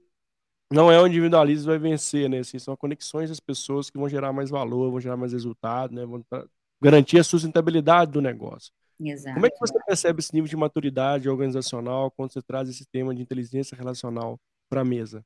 não 0.72 0.92
é 0.92 1.02
o 1.02 1.08
individualismo 1.08 1.64
que 1.64 1.70
vai 1.70 1.80
vencer, 1.80 2.30
né? 2.30 2.40
Assim, 2.40 2.60
são 2.60 2.78
conexões 2.78 3.30
das 3.30 3.40
pessoas 3.40 3.90
que 3.90 3.98
vão 3.98 4.08
gerar 4.08 4.32
mais 4.32 4.50
valor, 4.50 4.92
vão 4.92 5.00
gerar 5.00 5.18
mais 5.18 5.34
resultado, 5.34 5.94
né? 5.94 6.06
Vão 6.06 6.24
garantir 6.82 7.20
a 7.20 7.24
sustentabilidade 7.24 8.12
do 8.12 8.22
negócio. 8.22 8.72
Exato. 9.00 9.36
Como 9.36 9.46
é 9.46 9.50
que 9.50 9.60
você 9.60 9.80
percebe 9.86 10.20
esse 10.20 10.34
nível 10.34 10.50
de 10.50 10.58
maturidade 10.58 11.30
organizacional 11.30 12.12
quando 12.12 12.34
você 12.34 12.42
traz 12.42 12.68
esse 12.70 12.86
tema 12.86 13.16
de 13.16 13.22
inteligência 13.22 13.76
relacional 13.76 14.40
para 14.70 14.82
a 14.82 14.86
mesa? 14.86 15.26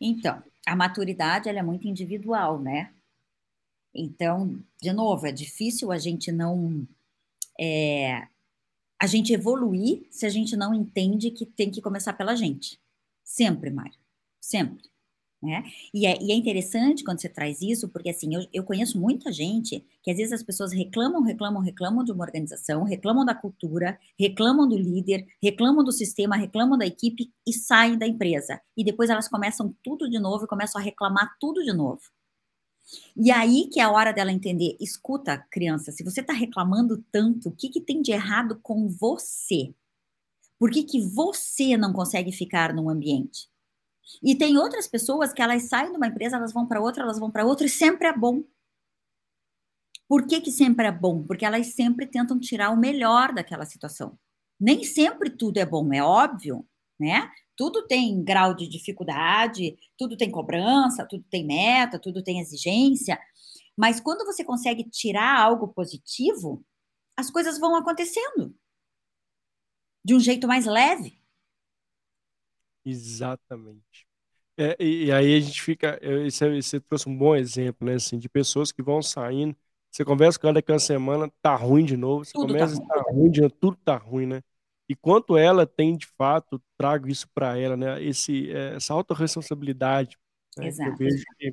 Então, 0.00 0.42
a 0.66 0.76
maturidade 0.76 1.48
ela 1.48 1.58
é 1.58 1.62
muito 1.62 1.88
individual, 1.88 2.60
né? 2.60 2.92
Então, 3.94 4.62
de 4.80 4.92
novo, 4.92 5.26
é 5.26 5.32
difícil 5.32 5.90
a 5.90 5.98
gente 5.98 6.30
não 6.30 6.86
é, 7.58 8.28
a 9.00 9.06
gente 9.06 9.32
evoluir 9.32 10.06
se 10.10 10.26
a 10.26 10.28
gente 10.28 10.54
não 10.54 10.74
entende 10.74 11.30
que 11.30 11.46
tem 11.46 11.70
que 11.70 11.80
começar 11.80 12.12
pela 12.12 12.36
gente. 12.36 12.78
Sempre, 13.24 13.70
Mário. 13.70 13.98
Sempre. 14.40 14.90
Né? 15.46 15.62
E, 15.94 16.06
é, 16.06 16.20
e 16.20 16.32
é 16.32 16.34
interessante 16.34 17.04
quando 17.04 17.20
você 17.20 17.28
traz 17.28 17.62
isso, 17.62 17.88
porque 17.88 18.10
assim, 18.10 18.34
eu, 18.34 18.44
eu 18.52 18.64
conheço 18.64 18.98
muita 18.98 19.30
gente 19.30 19.86
que 20.02 20.10
às 20.10 20.16
vezes 20.16 20.32
as 20.32 20.42
pessoas 20.42 20.72
reclamam, 20.72 21.22
reclamam, 21.22 21.62
reclamam 21.62 22.02
de 22.02 22.10
uma 22.10 22.24
organização, 22.24 22.82
reclamam 22.82 23.24
da 23.24 23.32
cultura, 23.32 23.96
reclamam 24.18 24.68
do 24.68 24.76
líder, 24.76 25.24
reclamam 25.40 25.84
do 25.84 25.92
sistema, 25.92 26.34
reclamam 26.34 26.76
da 26.76 26.84
equipe 26.84 27.32
e 27.46 27.52
saem 27.52 27.96
da 27.96 28.08
empresa. 28.08 28.60
E 28.76 28.82
depois 28.82 29.08
elas 29.08 29.28
começam 29.28 29.72
tudo 29.84 30.10
de 30.10 30.18
novo 30.18 30.46
e 30.46 30.48
começam 30.48 30.80
a 30.80 30.84
reclamar 30.84 31.36
tudo 31.38 31.62
de 31.62 31.72
novo. 31.72 32.02
E 33.16 33.30
aí 33.30 33.68
que 33.68 33.78
é 33.78 33.84
a 33.84 33.90
hora 33.92 34.12
dela 34.12 34.32
entender, 34.32 34.76
escuta, 34.80 35.38
criança, 35.48 35.92
se 35.92 36.02
você 36.02 36.22
está 36.22 36.32
reclamando 36.32 37.04
tanto, 37.12 37.50
o 37.50 37.52
que, 37.52 37.68
que 37.68 37.80
tem 37.80 38.02
de 38.02 38.10
errado 38.10 38.58
com 38.60 38.88
você? 38.88 39.72
Por 40.58 40.72
que, 40.72 40.82
que 40.82 41.00
você 41.00 41.76
não 41.76 41.92
consegue 41.92 42.32
ficar 42.32 42.74
num 42.74 42.90
ambiente? 42.90 43.48
E 44.22 44.34
tem 44.34 44.56
outras 44.56 44.86
pessoas 44.86 45.32
que 45.32 45.42
elas 45.42 45.64
saem 45.64 45.90
de 45.90 45.96
uma 45.96 46.06
empresa, 46.06 46.36
elas 46.36 46.52
vão 46.52 46.66
para 46.66 46.80
outra, 46.80 47.02
elas 47.02 47.18
vão 47.18 47.30
para 47.30 47.44
outra 47.44 47.66
e 47.66 47.70
sempre 47.70 48.06
é 48.08 48.12
bom. 48.16 48.42
Por 50.08 50.26
que, 50.26 50.40
que 50.40 50.52
sempre 50.52 50.86
é 50.86 50.92
bom? 50.92 51.24
Porque 51.24 51.44
elas 51.44 51.74
sempre 51.74 52.06
tentam 52.06 52.38
tirar 52.38 52.70
o 52.70 52.76
melhor 52.76 53.34
daquela 53.34 53.64
situação. 53.64 54.18
Nem 54.58 54.84
sempre 54.84 55.30
tudo 55.30 55.58
é 55.58 55.66
bom, 55.66 55.92
é 55.92 56.02
óbvio, 56.02 56.66
né? 56.98 57.30
Tudo 57.56 57.86
tem 57.86 58.22
grau 58.22 58.54
de 58.54 58.68
dificuldade, 58.68 59.76
tudo 59.98 60.16
tem 60.16 60.30
cobrança, 60.30 61.06
tudo 61.06 61.24
tem 61.28 61.44
meta, 61.44 61.98
tudo 61.98 62.22
tem 62.22 62.40
exigência. 62.40 63.18
Mas 63.76 64.00
quando 64.00 64.24
você 64.24 64.44
consegue 64.44 64.84
tirar 64.84 65.38
algo 65.40 65.68
positivo, 65.68 66.64
as 67.16 67.30
coisas 67.30 67.58
vão 67.58 67.74
acontecendo 67.74 68.54
de 70.04 70.14
um 70.14 70.20
jeito 70.20 70.46
mais 70.46 70.66
leve. 70.66 71.18
Exatamente. 72.86 74.06
É, 74.56 74.76
e, 74.80 75.06
e, 75.06 75.12
aí 75.12 75.34
a 75.34 75.40
gente 75.40 75.60
fica. 75.60 76.00
Você, 76.24 76.62
você 76.62 76.80
trouxe 76.80 77.08
um 77.08 77.16
bom 77.16 77.34
exemplo, 77.34 77.86
né? 77.86 77.94
Assim, 77.94 78.18
de 78.18 78.28
pessoas 78.28 78.72
que 78.72 78.82
vão 78.82 79.02
saindo. 79.02 79.54
Você 79.90 80.04
conversa 80.04 80.38
com 80.38 80.46
ela 80.46 80.54
daqui 80.54 80.70
a 80.70 80.74
uma 80.74 80.80
semana, 80.80 81.30
tá 81.42 81.54
ruim 81.54 81.84
de 81.84 81.96
novo. 81.96 82.24
Você 82.24 82.32
tudo 82.32 82.52
tá 82.52 82.60
começa, 82.60 82.76
tá 82.76 82.94
ruim. 82.94 83.04
tá 83.04 83.10
ruim 83.12 83.30
de 83.30 83.40
novo, 83.40 83.54
tudo 83.60 83.76
tá 83.84 83.96
ruim, 83.96 84.26
né? 84.26 84.42
E 84.88 84.94
quanto 84.94 85.36
ela 85.36 85.66
tem, 85.66 85.96
de 85.96 86.06
fato, 86.06 86.62
trago 86.78 87.08
isso 87.08 87.28
para 87.34 87.58
ela, 87.58 87.76
né? 87.76 88.02
Esse, 88.02 88.50
é, 88.50 88.76
essa 88.76 88.94
autorresponsabilidade. 88.94 90.16
Né? 90.56 90.68
Exato. 90.68 90.90
Eu 90.90 90.96
vejo 90.96 91.24
que 91.40 91.52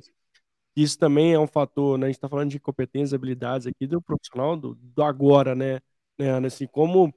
isso 0.76 0.98
também 0.98 1.34
é 1.34 1.38
um 1.38 1.46
fator, 1.46 1.98
né? 1.98 2.06
A 2.06 2.08
gente 2.08 2.16
está 2.16 2.28
falando 2.28 2.50
de 2.50 2.60
competências, 2.60 3.12
habilidades 3.12 3.66
aqui 3.66 3.86
do 3.86 4.00
profissional 4.00 4.56
do, 4.56 4.74
do 4.74 5.02
agora, 5.02 5.54
né? 5.54 5.80
né? 6.18 6.46
Assim, 6.46 6.66
como 6.66 7.12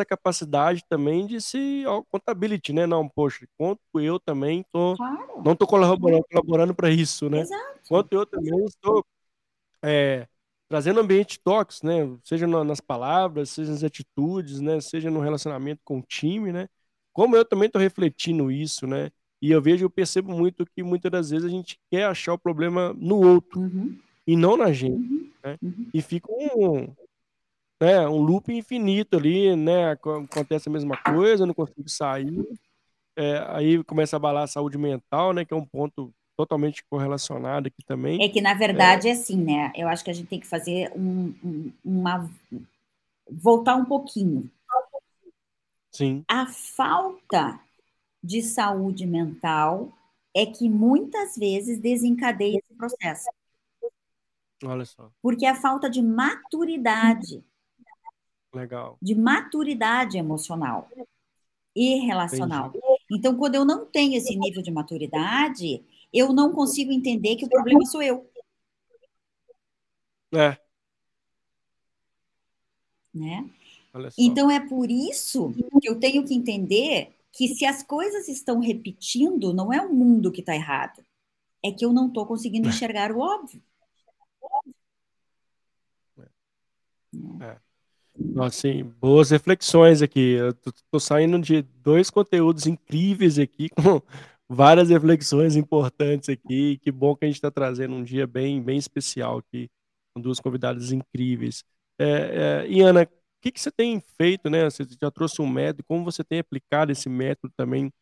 ter 0.00 0.02
essa 0.02 0.04
capacidade 0.04 0.84
também 0.88 1.26
de 1.26 1.40
se 1.40 1.84
contability, 2.10 2.72
né? 2.72 2.86
Não, 2.86 3.08
poxa, 3.08 3.46
quanto 3.56 3.80
eu 3.94 4.18
também 4.18 4.64
tô, 4.72 4.96
claro. 4.96 5.42
não 5.44 5.52
estou 5.52 5.68
colaborando, 5.68 6.24
colaborando 6.30 6.74
para 6.74 6.90
isso, 6.90 7.28
né? 7.28 7.40
Exato. 7.40 7.80
Quanto 7.88 8.12
eu 8.12 8.26
também 8.26 8.64
estou 8.64 9.04
é, 9.82 10.26
trazendo 10.68 11.00
ambiente 11.00 11.38
tóxico, 11.40 11.86
né? 11.86 12.16
Seja 12.24 12.46
nas 12.46 12.80
palavras, 12.80 13.50
seja 13.50 13.72
nas 13.72 13.84
atitudes, 13.84 14.60
né? 14.60 14.80
Seja 14.80 15.10
no 15.10 15.20
relacionamento 15.20 15.80
com 15.84 15.98
o 15.98 16.02
time, 16.02 16.52
né? 16.52 16.68
Como 17.12 17.36
eu 17.36 17.44
também 17.44 17.66
estou 17.66 17.80
refletindo 17.80 18.50
isso, 18.50 18.86
né? 18.86 19.10
E 19.42 19.50
eu 19.50 19.60
vejo, 19.60 19.86
eu 19.86 19.90
percebo 19.90 20.32
muito 20.32 20.66
que 20.66 20.82
muitas 20.82 21.10
das 21.10 21.30
vezes 21.30 21.46
a 21.46 21.50
gente 21.50 21.78
quer 21.90 22.04
achar 22.04 22.34
o 22.34 22.38
problema 22.38 22.94
no 22.98 23.16
outro 23.16 23.60
uhum. 23.60 23.98
e 24.26 24.36
não 24.36 24.56
na 24.56 24.70
gente, 24.70 25.12
uhum. 25.12 25.30
né? 25.42 25.56
Uhum. 25.62 25.86
E 25.94 26.02
fica 26.02 26.30
um, 26.30 26.94
né, 27.80 28.06
um 28.06 28.20
loop 28.20 28.52
infinito 28.52 29.16
ali, 29.16 29.56
né? 29.56 29.92
Acontece 29.92 30.68
a 30.68 30.72
mesma 30.72 30.96
coisa, 30.98 31.46
não 31.46 31.54
consigo 31.54 31.88
sair. 31.88 32.46
É, 33.16 33.38
aí 33.48 33.82
começa 33.84 34.16
a 34.16 34.18
abalar 34.18 34.44
a 34.44 34.48
saúde 34.48 34.76
mental, 34.76 35.32
né? 35.32 35.44
Que 35.44 35.54
é 35.54 35.56
um 35.56 35.64
ponto 35.64 36.12
totalmente 36.36 36.84
correlacionado 36.88 37.68
aqui 37.68 37.82
também. 37.84 38.22
É 38.22 38.28
que, 38.28 38.40
na 38.40 38.54
verdade, 38.54 39.08
é, 39.08 39.10
é 39.10 39.14
assim, 39.14 39.36
né? 39.36 39.72
Eu 39.74 39.88
acho 39.88 40.04
que 40.04 40.10
a 40.10 40.14
gente 40.14 40.28
tem 40.28 40.40
que 40.40 40.46
fazer 40.46 40.92
um, 40.94 41.34
um, 41.42 41.72
uma. 41.84 42.30
voltar 43.30 43.76
um 43.76 43.84
pouquinho. 43.84 44.50
Sim. 45.90 46.22
A 46.28 46.46
falta 46.46 47.58
de 48.22 48.42
saúde 48.42 49.06
mental 49.06 49.92
é 50.34 50.46
que 50.46 50.68
muitas 50.68 51.36
vezes 51.36 51.78
desencadeia 51.78 52.58
esse 52.58 52.74
processo. 52.76 53.28
Olha 54.64 54.84
só. 54.84 55.10
Porque 55.22 55.46
a 55.46 55.54
falta 55.54 55.88
de 55.88 56.02
maturidade 56.02 57.42
Legal. 58.52 58.98
de 59.00 59.14
maturidade 59.14 60.18
emocional 60.18 60.90
e 61.74 62.00
relacional. 62.06 62.68
Entendi. 62.68 62.84
Então, 63.12 63.36
quando 63.36 63.54
eu 63.54 63.64
não 63.64 63.86
tenho 63.86 64.16
esse 64.16 64.36
nível 64.36 64.62
de 64.62 64.70
maturidade, 64.70 65.84
eu 66.12 66.32
não 66.32 66.52
consigo 66.52 66.92
entender 66.92 67.36
que 67.36 67.44
o 67.44 67.48
problema 67.48 67.84
sou 67.86 68.02
eu. 68.02 68.28
É. 70.32 70.58
Né? 73.12 73.48
Então, 74.18 74.50
é 74.50 74.60
por 74.60 74.90
isso 74.90 75.52
que 75.80 75.88
eu 75.88 75.98
tenho 75.98 76.24
que 76.24 76.34
entender 76.34 77.16
que 77.32 77.48
se 77.48 77.64
as 77.64 77.82
coisas 77.82 78.28
estão 78.28 78.60
repetindo, 78.60 79.52
não 79.52 79.72
é 79.72 79.80
o 79.80 79.92
mundo 79.92 80.32
que 80.32 80.40
está 80.40 80.54
errado. 80.54 81.04
é 81.62 81.70
que 81.70 81.84
eu 81.84 81.92
não 81.92 82.08
estou 82.08 82.26
conseguindo 82.26 82.68
é. 82.68 82.70
enxergar 82.70 83.12
o 83.12 83.20
óbvio. 83.20 83.62
É. 87.40 87.69
Assim, 88.40 88.84
boas 89.00 89.30
reflexões 89.30 90.02
aqui. 90.02 90.32
Eu 90.32 90.54
tô, 90.54 90.72
tô, 90.90 91.00
saindo 91.00 91.38
de 91.38 91.62
dois 91.62 92.10
conteúdos 92.10 92.66
incríveis 92.66 93.38
aqui, 93.38 93.68
com 93.76 94.02
várias 94.48 94.90
reflexões 94.90 95.56
importantes 95.56 96.28
aqui. 96.28 96.78
Que 96.78 96.90
bom 96.90 97.16
que 97.16 97.24
a 97.24 97.28
gente 97.28 97.36
está 97.36 97.50
trazendo 97.50 97.94
um 97.94 98.02
dia 98.02 98.26
bem, 98.26 98.62
bem 98.62 98.78
especial 98.78 99.38
aqui, 99.38 99.70
com 100.14 100.20
duas 100.20 100.40
convidadas 100.40 100.92
incríveis. 100.92 101.64
É, 101.98 102.64
é, 102.66 102.68
Iana, 102.70 103.02
o 103.02 103.08
que, 103.42 103.52
que 103.52 103.60
você 103.60 103.70
tem 103.70 104.00
feito, 104.16 104.50
né? 104.50 104.64
Você 104.64 104.84
já 105.00 105.10
trouxe 105.10 105.40
um 105.40 105.48
método, 105.48 105.84
como 105.84 106.04
você 106.04 106.22
tem 106.22 106.38
aplicado 106.38 106.92
esse 106.92 107.08
método 107.08 107.52
também 107.56 107.92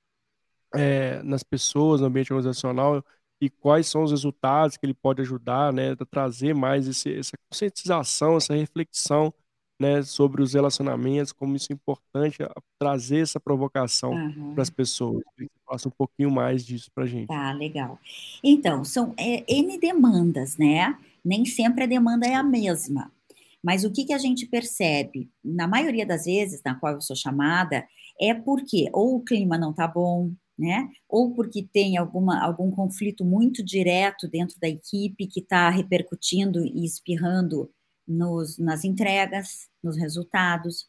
é, 0.75 1.23
nas 1.23 1.43
pessoas, 1.43 2.01
no 2.01 2.07
ambiente 2.09 2.33
organizacional? 2.33 3.05
e 3.41 3.49
quais 3.49 3.87
são 3.87 4.03
os 4.03 4.11
resultados 4.11 4.77
que 4.77 4.85
ele 4.85 4.95
pode 4.95 5.23
ajudar, 5.23 5.73
né, 5.73 5.93
a 5.93 6.05
trazer 6.05 6.55
mais 6.55 6.89
esse, 6.89 7.15
essa 7.15 7.37
conscientização, 7.49 8.37
essa 8.37 8.55
reflexão, 8.55 9.33
né, 9.79 10.03
sobre 10.03 10.43
os 10.43 10.55
relacionamentos, 10.55 11.33
como 11.33 11.55
isso 11.55 11.69
é 11.71 11.75
importante, 11.75 12.39
trazer 12.79 13.21
essa 13.21 13.39
provocação 13.39 14.13
uhum. 14.13 14.55
para 14.55 14.63
as 14.63 14.71
pessoas. 14.71 15.23
Faça 15.65 15.89
um 15.89 15.93
pouquinho 15.93 16.31
mais 16.31 16.65
disso 16.65 16.91
para 16.95 17.05
a 17.05 17.07
gente. 17.07 17.29
Tá, 17.29 17.53
legal. 17.53 17.99
Então, 18.43 18.85
são 18.85 19.15
é, 19.17 19.45
N 19.47 19.79
demandas, 19.79 20.57
né? 20.57 20.99
Nem 21.25 21.45
sempre 21.45 21.85
a 21.85 21.87
demanda 21.87 22.27
é 22.27 22.35
a 22.35 22.43
mesma. 22.43 23.13
Mas 23.63 23.85
o 23.85 23.93
que, 23.93 24.05
que 24.05 24.13
a 24.13 24.19
gente 24.19 24.47
percebe? 24.47 25.31
Na 25.45 25.69
maioria 25.69 26.07
das 26.07 26.25
vezes, 26.25 26.63
na 26.65 26.75
qual 26.75 26.95
eu 26.95 27.01
sou 27.01 27.15
chamada, 27.15 27.87
é 28.21 28.33
porque 28.35 28.89
ou 28.93 29.17
o 29.17 29.25
clima 29.25 29.59
não 29.59 29.71
está 29.71 29.87
bom, 29.87 30.33
né? 30.59 30.89
Ou 31.09 31.35
porque 31.35 31.63
tem 31.63 31.97
alguma, 31.97 32.43
algum 32.43 32.71
conflito 32.71 33.25
muito 33.25 33.65
direto 33.65 34.27
dentro 34.29 34.59
da 34.61 34.69
equipe 34.69 35.27
que 35.27 35.41
está 35.41 35.69
repercutindo 35.71 36.65
e 36.65 36.85
espirrando 36.85 37.71
nos, 38.09 38.57
nas 38.59 38.85
entregas, 38.85 39.69
nos 39.83 39.97
resultados, 39.97 40.89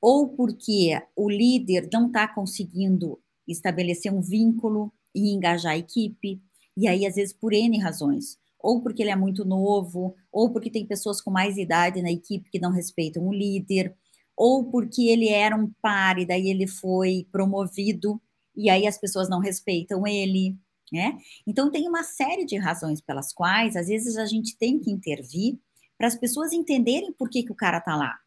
ou 0.00 0.28
porque 0.28 1.00
o 1.16 1.30
líder 1.30 1.88
não 1.90 2.08
está 2.08 2.28
conseguindo 2.28 3.18
estabelecer 3.48 4.12
um 4.12 4.20
vínculo 4.20 4.92
e 5.14 5.32
engajar 5.32 5.72
a 5.72 5.78
equipe, 5.78 6.42
e 6.76 6.86
aí 6.86 7.06
às 7.06 7.14
vezes 7.14 7.32
por 7.32 7.54
N 7.54 7.78
razões, 7.78 8.36
ou 8.60 8.82
porque 8.82 9.02
ele 9.02 9.10
é 9.10 9.16
muito 9.16 9.44
novo, 9.44 10.14
ou 10.30 10.50
porque 10.52 10.70
tem 10.70 10.86
pessoas 10.86 11.20
com 11.20 11.30
mais 11.30 11.56
idade 11.56 12.02
na 12.02 12.12
equipe 12.12 12.50
que 12.50 12.58
não 12.58 12.70
respeitam 12.70 13.26
o 13.26 13.32
líder, 13.32 13.96
ou 14.36 14.70
porque 14.70 15.08
ele 15.08 15.28
era 15.28 15.56
um 15.56 15.72
par 15.80 16.18
e 16.18 16.26
daí 16.26 16.48
ele 16.50 16.66
foi 16.66 17.26
promovido 17.30 18.20
e 18.56 18.68
aí 18.68 18.86
as 18.86 18.98
pessoas 18.98 19.28
não 19.28 19.40
respeitam 19.40 20.06
ele, 20.06 20.56
né? 20.92 21.18
Então 21.46 21.70
tem 21.70 21.88
uma 21.88 22.02
série 22.02 22.44
de 22.44 22.56
razões 22.56 23.00
pelas 23.00 23.32
quais 23.32 23.76
às 23.76 23.86
vezes 23.86 24.16
a 24.16 24.26
gente 24.26 24.56
tem 24.58 24.78
que 24.78 24.90
intervir 24.90 25.58
para 26.04 26.08
as 26.08 26.16
pessoas 26.16 26.52
entenderem 26.52 27.14
por 27.14 27.30
que, 27.30 27.42
que 27.42 27.50
o 27.50 27.54
cara 27.54 27.80
tá 27.80 27.96
lá. 27.96 28.18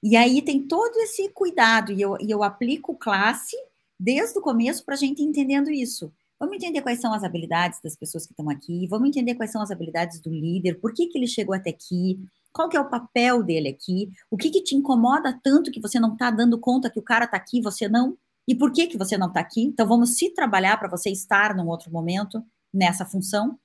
E 0.00 0.16
aí 0.16 0.40
tem 0.40 0.68
todo 0.68 0.96
esse 0.98 1.28
cuidado, 1.30 1.90
e 1.90 2.00
eu, 2.00 2.16
e 2.20 2.30
eu 2.30 2.44
aplico 2.44 2.96
classe 2.96 3.56
desde 3.98 4.38
o 4.38 4.40
começo 4.40 4.84
para 4.84 4.94
a 4.94 4.96
gente 4.96 5.20
entendendo 5.20 5.68
isso. 5.68 6.12
Vamos 6.38 6.54
entender 6.54 6.80
quais 6.80 7.00
são 7.00 7.12
as 7.12 7.24
habilidades 7.24 7.80
das 7.82 7.96
pessoas 7.96 8.24
que 8.24 8.32
estão 8.32 8.48
aqui, 8.48 8.86
vamos 8.86 9.08
entender 9.08 9.34
quais 9.34 9.50
são 9.50 9.60
as 9.60 9.72
habilidades 9.72 10.20
do 10.20 10.30
líder, 10.30 10.80
por 10.80 10.94
que, 10.94 11.08
que 11.08 11.18
ele 11.18 11.26
chegou 11.26 11.56
até 11.56 11.70
aqui, 11.70 12.20
qual 12.52 12.68
que 12.68 12.76
é 12.76 12.80
o 12.80 12.88
papel 12.88 13.42
dele 13.42 13.68
aqui, 13.68 14.08
o 14.30 14.36
que, 14.36 14.48
que 14.48 14.62
te 14.62 14.76
incomoda 14.76 15.38
tanto 15.42 15.72
que 15.72 15.80
você 15.80 15.98
não 15.98 16.12
está 16.12 16.30
dando 16.30 16.56
conta 16.56 16.88
que 16.88 17.00
o 17.00 17.02
cara 17.02 17.24
está 17.24 17.36
aqui, 17.36 17.60
você 17.60 17.88
não, 17.88 18.16
e 18.46 18.54
por 18.54 18.70
que, 18.70 18.86
que 18.86 18.96
você 18.96 19.18
não 19.18 19.26
está 19.26 19.40
aqui? 19.40 19.62
Então, 19.62 19.88
vamos 19.88 20.16
se 20.16 20.30
trabalhar 20.30 20.76
para 20.76 20.88
você 20.88 21.10
estar 21.10 21.52
num 21.52 21.66
outro 21.66 21.90
momento 21.90 22.40
nessa 22.72 23.04
função, 23.04 23.58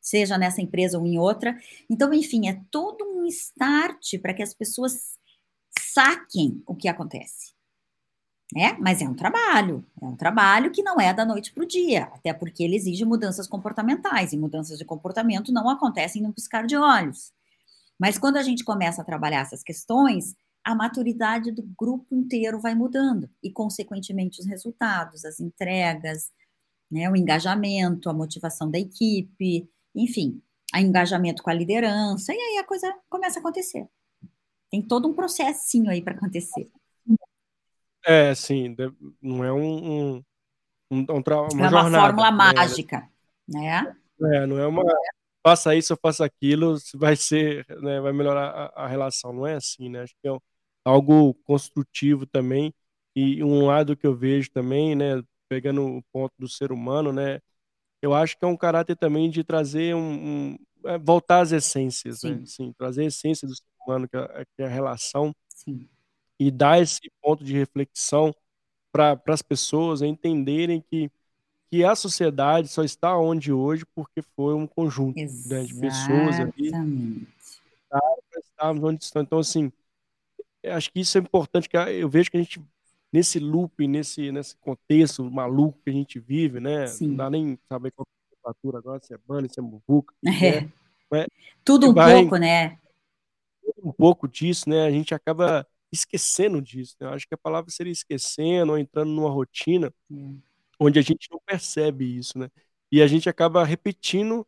seja 0.00 0.38
nessa 0.38 0.62
empresa 0.62 0.98
ou 0.98 1.06
em 1.06 1.18
outra. 1.18 1.56
Então, 1.88 2.12
enfim, 2.14 2.48
é 2.48 2.60
todo 2.70 3.04
um 3.04 3.26
start 3.26 4.18
para 4.20 4.34
que 4.34 4.42
as 4.42 4.54
pessoas 4.54 5.18
saquem 5.78 6.62
o 6.66 6.74
que 6.74 6.88
acontece. 6.88 7.52
É, 8.56 8.72
mas 8.78 9.00
é 9.00 9.08
um 9.08 9.14
trabalho, 9.14 9.86
é 10.02 10.04
um 10.04 10.16
trabalho 10.16 10.72
que 10.72 10.82
não 10.82 11.00
é 11.00 11.14
da 11.14 11.24
noite 11.24 11.52
para 11.52 11.62
o 11.62 11.66
dia, 11.66 12.04
até 12.12 12.34
porque 12.34 12.64
ele 12.64 12.74
exige 12.74 13.04
mudanças 13.04 13.46
comportamentais, 13.46 14.32
e 14.32 14.36
mudanças 14.36 14.76
de 14.76 14.84
comportamento 14.84 15.52
não 15.52 15.68
acontecem 15.68 16.20
num 16.20 16.32
piscar 16.32 16.66
de 16.66 16.76
olhos. 16.76 17.32
Mas 17.96 18.18
quando 18.18 18.38
a 18.38 18.42
gente 18.42 18.64
começa 18.64 19.02
a 19.02 19.04
trabalhar 19.04 19.42
essas 19.42 19.62
questões, 19.62 20.34
a 20.64 20.74
maturidade 20.74 21.52
do 21.52 21.62
grupo 21.78 22.14
inteiro 22.14 22.60
vai 22.60 22.74
mudando 22.74 23.30
e, 23.42 23.52
consequentemente, 23.52 24.40
os 24.40 24.46
resultados, 24.46 25.24
as 25.24 25.38
entregas, 25.38 26.32
né, 26.90 27.08
o 27.08 27.16
engajamento, 27.16 28.10
a 28.10 28.12
motivação 28.12 28.68
da 28.68 28.78
equipe, 28.78 29.68
enfim, 29.94 30.42
o 30.74 30.78
engajamento 30.78 31.42
com 31.42 31.50
a 31.50 31.54
liderança, 31.54 32.32
e 32.32 32.38
aí 32.38 32.58
a 32.58 32.64
coisa 32.64 32.92
começa 33.08 33.38
a 33.38 33.40
acontecer. 33.40 33.86
Tem 34.70 34.80
todo 34.80 35.08
um 35.08 35.14
processinho 35.14 35.90
aí 35.90 36.00
para 36.00 36.14
acontecer. 36.14 36.70
É, 38.06 38.34
sim, 38.34 38.74
não 39.20 39.44
é 39.44 39.52
um, 39.52 39.60
um, 39.60 40.24
um, 40.90 41.06
uma, 41.08 41.22
é 41.26 41.54
uma 41.54 41.68
jornada, 41.68 42.00
fórmula 42.00 42.30
né? 42.30 42.36
mágica, 42.36 43.08
né? 43.48 43.94
É, 44.32 44.46
não 44.46 44.58
é 44.58 44.66
uma 44.66 44.82
faça 45.42 45.74
isso 45.74 45.96
faça 46.00 46.24
aquilo, 46.24 46.76
vai 46.94 47.16
ser, 47.16 47.66
né, 47.80 48.00
vai 48.00 48.12
melhorar 48.12 48.50
a, 48.50 48.84
a, 48.84 48.86
relação, 48.86 49.32
não 49.32 49.46
é 49.46 49.54
assim, 49.54 49.88
né? 49.88 50.02
Acho 50.02 50.14
que 50.22 50.28
é 50.28 50.36
algo 50.84 51.34
construtivo 51.44 52.26
também. 52.26 52.72
E 53.14 53.42
um 53.42 53.66
lado 53.66 53.96
que 53.96 54.06
eu 54.06 54.14
vejo 54.14 54.50
também, 54.50 54.94
né, 54.94 55.22
pegando 55.48 55.82
o 55.84 56.02
ponto 56.12 56.32
do 56.38 56.48
ser 56.48 56.72
humano, 56.72 57.12
né, 57.12 57.40
eu 58.02 58.14
acho 58.14 58.38
que 58.38 58.44
é 58.44 58.48
um 58.48 58.56
caráter 58.56 58.96
também 58.96 59.28
de 59.30 59.44
trazer 59.44 59.94
um, 59.94 60.00
um 60.00 60.58
é, 60.84 60.98
voltar 60.98 61.40
às 61.40 61.52
essências, 61.52 62.22
né, 62.22 62.30
Sim. 62.30 62.36
né, 62.36 62.42
assim, 62.42 62.72
trazer 62.72 63.02
a 63.02 63.06
essência 63.06 63.46
do 63.46 63.54
ser 63.54 63.62
humano, 63.84 64.08
que 64.08 64.16
é, 64.16 64.44
que 64.56 64.62
é 64.62 64.66
a 64.66 64.68
relação, 64.68 65.34
Sim. 65.48 65.86
e 66.38 66.50
dar 66.50 66.80
esse 66.80 67.00
ponto 67.20 67.44
de 67.44 67.52
reflexão 67.52 68.34
para 68.92 69.20
as 69.28 69.42
pessoas 69.42 70.02
entenderem 70.02 70.80
que 70.80 71.10
que 71.70 71.84
a 71.84 71.94
sociedade 71.94 72.66
só 72.66 72.82
está 72.82 73.16
onde 73.16 73.52
hoje 73.52 73.84
porque 73.94 74.20
foi 74.34 74.54
um 74.54 74.66
conjunto 74.66 75.16
né, 75.16 75.62
de 75.62 75.74
pessoas 75.78 76.40
ali 76.40 76.72
para 77.88 78.40
estarmos 78.44 78.82
onde 78.82 79.04
estão. 79.04 79.22
Então, 79.22 79.38
assim, 79.38 79.72
acho 80.64 80.90
que 80.90 80.98
isso 80.98 81.16
é 81.16 81.20
importante, 81.20 81.68
que 81.68 81.76
eu 81.76 82.08
vejo 82.08 82.28
que 82.28 82.36
a 82.36 82.40
gente, 82.40 82.60
nesse 83.12 83.38
loop, 83.38 83.86
nesse, 83.86 84.30
nesse 84.30 84.56
contexto 84.56 85.28
maluco 85.30 85.78
que 85.82 85.90
a 85.90 85.92
gente 85.92 86.18
vive, 86.18 86.60
né? 86.60 86.86
Sim. 86.86 87.08
Não 87.08 87.16
dá 87.16 87.30
nem 87.30 87.58
saber 87.68 87.90
qual 87.90 88.06
é 88.06 88.10
a 88.10 88.36
temperatura 88.36 88.78
agora, 88.78 89.02
se 89.02 89.12
é 89.12 89.18
banda, 89.18 89.48
se 89.48 89.58
é 89.58 89.62
muvuca. 89.62 90.14
É. 90.24 90.60
Né? 90.60 90.70
É, 91.12 91.26
Tudo 91.64 91.90
um 91.90 91.92
vai, 91.92 92.20
pouco, 92.20 92.36
né? 92.36 92.78
Um 93.82 93.92
pouco 93.92 94.28
disso, 94.28 94.68
né? 94.70 94.86
A 94.86 94.90
gente 94.92 95.12
acaba 95.12 95.66
esquecendo 95.92 96.62
disso. 96.62 96.94
Né? 97.00 97.08
Eu 97.08 97.14
acho 97.14 97.26
que 97.26 97.34
a 97.34 97.38
palavra 97.38 97.68
seria 97.68 97.92
esquecendo 97.92 98.72
ou 98.72 98.78
entrando 98.78 99.10
numa 99.10 99.28
rotina 99.28 99.92
é. 100.08 100.14
onde 100.78 101.00
a 101.00 101.02
gente 101.02 101.28
não 101.30 101.40
percebe 101.44 102.16
isso, 102.16 102.38
né? 102.38 102.48
E 102.92 103.02
a 103.02 103.06
gente 103.08 103.28
acaba 103.28 103.64
repetindo 103.64 104.46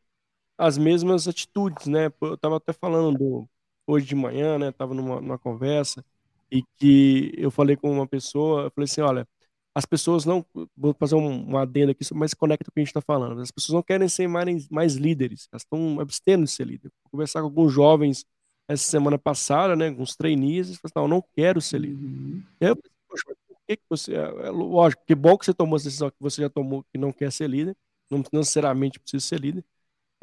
as 0.57 0.79
mesmas 0.79 1.27
atitudes, 1.27 1.87
né? 1.87 2.13
Eu 2.21 2.35
estava 2.35 2.59
até 2.59 2.73
falando 2.73 3.19
do, 3.19 3.49
hoje 3.87 4.07
de 4.07 4.15
manhã, 4.15 4.57
né? 4.59 4.71
Tava 4.71 4.95
numa, 4.95 5.21
numa 5.21 5.39
conversa 5.39 6.05
e 6.53 6.63
que 6.77 7.33
eu 7.39 7.51
falei 7.51 7.77
com 7.77 7.91
uma 7.91 8.07
pessoa, 8.07 8.65
eu 8.65 8.71
falei 8.73 8.85
assim, 8.85 9.01
olha, 9.01 9.27
as 9.75 9.87
pessoas 9.87 10.27
não, 10.27 10.45
vou 10.77 10.93
fazer 10.93 11.15
um, 11.15 11.53
um 11.53 11.57
adendo 11.57 11.93
aqui, 11.93 12.05
mas 12.15 12.35
conecta 12.35 12.67
com 12.67 12.71
o 12.71 12.75
que 12.75 12.81
a 12.81 12.83
gente 12.83 12.89
está 12.91 13.01
falando. 13.01 13.41
As 13.41 13.51
pessoas 13.51 13.75
não 13.75 13.83
querem 13.83 14.07
ser 14.07 14.29
mais, 14.29 14.69
mais 14.69 14.97
líderes, 14.97 15.49
elas 15.51 15.63
estão 15.63 15.99
abstendo 15.99 16.45
de 16.45 16.51
ser 16.51 16.67
líder. 16.67 16.91
Vou 17.05 17.13
conversar 17.13 17.41
com 17.41 17.47
alguns 17.47 17.73
jovens 17.73 18.27
essa 18.69 18.85
semana 18.85 19.19
passada, 19.19 19.75
né, 19.75 19.91
com 19.91 20.03
os 20.03 20.15
trainees, 20.15 20.69
e 20.69 20.77
falaram, 20.77 21.09
não, 21.09 21.17
eu 21.17 21.21
não 21.23 21.25
quero 21.35 21.61
ser 21.61 21.81
líder. 21.81 22.05
Uhum. 22.05 22.43
Eu 22.61 22.77
falei, 22.77 22.93
poxa, 23.09 23.25
por 23.49 23.57
que, 23.67 23.77
que 23.79 23.85
você, 23.89 24.15
é, 24.15 24.19
é, 24.19 24.51
lógico, 24.51 25.03
que 25.07 25.15
bom 25.15 25.39
que 25.39 25.47
você 25.47 25.55
tomou 25.55 25.77
essa 25.77 25.87
decisão 25.87 26.11
que 26.11 26.17
você 26.21 26.43
já 26.43 26.51
tomou, 26.51 26.85
que 26.93 26.99
não 26.99 27.13
quer 27.13 27.33
ser 27.33 27.49
líder, 27.49 27.75
não 28.11 28.23
necessariamente 28.31 29.01
precisa 29.01 29.25
ser 29.27 29.41
líder, 29.41 29.65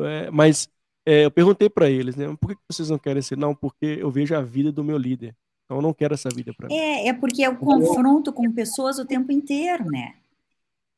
é, 0.02 0.30
mas 0.30 0.70
é, 1.06 1.26
eu 1.26 1.32
perguntei 1.32 1.70
para 1.70 1.90
eles, 1.90 2.16
né? 2.16 2.26
Por 2.40 2.56
que 2.56 2.62
vocês 2.70 2.90
não 2.90 3.00
querem 3.00 3.22
ser? 3.22 3.38
Não, 3.38 3.56
porque 3.56 3.98
eu 4.00 4.12
vejo 4.12 4.36
a 4.36 4.42
vida 4.42 4.72
do 4.72 4.84
meu 4.84 4.98
líder. 4.98 5.36
Então 5.70 5.78
eu 5.78 5.84
não 5.84 5.94
quero 5.94 6.16
essa 6.16 6.30
vida 6.30 6.52
para 6.52 6.68
mim. 6.68 6.76
É, 6.76 7.10
é 7.10 7.14
porque 7.14 7.44
é 7.44 7.50
o 7.50 7.56
confronto 7.56 8.34
com 8.34 8.52
pessoas 8.52 8.98
o 8.98 9.06
tempo 9.06 9.32
inteiro, 9.32 9.86
né? 9.86 10.16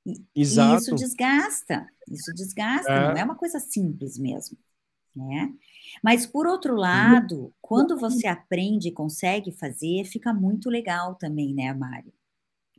E, 0.05 0.13
Exato. 0.33 0.75
E 0.75 0.77
isso 0.77 0.95
desgasta. 0.95 1.85
Isso 2.09 2.33
desgasta, 2.33 2.89
é. 2.89 3.07
não 3.09 3.17
é 3.17 3.23
uma 3.25 3.35
coisa 3.35 3.59
simples 3.59 4.17
mesmo, 4.17 4.57
né? 5.13 5.53
Mas 6.01 6.25
por 6.25 6.47
outro 6.47 6.73
lado, 6.73 7.53
quando 7.61 7.97
você 7.97 8.27
aprende 8.27 8.87
e 8.87 8.93
consegue 8.93 9.51
fazer, 9.51 10.05
fica 10.05 10.33
muito 10.33 10.69
legal 10.69 11.15
também, 11.15 11.53
né, 11.53 11.73
Mário? 11.73 12.13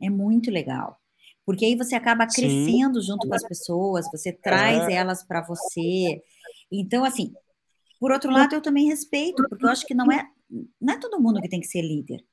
É 0.01 0.09
muito 0.09 0.49
legal. 0.49 0.99
Porque 1.45 1.63
aí 1.63 1.75
você 1.75 1.93
acaba 1.93 2.25
crescendo 2.25 3.01
Sim. 3.01 3.07
junto 3.07 3.27
com 3.27 3.35
as 3.35 3.47
pessoas, 3.47 4.09
você 4.11 4.31
traz 4.31 4.87
é. 4.87 4.93
elas 4.93 5.23
para 5.23 5.45
você, 5.45 6.23
então, 6.71 7.05
assim, 7.05 7.31
por 7.99 8.11
outro 8.11 8.31
lado, 8.31 8.55
eu 8.55 8.61
também 8.61 8.87
respeito, 8.87 9.47
porque 9.47 9.63
eu 9.63 9.69
acho 9.69 9.85
que 9.85 9.93
não 9.93 10.11
é, 10.11 10.27
não 10.81 10.93
é 10.93 10.99
todo 10.99 11.19
mundo 11.21 11.41
que 11.41 11.49
tem 11.49 11.59
que 11.59 11.67
ser 11.67 11.81
líder. 11.81 12.23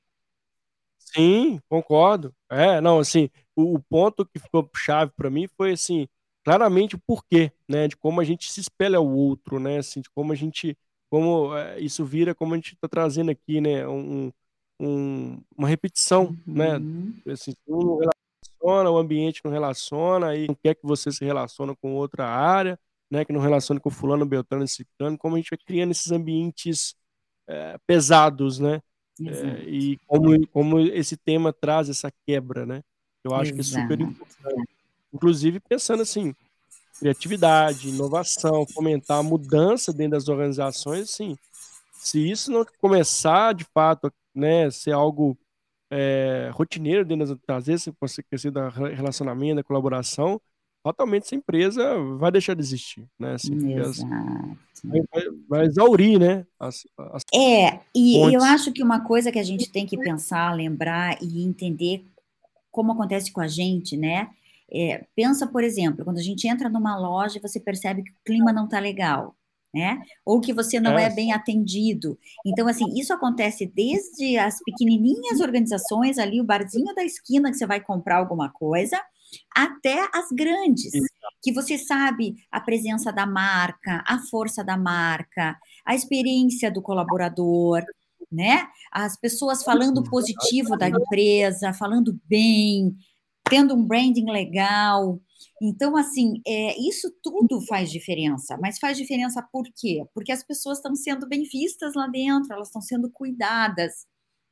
Sim, 0.98 1.60
concordo. 1.68 2.34
É, 2.48 2.80
não, 2.80 2.98
assim, 3.00 3.28
o, 3.56 3.74
o 3.76 3.80
ponto 3.82 4.24
que 4.26 4.38
ficou 4.38 4.68
chave 4.76 5.12
para 5.16 5.30
mim 5.30 5.48
foi 5.56 5.72
assim, 5.72 6.06
claramente 6.44 6.94
o 6.94 6.98
porquê, 7.00 7.52
né, 7.68 7.88
de 7.88 7.96
como 7.96 8.20
a 8.20 8.24
gente 8.24 8.50
se 8.50 8.60
espelha 8.60 8.98
ao 8.98 9.08
outro, 9.08 9.58
né, 9.58 9.78
assim, 9.78 10.00
de 10.00 10.10
como 10.10 10.32
a 10.32 10.36
gente, 10.36 10.76
como 11.10 11.56
é, 11.56 11.80
isso 11.80 12.04
vira, 12.04 12.34
como 12.34 12.54
a 12.54 12.56
gente 12.56 12.74
está 12.74 12.88
trazendo 12.88 13.30
aqui, 13.30 13.60
né, 13.60 13.86
um, 13.88 14.30
um, 14.78 15.42
uma 15.56 15.66
repetição, 15.68 16.36
né, 16.46 16.78
Uhum. 16.78 17.20
assim, 17.28 17.52
um 17.66 17.84
não 17.84 17.98
relaciona, 17.98 18.90
o 18.90 18.98
ambiente 18.98 19.40
não 19.44 19.50
relaciona, 19.52 20.28
aí 20.28 20.46
não 20.46 20.54
quer 20.54 20.74
que 20.76 20.86
você 20.86 21.10
se 21.10 21.24
relacione 21.24 21.74
com 21.76 21.94
outra 21.94 22.26
área, 22.26 22.78
né, 23.10 23.24
que 23.24 23.32
não 23.32 23.40
relacione 23.40 23.80
com 23.80 23.90
fulano, 23.90 24.24
beltrano, 24.26 24.66
ciclano, 24.68 25.18
como 25.18 25.34
a 25.34 25.38
gente 25.38 25.50
vai 25.50 25.58
criando 25.58 25.90
esses 25.90 26.12
ambientes 26.12 26.94
é, 27.50 27.76
pesados, 27.86 28.58
né, 28.58 28.80
Exato. 29.20 29.46
é, 29.46 29.64
e 29.64 29.98
como, 30.06 30.46
como 30.48 30.80
esse 30.80 31.16
tema 31.16 31.52
traz 31.52 31.88
essa 31.88 32.10
quebra, 32.26 32.64
né, 32.64 32.82
eu 33.24 33.34
acho 33.34 33.52
que 33.52 33.60
é 33.60 33.64
super 33.64 34.00
Exato. 34.00 34.02
importante. 34.02 34.68
Inclusive 35.12 35.60
pensando 35.60 36.02
assim, 36.02 36.34
criatividade, 36.98 37.88
inovação, 37.88 38.66
fomentar 38.66 39.18
a 39.18 39.22
mudança 39.22 39.92
dentro 39.92 40.12
das 40.12 40.28
organizações, 40.28 41.10
assim, 41.10 41.36
se 41.92 42.30
isso 42.30 42.50
não 42.50 42.64
começar 42.80 43.52
de 43.54 43.64
fato, 43.64 44.12
né, 44.34 44.70
ser 44.70 44.92
algo 44.92 45.36
é, 45.90 46.50
rotineiro 46.52 47.04
dentro 47.04 47.26
das 47.26 47.38
trazer 47.44 47.74
esse 47.74 47.92
questão 48.30 48.52
da 48.52 48.68
relacionamento, 48.68 49.56
da 49.56 49.64
colaboração, 49.64 50.40
fatalmente 50.82 51.24
essa 51.24 51.34
empresa 51.34 51.98
vai 52.18 52.30
deixar 52.30 52.54
de 52.54 52.62
existir, 52.62 53.06
né? 53.18 53.34
Assim, 53.34 53.78
as, 53.78 53.98
vai, 54.82 55.02
vai, 55.12 55.22
vai, 55.48 55.66
exaurir, 55.66 56.18
né? 56.18 56.46
As, 56.58 56.86
as 57.12 57.22
é, 57.34 57.80
e 57.94 58.18
pontes. 58.18 58.34
eu 58.34 58.42
acho 58.42 58.72
que 58.72 58.82
uma 58.82 59.04
coisa 59.04 59.30
que 59.30 59.38
a 59.38 59.42
gente 59.42 59.70
tem 59.70 59.86
que 59.86 59.98
pensar, 59.98 60.54
lembrar 60.54 61.18
e 61.22 61.42
entender 61.44 62.04
como 62.70 62.92
acontece 62.92 63.32
com 63.32 63.40
a 63.40 63.48
gente, 63.48 63.96
né? 63.96 64.30
É, 64.72 65.04
pensa, 65.16 65.46
por 65.46 65.64
exemplo, 65.64 66.04
quando 66.04 66.18
a 66.18 66.22
gente 66.22 66.46
entra 66.46 66.68
numa 66.68 66.96
loja 66.96 67.38
e 67.38 67.42
você 67.42 67.58
percebe 67.58 68.04
que 68.04 68.10
o 68.10 68.24
clima 68.24 68.52
não 68.52 68.66
está 68.66 68.78
legal, 68.78 69.34
né? 69.74 70.00
Ou 70.24 70.40
que 70.40 70.52
você 70.52 70.78
não 70.78 70.96
é. 70.98 71.04
é. 71.04 71.10
bem 71.10 71.32
atendido. 71.32 72.18
Então, 72.46 72.68
assim, 72.68 72.84
isso 72.98 73.12
acontece 73.12 73.66
desde 73.66 74.38
as 74.38 74.62
pequenininhas 74.62 75.40
organizações 75.40 76.18
ali, 76.18 76.40
o 76.40 76.44
barzinho 76.44 76.94
da 76.94 77.04
esquina 77.04 77.50
que 77.50 77.56
você 77.56 77.66
vai 77.66 77.80
comprar 77.80 78.18
alguma 78.18 78.48
coisa, 78.48 79.00
até 79.54 80.08
as 80.14 80.28
grandes, 80.32 80.92
que 81.42 81.52
você 81.52 81.78
sabe 81.78 82.34
a 82.50 82.60
presença 82.60 83.12
da 83.12 83.26
marca, 83.26 84.02
a 84.06 84.18
força 84.30 84.62
da 84.62 84.76
marca, 84.76 85.58
a 85.84 85.94
experiência 85.94 86.70
do 86.70 86.82
colaborador, 86.82 87.82
né? 88.30 88.68
As 88.92 89.18
pessoas 89.18 89.62
falando 89.62 90.02
positivo 90.04 90.76
da 90.76 90.88
empresa, 90.88 91.72
falando 91.72 92.18
bem, 92.26 92.94
tendo 93.48 93.74
um 93.74 93.84
branding 93.84 94.30
legal. 94.30 95.20
Então, 95.60 95.96
assim, 95.96 96.40
é, 96.46 96.78
isso 96.80 97.12
tudo 97.22 97.60
faz 97.66 97.90
diferença. 97.90 98.56
Mas 98.60 98.78
faz 98.78 98.96
diferença 98.96 99.42
por 99.52 99.64
quê? 99.76 100.04
Porque 100.14 100.32
as 100.32 100.44
pessoas 100.44 100.78
estão 100.78 100.94
sendo 100.94 101.28
bem 101.28 101.42
vistas 101.42 101.94
lá 101.94 102.06
dentro, 102.06 102.52
elas 102.52 102.68
estão 102.68 102.80
sendo 102.80 103.10
cuidadas, 103.10 104.06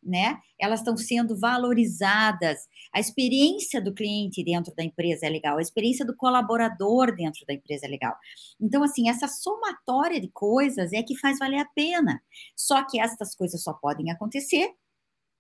né? 0.09 0.39
Elas 0.59 0.81
estão 0.81 0.97
sendo 0.97 1.39
valorizadas. 1.39 2.67
A 2.93 2.99
experiência 2.99 3.81
do 3.81 3.93
cliente 3.93 4.43
dentro 4.43 4.75
da 4.75 4.83
empresa 4.83 5.27
é 5.27 5.29
legal, 5.29 5.59
a 5.59 5.63
experiência 5.63 6.05
do 6.05 6.17
colaborador 6.17 7.15
dentro 7.15 7.45
da 7.47 7.55
empresa 7.55 7.87
é 7.87 7.89
legal. 7.89 8.17
Então, 8.61 8.83
assim, 8.83 9.09
essa 9.09 9.29
somatória 9.29 10.21
de 10.21 10.29
coisas 10.29 10.93
é 10.93 11.03
que 11.03 11.17
faz 11.19 11.39
valer 11.39 11.61
a 11.61 11.69
pena. 11.75 12.21
Só 12.57 12.83
que 12.85 12.99
essas 12.99 13.35
coisas 13.35 13.63
só 13.63 13.73
podem 13.75 14.11
acontecer 14.11 14.73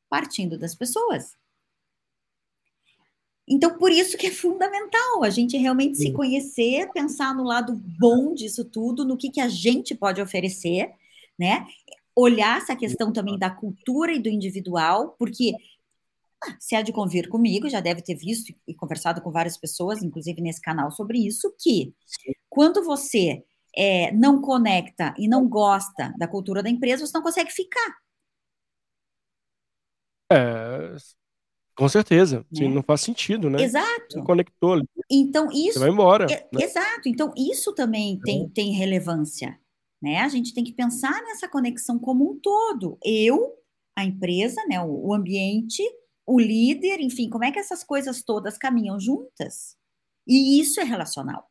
partindo 0.08 0.58
das 0.58 0.74
pessoas. 0.74 1.32
Então, 3.50 3.78
por 3.78 3.90
isso 3.90 4.16
que 4.18 4.26
é 4.26 4.30
fundamental 4.30 5.22
a 5.22 5.30
gente 5.30 5.56
realmente 5.56 5.96
Sim. 5.96 6.08
se 6.08 6.12
conhecer, 6.12 6.90
pensar 6.92 7.34
no 7.34 7.42
lado 7.42 7.74
bom 7.98 8.34
disso 8.34 8.64
tudo, 8.64 9.04
no 9.04 9.16
que, 9.16 9.30
que 9.30 9.40
a 9.40 9.48
gente 9.48 9.94
pode 9.94 10.20
oferecer, 10.20 10.90
né? 11.38 11.66
Olhar 12.20 12.58
essa 12.58 12.74
questão 12.74 13.12
também 13.12 13.38
da 13.38 13.48
cultura 13.50 14.12
e 14.12 14.18
do 14.18 14.28
individual, 14.28 15.14
porque 15.18 15.52
ah, 16.44 16.56
se 16.58 16.74
há 16.74 16.82
de 16.82 16.92
convir 16.92 17.28
comigo, 17.28 17.68
já 17.68 17.80
deve 17.80 18.02
ter 18.02 18.16
visto 18.16 18.52
e 18.66 18.74
conversado 18.74 19.20
com 19.20 19.30
várias 19.30 19.56
pessoas, 19.56 20.02
inclusive 20.02 20.40
nesse 20.40 20.60
canal, 20.60 20.90
sobre 20.90 21.18
isso, 21.18 21.54
que 21.58 21.94
quando 22.48 22.82
você 22.82 23.44
é, 23.76 24.10
não 24.12 24.40
conecta 24.40 25.14
e 25.16 25.28
não 25.28 25.48
gosta 25.48 26.12
da 26.18 26.26
cultura 26.26 26.62
da 26.62 26.70
empresa, 26.70 27.06
você 27.06 27.16
não 27.16 27.22
consegue 27.22 27.52
ficar. 27.52 27.96
É, 30.32 30.96
com 31.78 31.88
certeza. 31.88 32.44
Sim, 32.52 32.68
né? 32.68 32.74
não 32.74 32.82
faz 32.82 33.02
sentido, 33.02 33.48
né? 33.48 33.62
Exato. 33.62 34.06
Você 34.10 34.22
conectou. 34.22 34.82
Então, 35.08 35.48
isso. 35.52 35.74
Você 35.74 35.78
vai 35.78 35.90
embora. 35.90 36.26
É, 36.28 36.48
né? 36.52 36.64
Exato. 36.64 37.08
Então, 37.08 37.32
isso 37.36 37.72
também 37.72 38.18
tem, 38.18 38.46
é. 38.46 38.48
tem 38.52 38.72
relevância. 38.72 39.56
Né? 40.00 40.18
A 40.20 40.28
gente 40.28 40.54
tem 40.54 40.64
que 40.64 40.72
pensar 40.72 41.22
nessa 41.22 41.48
conexão 41.48 41.98
como 41.98 42.30
um 42.30 42.38
todo. 42.38 42.98
Eu, 43.04 43.54
a 43.96 44.04
empresa, 44.04 44.64
né? 44.68 44.80
o, 44.80 45.08
o 45.08 45.14
ambiente, 45.14 45.82
o 46.26 46.38
líder, 46.38 47.00
enfim, 47.00 47.28
como 47.28 47.44
é 47.44 47.50
que 47.50 47.58
essas 47.58 47.82
coisas 47.82 48.22
todas 48.22 48.56
caminham 48.56 48.98
juntas? 49.00 49.76
E 50.26 50.60
isso 50.60 50.80
é 50.80 50.84
relacional. 50.84 51.50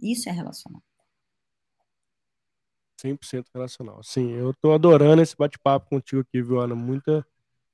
Isso 0.00 0.28
é 0.28 0.32
relacional. 0.32 0.82
100% 3.00 3.46
relacional. 3.54 4.02
Sim, 4.02 4.30
eu 4.32 4.52
tô 4.60 4.72
adorando 4.72 5.22
esse 5.22 5.34
bate-papo 5.36 5.88
contigo 5.88 6.20
aqui, 6.20 6.42
viu, 6.42 6.60
Ana? 6.60 6.74
Muita 6.74 7.26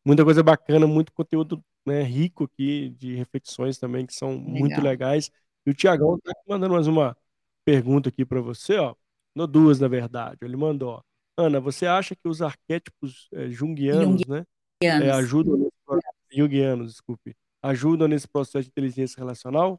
muita 0.05 0.25
coisa 0.25 0.41
bacana, 0.41 0.87
muito 0.87 1.13
conteúdo 1.13 1.65
né, 1.85 2.03
rico 2.03 2.45
aqui 2.45 2.91
de 2.91 3.17
reflexões 3.17 3.77
também 3.77 4.07
que 4.07 4.15
são 4.15 4.37
Legal. 4.37 4.51
muito 4.51 4.81
legais. 4.81 5.33
E 5.67 5.71
o 5.71 5.75
Tiagão 5.75 6.17
tá 6.21 6.33
mandando 6.49 6.75
mais 6.75 6.87
uma 6.87 7.17
pergunta 7.65 8.09
aqui 8.09 8.25
para 8.25 8.41
você, 8.41 8.77
ó. 8.79 8.95
No 9.37 9.47
duas, 9.47 9.79
na 9.79 9.87
verdade. 9.87 10.39
Ele 10.41 10.57
mandou. 10.57 11.05
Ana, 11.37 11.61
você 11.61 11.87
acha 11.87 12.17
que 12.17 12.27
os 12.27 12.41
arquétipos 12.41 13.29
é, 13.35 13.51
junguianos, 13.51 14.23
né, 14.27 14.47
é, 14.83 15.11
ajudam 15.11 15.59
nesse, 15.59 15.77
junguianos, 16.33 16.93
desculpe, 16.93 17.37
ajudam 17.63 18.09
nesse 18.09 18.27
processo 18.27 18.63
de 18.63 18.71
inteligência 18.71 19.19
relacional? 19.19 19.79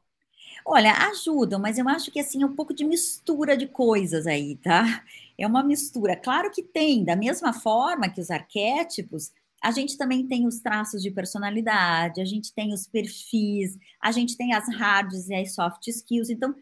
Olha, 0.64 0.94
ajudam, 1.10 1.60
mas 1.60 1.80
eu 1.80 1.90
acho 1.90 2.12
que 2.12 2.20
assim 2.20 2.44
é 2.44 2.46
um 2.46 2.56
pouco 2.56 2.74
de 2.74 2.86
mistura 2.86 3.58
de 3.58 3.66
coisas 3.66 4.28
aí, 4.28 4.56
tá? 4.58 5.04
É 5.36 5.48
uma 5.48 5.64
mistura. 5.64 6.16
Claro 6.16 6.52
que 6.52 6.62
tem, 6.62 7.04
da 7.04 7.16
mesma 7.16 7.52
forma 7.52 8.10
que 8.10 8.22
os 8.22 8.30
arquétipos, 8.30 9.32
a 9.64 9.72
gente 9.72 9.98
também 9.98 10.28
tem 10.28 10.46
os 10.46 10.60
traços 10.60 11.02
de 11.02 11.10
personalidade, 11.10 12.22
a 12.22 12.26
gente 12.26 12.54
tem 12.54 12.74
os 12.74 12.88
perfis, 12.88 13.78
a 14.00 14.12
gente 14.12 14.38
tem 14.38 14.54
as 14.54 14.68
hards 14.76 15.28
e 15.30 15.36
as 15.36 15.56
soft 15.56 15.88
skills. 15.88 16.30
Então, 16.30 16.56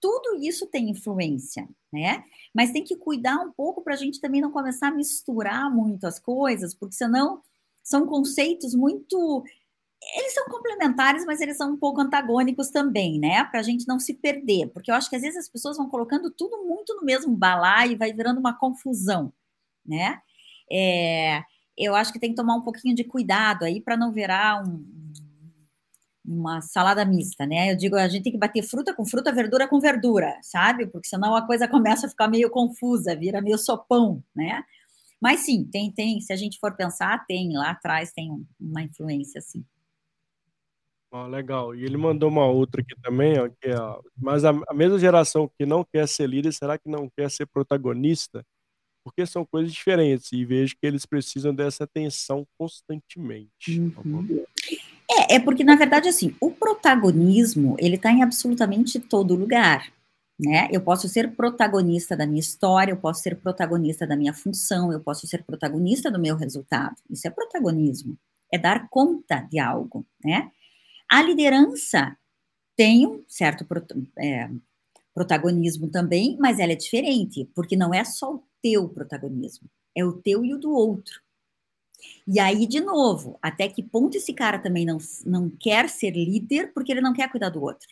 tudo 0.00 0.36
isso 0.42 0.66
tem 0.66 0.90
influência, 0.90 1.68
né? 1.92 2.24
Mas 2.54 2.72
tem 2.72 2.82
que 2.82 2.96
cuidar 2.96 3.36
um 3.36 3.52
pouco 3.52 3.82
para 3.82 3.94
a 3.94 3.96
gente 3.96 4.20
também 4.20 4.40
não 4.40 4.50
começar 4.50 4.88
a 4.88 4.94
misturar 4.94 5.70
muito 5.70 6.06
as 6.06 6.18
coisas, 6.18 6.74
porque 6.74 6.94
senão 6.94 7.42
são 7.82 8.06
conceitos 8.06 8.74
muito. 8.74 9.44
Eles 10.16 10.34
são 10.34 10.46
complementares, 10.46 11.26
mas 11.26 11.40
eles 11.40 11.56
são 11.56 11.72
um 11.72 11.76
pouco 11.76 12.00
antagônicos 12.00 12.70
também, 12.70 13.18
né? 13.18 13.44
Para 13.44 13.60
a 13.60 13.62
gente 13.62 13.86
não 13.86 13.98
se 14.00 14.14
perder, 14.14 14.68
porque 14.68 14.90
eu 14.90 14.94
acho 14.94 15.10
que 15.10 15.16
às 15.16 15.22
vezes 15.22 15.38
as 15.38 15.48
pessoas 15.48 15.76
vão 15.76 15.88
colocando 15.88 16.30
tudo 16.30 16.64
muito 16.64 16.94
no 16.96 17.04
mesmo 17.04 17.36
balaio 17.36 17.92
e 17.92 17.96
vai 17.96 18.12
virando 18.12 18.40
uma 18.40 18.58
confusão, 18.58 19.32
né? 19.84 20.20
É, 20.72 21.42
eu 21.76 21.94
acho 21.94 22.12
que 22.12 22.20
tem 22.20 22.30
que 22.30 22.36
tomar 22.36 22.54
um 22.56 22.62
pouquinho 22.62 22.94
de 22.94 23.04
cuidado 23.04 23.64
aí 23.64 23.80
para 23.80 23.96
não 23.96 24.12
virar 24.12 24.62
um, 24.62 24.84
uma 26.24 26.60
salada 26.60 27.04
mista, 27.04 27.46
né? 27.46 27.72
Eu 27.72 27.76
digo, 27.76 27.96
a 27.96 28.08
gente 28.08 28.24
tem 28.24 28.32
que 28.32 28.38
bater 28.38 28.62
fruta 28.62 28.94
com 28.94 29.04
fruta, 29.04 29.32
verdura 29.32 29.66
com 29.68 29.80
verdura, 29.80 30.38
sabe? 30.42 30.86
Porque 30.86 31.08
senão 31.08 31.34
a 31.34 31.46
coisa 31.46 31.66
começa 31.68 32.06
a 32.06 32.10
ficar 32.10 32.28
meio 32.28 32.50
confusa, 32.50 33.16
vira 33.16 33.40
meio 33.40 33.58
sopão, 33.58 34.22
né? 34.34 34.62
Mas 35.20 35.40
sim, 35.40 35.64
tem, 35.70 35.92
tem, 35.92 36.20
se 36.20 36.32
a 36.32 36.36
gente 36.36 36.58
for 36.58 36.74
pensar, 36.76 37.24
tem, 37.26 37.52
lá 37.52 37.70
atrás 37.70 38.12
tem 38.12 38.30
uma 38.58 38.82
influência, 38.82 39.40
sim. 39.40 39.64
Oh, 41.12 41.26
legal. 41.26 41.74
E 41.74 41.84
ele 41.84 41.96
mandou 41.96 42.28
uma 42.28 42.46
outra 42.46 42.80
aqui 42.80 42.94
também, 43.02 43.38
ó, 43.38 43.48
que 43.48 43.68
é, 43.68 43.76
mas 44.16 44.44
a, 44.44 44.50
a 44.68 44.74
mesma 44.74 44.98
geração 44.98 45.50
que 45.58 45.66
não 45.66 45.84
quer 45.84 46.06
ser 46.06 46.28
líder, 46.28 46.52
será 46.52 46.78
que 46.78 46.88
não 46.88 47.10
quer 47.10 47.30
ser 47.30 47.46
protagonista? 47.46 48.44
porque 49.04 49.26
são 49.26 49.44
coisas 49.44 49.72
diferentes 49.72 50.32
e 50.32 50.44
vejo 50.44 50.76
que 50.76 50.86
eles 50.86 51.06
precisam 51.06 51.54
dessa 51.54 51.84
atenção 51.84 52.46
constantemente. 52.58 53.80
Uhum. 53.80 54.44
É, 55.10 55.36
é 55.36 55.40
porque 55.40 55.64
na 55.64 55.74
verdade 55.74 56.08
assim, 56.08 56.34
o 56.40 56.50
protagonismo 56.50 57.76
ele 57.78 57.96
está 57.96 58.12
em 58.12 58.22
absolutamente 58.22 59.00
todo 59.00 59.34
lugar. 59.34 59.92
Né? 60.38 60.68
Eu 60.72 60.80
posso 60.80 61.06
ser 61.06 61.36
protagonista 61.36 62.16
da 62.16 62.26
minha 62.26 62.40
história, 62.40 62.92
eu 62.92 62.96
posso 62.96 63.22
ser 63.22 63.36
protagonista 63.36 64.06
da 64.06 64.16
minha 64.16 64.32
função, 64.32 64.90
eu 64.90 64.98
posso 65.00 65.26
ser 65.26 65.44
protagonista 65.44 66.10
do 66.10 66.18
meu 66.18 66.34
resultado. 66.34 66.96
Isso 67.10 67.28
é 67.28 67.30
protagonismo, 67.30 68.16
é 68.50 68.56
dar 68.56 68.88
conta 68.88 69.40
de 69.40 69.58
algo, 69.58 70.06
né? 70.24 70.50
A 71.10 71.22
liderança 71.22 72.16
tem 72.74 73.06
um 73.06 73.22
certo 73.28 73.66
é, 74.18 74.48
protagonismo 75.12 75.88
também, 75.88 76.38
mas 76.40 76.58
ela 76.58 76.72
é 76.72 76.76
diferente, 76.76 77.44
porque 77.54 77.76
não 77.76 77.92
é 77.92 78.02
só 78.04 78.36
o 78.36 78.42
teu 78.62 78.88
protagonismo, 78.88 79.68
é 79.94 80.02
o 80.02 80.12
teu 80.12 80.42
e 80.42 80.54
o 80.54 80.58
do 80.58 80.70
outro. 80.70 81.20
E 82.26 82.38
aí, 82.38 82.66
de 82.66 82.80
novo, 82.80 83.38
até 83.42 83.68
que 83.68 83.82
ponto 83.82 84.16
esse 84.16 84.32
cara 84.32 84.58
também 84.58 84.84
não, 84.84 84.98
não 85.24 85.50
quer 85.50 85.88
ser 85.88 86.12
líder 86.12 86.72
porque 86.72 86.92
ele 86.92 87.00
não 87.00 87.12
quer 87.12 87.30
cuidar 87.30 87.50
do 87.50 87.62
outro? 87.62 87.88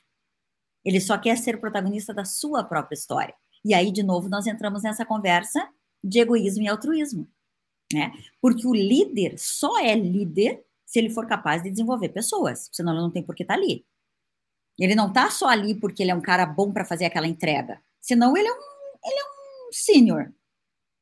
Ele 0.85 1.01
só 1.01 1.19
quer 1.19 1.37
ser 1.37 1.61
protagonista 1.61 2.15
da 2.15 2.25
sua 2.25 2.65
própria 2.65 2.95
história. 2.95 3.35
E 3.65 3.75
aí, 3.75 3.91
de 3.91 4.03
novo, 4.03 4.29
nós 4.29 4.47
entramos 4.47 4.83
nessa 4.83 5.05
conversa 5.05 5.69
de 6.03 6.21
egoísmo 6.21 6.63
e 6.63 6.69
altruísmo. 6.69 7.29
Né? 7.93 8.13
Porque 8.41 8.67
o 8.67 8.75
líder 8.75 9.35
só 9.39 9.79
é 9.79 9.95
líder 9.95 10.65
se 10.87 10.99
ele 10.99 11.11
for 11.11 11.27
capaz 11.27 11.63
de 11.63 11.71
desenvolver 11.71 12.09
pessoas, 12.11 12.69
senão 12.73 12.93
ele 12.93 13.03
não 13.03 13.11
tem 13.11 13.23
por 13.23 13.35
que 13.35 13.43
estar 13.43 13.55
tá 13.55 13.61
ali. 13.61 13.85
Ele 14.79 14.95
não 14.95 15.09
está 15.09 15.31
só 15.31 15.49
ali 15.49 15.75
porque 15.75 16.03
ele 16.03 16.11
é 16.11 16.15
um 16.15 16.21
cara 16.21 16.47
bom 16.47 16.73
para 16.73 16.85
fazer 16.85 17.05
aquela 17.05 17.27
entrega, 17.27 17.81
senão 18.01 18.37
ele 18.37 18.49
é 18.49 18.53
um, 18.53 18.57
ele 19.05 19.21
é 19.21 19.25
um 19.25 19.73
senior, 19.73 20.33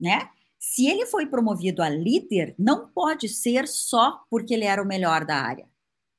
né? 0.00 0.28
Se 0.68 0.88
ele 0.88 1.06
foi 1.06 1.26
promovido 1.26 1.80
a 1.80 1.88
líder, 1.88 2.52
não 2.58 2.88
pode 2.88 3.28
ser 3.28 3.68
só 3.68 4.24
porque 4.28 4.52
ele 4.52 4.64
era 4.64 4.82
o 4.82 4.86
melhor 4.86 5.24
da 5.24 5.36
área. 5.36 5.66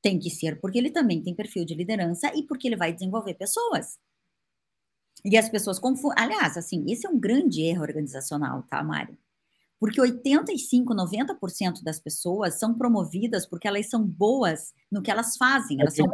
Tem 0.01 0.17
que 0.17 0.29
ser 0.29 0.59
porque 0.61 0.77
ele 0.77 0.89
também 0.89 1.21
tem 1.21 1.35
perfil 1.35 1.65
de 1.65 1.75
liderança 1.75 2.33
e 2.33 2.43
porque 2.43 2.65
ele 2.65 2.77
vai 2.77 2.93
desenvolver 2.93 3.33
pessoas. 3.33 3.99
E 5.23 5.37
as 5.37 5.49
pessoas 5.49 5.77
confundem. 5.77 6.23
Aliás, 6.23 6.55
assim, 6.55 6.85
esse 6.87 7.05
é 7.05 7.09
um 7.09 7.19
grande 7.19 7.61
erro 7.61 7.81
organizacional, 7.81 8.63
tá, 8.63 8.81
Mário? 8.81 9.17
Porque 9.79 9.99
85, 9.99 10.95
90% 10.95 11.83
das 11.83 11.99
pessoas 11.99 12.57
são 12.57 12.73
promovidas 12.73 13.45
porque 13.45 13.67
elas 13.67 13.89
são 13.89 14.01
boas 14.01 14.73
no 14.89 15.01
que 15.01 15.11
elas 15.11 15.35
fazem, 15.35 15.81
elas 15.81 15.93
são, 15.93 16.07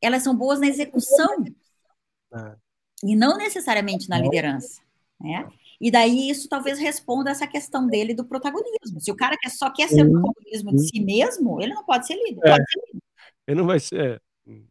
elas 0.00 0.22
são 0.22 0.34
boas 0.34 0.58
na 0.58 0.66
execução. 0.66 1.44
É. 2.32 2.56
E 3.04 3.14
não 3.14 3.36
necessariamente 3.36 4.08
na 4.08 4.18
liderança. 4.18 4.80
Né? 5.20 5.46
E 5.80 5.90
daí 5.90 6.28
isso 6.28 6.48
talvez 6.48 6.78
responda 6.78 7.30
essa 7.30 7.46
questão 7.46 7.86
dele 7.86 8.12
do 8.12 8.24
protagonismo. 8.24 9.00
Se 9.00 9.12
o 9.12 9.16
cara 9.16 9.36
quer, 9.36 9.50
só 9.50 9.70
quer 9.70 9.88
ser 9.88 10.06
o 10.06 10.10
protagonismo 10.10 10.74
de 10.74 10.88
si 10.88 11.00
mesmo, 11.00 11.60
ele 11.60 11.72
não 11.72 11.84
pode 11.84 12.06
ser 12.06 12.14
líder. 12.14 12.40
É. 12.44 12.50
Pode 12.50 12.70
ser 12.70 12.80
líder. 12.86 13.02
Ele 13.46 13.60
não 13.60 13.66
vai 13.66 13.80
ser. 13.80 14.00
É, 14.00 14.20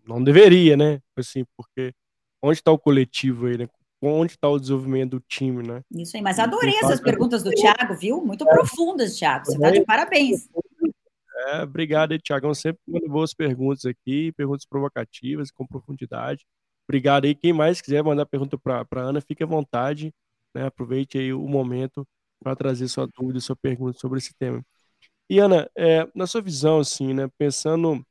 não 0.06 0.24
deveria, 0.24 0.76
né? 0.76 1.00
Assim, 1.16 1.46
porque 1.56 1.94
onde 2.42 2.60
está 2.60 2.72
o 2.72 2.80
coletivo 2.80 3.48
aí, 3.48 3.58
né? 3.58 3.68
Onde 4.02 4.34
está 4.34 4.50
o 4.50 4.60
desenvolvimento 4.60 5.12
do 5.12 5.20
time, 5.28 5.66
né? 5.66 5.82
Isso 5.92 6.16
aí, 6.16 6.22
mas 6.22 6.40
adorei 6.40 6.76
essas 6.78 7.00
perguntas 7.00 7.42
do 7.42 7.52
Thiago, 7.52 7.96
viu? 7.96 8.24
Muito 8.24 8.48
é. 8.48 8.54
profundas, 8.54 9.18
Thiago. 9.18 9.46
Você 9.46 9.56
está 9.56 9.72
de 9.72 9.84
parabéns. 9.86 10.48
É, 11.48 11.62
obrigado, 11.64 12.18
Thiago. 12.20 12.54
Sempre 12.54 12.82
manda 12.88 13.08
boas 13.08 13.34
perguntas 13.34 13.86
aqui, 13.86 14.32
perguntas 14.34 14.66
provocativas, 14.66 15.52
com 15.52 15.66
profundidade. 15.66 16.46
Obrigado 16.88 17.26
aí. 17.26 17.34
Quem 17.34 17.54
mais 17.54 17.82
quiser 17.82 18.04
mandar 18.04 18.26
pergunta 18.26 18.58
para 18.58 18.86
a 18.92 19.00
Ana, 19.00 19.22
fique 19.22 19.44
à 19.44 19.48
vontade. 19.48 20.14
Né? 20.58 20.66
Aproveite 20.66 21.18
aí 21.18 21.32
o 21.32 21.48
momento 21.48 22.08
para 22.40 22.56
trazer 22.56 22.88
sua 22.88 23.08
dúvida, 23.08 23.40
sua 23.40 23.56
pergunta 23.56 23.98
sobre 24.00 24.18
esse 24.18 24.34
tema. 24.34 24.64
E 25.30 25.40
Ana, 25.40 25.70
é, 25.78 26.08
na 26.16 26.26
sua 26.26 26.42
visão, 26.42 26.80
assim, 26.80 27.14
né, 27.14 27.30
pensando 27.38 28.04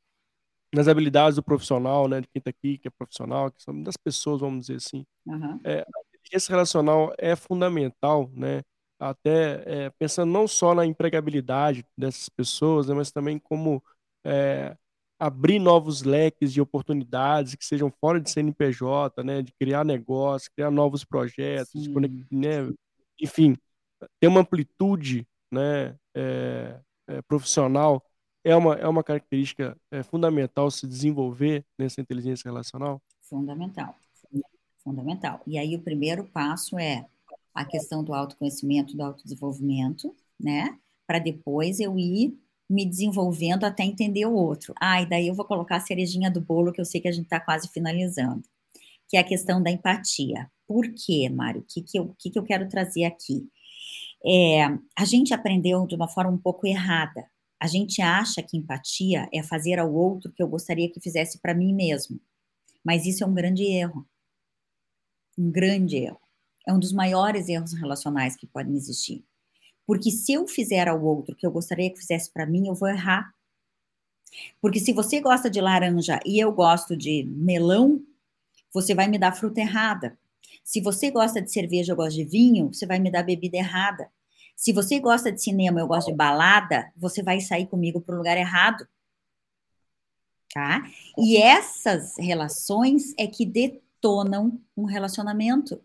nas 0.73 0.87
habilidades 0.87 1.35
do 1.35 1.43
profissional, 1.43 2.07
né, 2.07 2.21
de 2.21 2.27
quem 2.27 2.39
está 2.39 2.49
aqui, 2.49 2.77
que 2.77 2.87
é 2.87 2.91
profissional, 2.91 3.51
que 3.51 3.61
são 3.61 3.81
das 3.81 3.97
pessoas, 3.97 4.41
vamos 4.41 4.67
dizer 4.67 4.77
assim, 4.77 5.05
uhum. 5.25 5.59
é, 5.63 5.79
a 5.79 5.99
inteligência 6.15 6.51
relacional 6.51 7.13
é 7.17 7.35
fundamental, 7.35 8.29
né, 8.33 8.61
até 8.99 9.63
é, 9.65 9.89
pensando 9.91 10.31
não 10.31 10.47
só 10.47 10.75
na 10.75 10.85
empregabilidade 10.85 11.85
dessas 11.97 12.29
pessoas, 12.29 12.87
né, 12.87 12.93
mas 12.93 13.11
também 13.11 13.39
como 13.39 13.83
é, 14.23 14.75
abrir 15.19 15.59
novos 15.59 16.03
leques 16.03 16.53
de 16.53 16.61
oportunidades 16.61 17.55
que 17.55 17.65
sejam 17.65 17.91
fora 17.99 18.19
de 18.19 18.29
CNPJ, 18.29 19.23
né, 19.23 19.41
de 19.41 19.51
criar 19.53 19.83
negócios, 19.83 20.49
criar 20.49 20.69
novos 20.69 21.03
projetos, 21.03 21.87
né, 22.31 22.71
enfim, 23.19 23.55
ter 24.19 24.27
uma 24.27 24.41
amplitude, 24.41 25.27
né, 25.51 25.97
é, 26.15 26.79
é, 27.07 27.21
profissional 27.23 28.03
é 28.43 28.55
uma, 28.55 28.75
é 28.75 28.87
uma 28.87 29.03
característica 29.03 29.77
é, 29.91 30.03
fundamental 30.03 30.71
se 30.71 30.87
desenvolver 30.87 31.65
nessa 31.77 31.99
inteligência 31.99 32.49
relacional? 32.49 33.01
Fundamental, 33.21 33.93
fundamental. 34.83 35.41
E 35.45 35.57
aí 35.57 35.75
o 35.75 35.81
primeiro 35.81 36.23
passo 36.25 36.79
é 36.79 37.05
a 37.53 37.65
questão 37.65 38.03
do 38.03 38.13
autoconhecimento, 38.13 38.95
do 38.95 39.03
autodesenvolvimento, 39.03 40.15
né, 40.39 40.77
para 41.05 41.19
depois 41.19 41.79
eu 41.79 41.97
ir 41.97 42.37
me 42.69 42.85
desenvolvendo 42.85 43.63
até 43.63 43.83
entender 43.83 44.25
o 44.25 44.33
outro. 44.33 44.73
Ah, 44.79 45.01
e 45.01 45.05
daí 45.05 45.27
eu 45.27 45.33
vou 45.33 45.45
colocar 45.45 45.77
a 45.77 45.79
cerejinha 45.79 46.29
do 46.29 46.41
bolo, 46.41 46.73
que 46.73 46.81
eu 46.81 46.85
sei 46.85 46.99
que 46.99 47.07
a 47.07 47.11
gente 47.11 47.25
está 47.25 47.39
quase 47.39 47.69
finalizando, 47.69 48.43
que 49.07 49.17
é 49.17 49.19
a 49.19 49.23
questão 49.23 49.61
da 49.61 49.71
empatia. 49.71 50.51
Por 50.67 50.85
quê, 50.93 51.29
Mário? 51.29 51.61
O 51.61 51.65
que, 51.65 51.81
que, 51.81 51.97
eu, 51.97 52.13
que, 52.19 52.29
que 52.29 52.37
eu 52.37 52.43
quero 52.43 52.67
trazer 52.67 53.05
aqui? 53.05 53.49
É, 54.25 54.65
a 54.97 55.05
gente 55.05 55.33
aprendeu 55.33 55.87
de 55.87 55.95
uma 55.95 56.07
forma 56.07 56.31
um 56.31 56.37
pouco 56.37 56.67
errada. 56.67 57.25
A 57.59 57.67
gente 57.67 58.01
acha 58.01 58.43
que 58.43 58.57
empatia 58.57 59.27
é 59.33 59.41
fazer 59.41 59.79
ao 59.79 59.91
outro 59.91 60.29
o 60.29 60.33
que 60.33 60.43
eu 60.43 60.47
gostaria 60.47 60.91
que 60.91 60.99
fizesse 60.99 61.39
para 61.39 61.55
mim 61.55 61.73
mesmo. 61.73 62.19
Mas 62.83 63.05
isso 63.05 63.23
é 63.23 63.27
um 63.27 63.33
grande 63.33 63.63
erro. 63.63 64.07
Um 65.37 65.51
grande 65.51 65.97
erro. 65.97 66.19
É 66.67 66.73
um 66.73 66.79
dos 66.79 66.91
maiores 66.91 67.47
erros 67.47 67.73
relacionais 67.73 68.35
que 68.35 68.45
podem 68.45 68.75
existir. 68.75 69.23
Porque 69.87 70.11
se 70.11 70.33
eu 70.33 70.45
fizer 70.45 70.89
ao 70.89 71.01
outro 71.01 71.33
que 71.33 71.47
eu 71.47 71.51
gostaria 71.51 71.89
que 71.89 71.97
fizesse 71.97 72.29
para 72.29 72.45
mim, 72.45 72.67
eu 72.67 72.75
vou 72.75 72.89
errar. 72.89 73.33
Porque 74.61 74.81
se 74.81 74.91
você 74.91 75.21
gosta 75.21 75.49
de 75.49 75.61
laranja 75.61 76.19
e 76.25 76.37
eu 76.37 76.51
gosto 76.51 76.95
de 76.95 77.23
melão, 77.23 78.03
você 78.73 78.93
vai 78.93 79.07
me 79.07 79.17
dar 79.17 79.31
fruta 79.31 79.61
errada. 79.61 80.19
Se 80.61 80.81
você 80.81 81.09
gosta 81.09 81.41
de 81.41 81.49
cerveja, 81.49 81.93
eu 81.93 81.95
gosto 81.95 82.17
de 82.17 82.25
vinho, 82.25 82.73
você 82.73 82.85
vai 82.85 82.99
me 82.99 83.09
dar 83.09 83.23
bebida 83.23 83.55
errada. 83.55 84.11
Se 84.53 84.73
você 84.73 84.99
gosta 84.99 85.31
de 85.31 85.41
cinema, 85.41 85.79
eu 85.79 85.87
gosto 85.87 86.07
de 86.07 86.15
balada, 86.15 86.91
você 86.97 87.23
vai 87.23 87.39
sair 87.39 87.67
comigo 87.67 88.01
para 88.01 88.15
o 88.15 88.17
lugar 88.17 88.37
errado. 88.37 88.85
Tá? 90.53 90.83
E 91.17 91.37
essas 91.37 92.17
relações 92.17 93.13
é 93.17 93.27
que 93.27 93.45
detonam 93.45 94.59
um 94.75 94.83
relacionamento. 94.83 95.81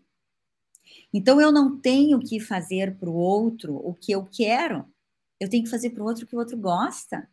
Então 1.13 1.39
eu 1.39 1.51
não 1.51 1.79
tenho 1.79 2.19
que 2.19 2.39
fazer 2.39 2.97
para 2.97 3.09
o 3.09 3.13
outro 3.13 3.75
o 3.75 3.93
que 3.93 4.11
eu 4.11 4.25
quero. 4.25 4.85
Eu 5.39 5.49
tenho 5.49 5.63
que 5.63 5.69
fazer 5.69 5.91
para 5.91 6.01
o 6.01 6.05
outro 6.05 6.25
o 6.25 6.27
que 6.27 6.35
o 6.35 6.39
outro 6.39 6.57
gosta. 6.57 7.29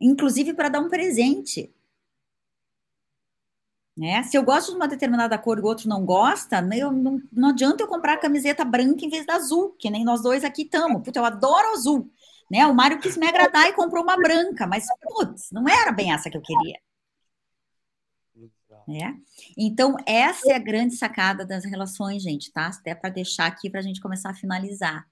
Inclusive 0.00 0.54
para 0.54 0.68
dar 0.68 0.80
um 0.80 0.88
presente. 0.88 1.74
Né? 3.96 4.22
Se 4.24 4.36
eu 4.36 4.44
gosto 4.44 4.70
de 4.70 4.76
uma 4.76 4.86
determinada 4.86 5.38
cor 5.38 5.58
e 5.58 5.62
o 5.62 5.64
outro 5.64 5.88
não 5.88 6.04
gosta, 6.04 6.60
né, 6.60 6.78
eu, 6.78 6.92
não, 6.92 7.20
não 7.32 7.48
adianta 7.48 7.82
eu 7.82 7.88
comprar 7.88 8.12
a 8.12 8.20
camiseta 8.20 8.62
branca 8.62 9.06
em 9.06 9.08
vez 9.08 9.24
da 9.24 9.36
azul, 9.36 9.74
que 9.78 9.88
nem 9.88 10.04
nós 10.04 10.22
dois 10.22 10.44
aqui 10.44 10.62
estamos. 10.62 11.02
Puta, 11.02 11.18
eu 11.18 11.24
adoro 11.24 11.72
azul. 11.72 12.10
Né? 12.50 12.64
O 12.66 12.74
Mário 12.74 13.00
quis 13.00 13.16
me 13.16 13.26
agradar 13.26 13.68
e 13.68 13.72
comprou 13.72 14.02
uma 14.04 14.16
branca, 14.16 14.66
mas, 14.66 14.86
putz, 15.02 15.50
não 15.50 15.66
era 15.66 15.90
bem 15.92 16.12
essa 16.12 16.30
que 16.30 16.36
eu 16.36 16.42
queria. 16.42 16.78
Né? 18.86 19.20
Então, 19.58 19.96
essa 20.06 20.52
é 20.52 20.54
a 20.54 20.60
grande 20.60 20.94
sacada 20.94 21.44
das 21.44 21.64
relações, 21.64 22.22
gente, 22.22 22.52
tá? 22.52 22.68
Até 22.68 22.94
para 22.94 23.10
deixar 23.10 23.46
aqui 23.46 23.68
para 23.68 23.80
a 23.80 23.82
gente 23.82 24.00
começar 24.00 24.30
a 24.30 24.34
finalizar. 24.34 25.08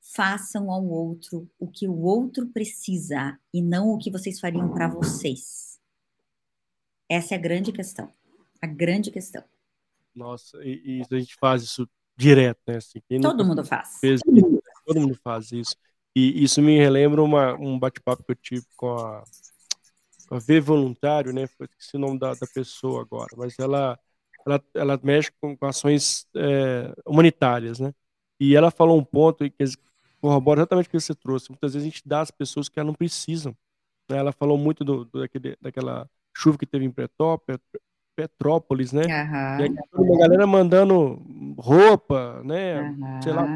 Façam 0.00 0.72
ao 0.72 0.84
outro 0.84 1.48
o 1.56 1.68
que 1.68 1.86
o 1.86 1.96
outro 2.00 2.48
precisa 2.48 3.38
e 3.54 3.62
não 3.62 3.90
o 3.90 3.98
que 3.98 4.10
vocês 4.10 4.40
fariam 4.40 4.68
para 4.74 4.88
vocês. 4.88 5.78
Essa 7.08 7.34
é 7.34 7.38
a 7.38 7.40
grande 7.40 7.70
questão. 7.70 8.12
A 8.60 8.66
grande 8.66 9.12
questão. 9.12 9.44
Nossa, 10.12 10.58
e, 10.64 10.98
e 10.98 11.02
a 11.08 11.18
gente 11.18 11.36
faz 11.36 11.62
isso 11.62 11.88
direto, 12.16 12.60
né? 12.66 12.78
Assim, 12.78 13.00
todo 13.20 13.44
mundo 13.44 13.64
faz. 13.64 13.98
Fez, 14.00 14.20
todo 14.84 15.00
mundo 15.00 15.18
faz 15.22 15.52
isso. 15.52 15.76
E 16.14 16.42
isso 16.42 16.60
me 16.60 16.76
relembra 16.76 17.22
uma, 17.22 17.54
um 17.54 17.78
bate-papo 17.78 18.24
que 18.24 18.32
eu 18.32 18.36
tive 18.36 18.66
com 18.76 18.90
a 18.96 19.22
a 19.22 19.24
V 20.38 20.60
Voluntário, 20.60 21.32
né? 21.32 21.44
Esqueci 21.44 21.96
o 21.96 21.98
nome 21.98 22.18
da, 22.18 22.34
da 22.34 22.46
pessoa 22.46 23.02
agora, 23.02 23.28
mas 23.36 23.58
ela, 23.58 23.98
ela, 24.46 24.64
ela 24.74 25.00
mexe 25.02 25.30
com, 25.40 25.56
com 25.56 25.66
ações 25.66 26.26
é, 26.36 26.92
humanitárias, 27.06 27.78
né? 27.78 27.92
E 28.40 28.56
ela 28.56 28.70
falou 28.70 28.98
um 28.98 29.04
ponto 29.04 29.48
que 29.50 29.64
corrobora 30.20 30.60
exatamente 30.60 30.88
o 30.88 30.90
que 30.90 31.00
você 31.00 31.14
trouxe. 31.14 31.50
Muitas 31.50 31.74
vezes 31.74 31.86
a 31.86 31.90
gente 31.90 32.02
dá 32.06 32.20
às 32.20 32.30
pessoas 32.30 32.68
que 32.68 32.78
elas 32.78 32.88
não 32.88 32.94
precisam. 32.94 33.56
Né? 34.08 34.18
Ela 34.18 34.32
falou 34.32 34.56
muito 34.56 34.84
do, 34.84 35.04
do, 35.04 35.20
daquele, 35.20 35.56
daquela 35.60 36.08
chuva 36.36 36.58
que 36.58 36.66
teve 36.66 36.84
em 36.84 36.94
Petrópolis, 38.16 38.92
né? 38.92 39.02
Uhum. 39.02 39.60
E 39.60 39.62
aí, 39.62 39.74
uma 39.92 40.18
galera 40.18 40.46
mandando 40.46 41.22
roupa, 41.58 42.42
né? 42.44 42.80
Uhum. 42.80 43.22
Sei 43.22 43.32
lá, 43.32 43.46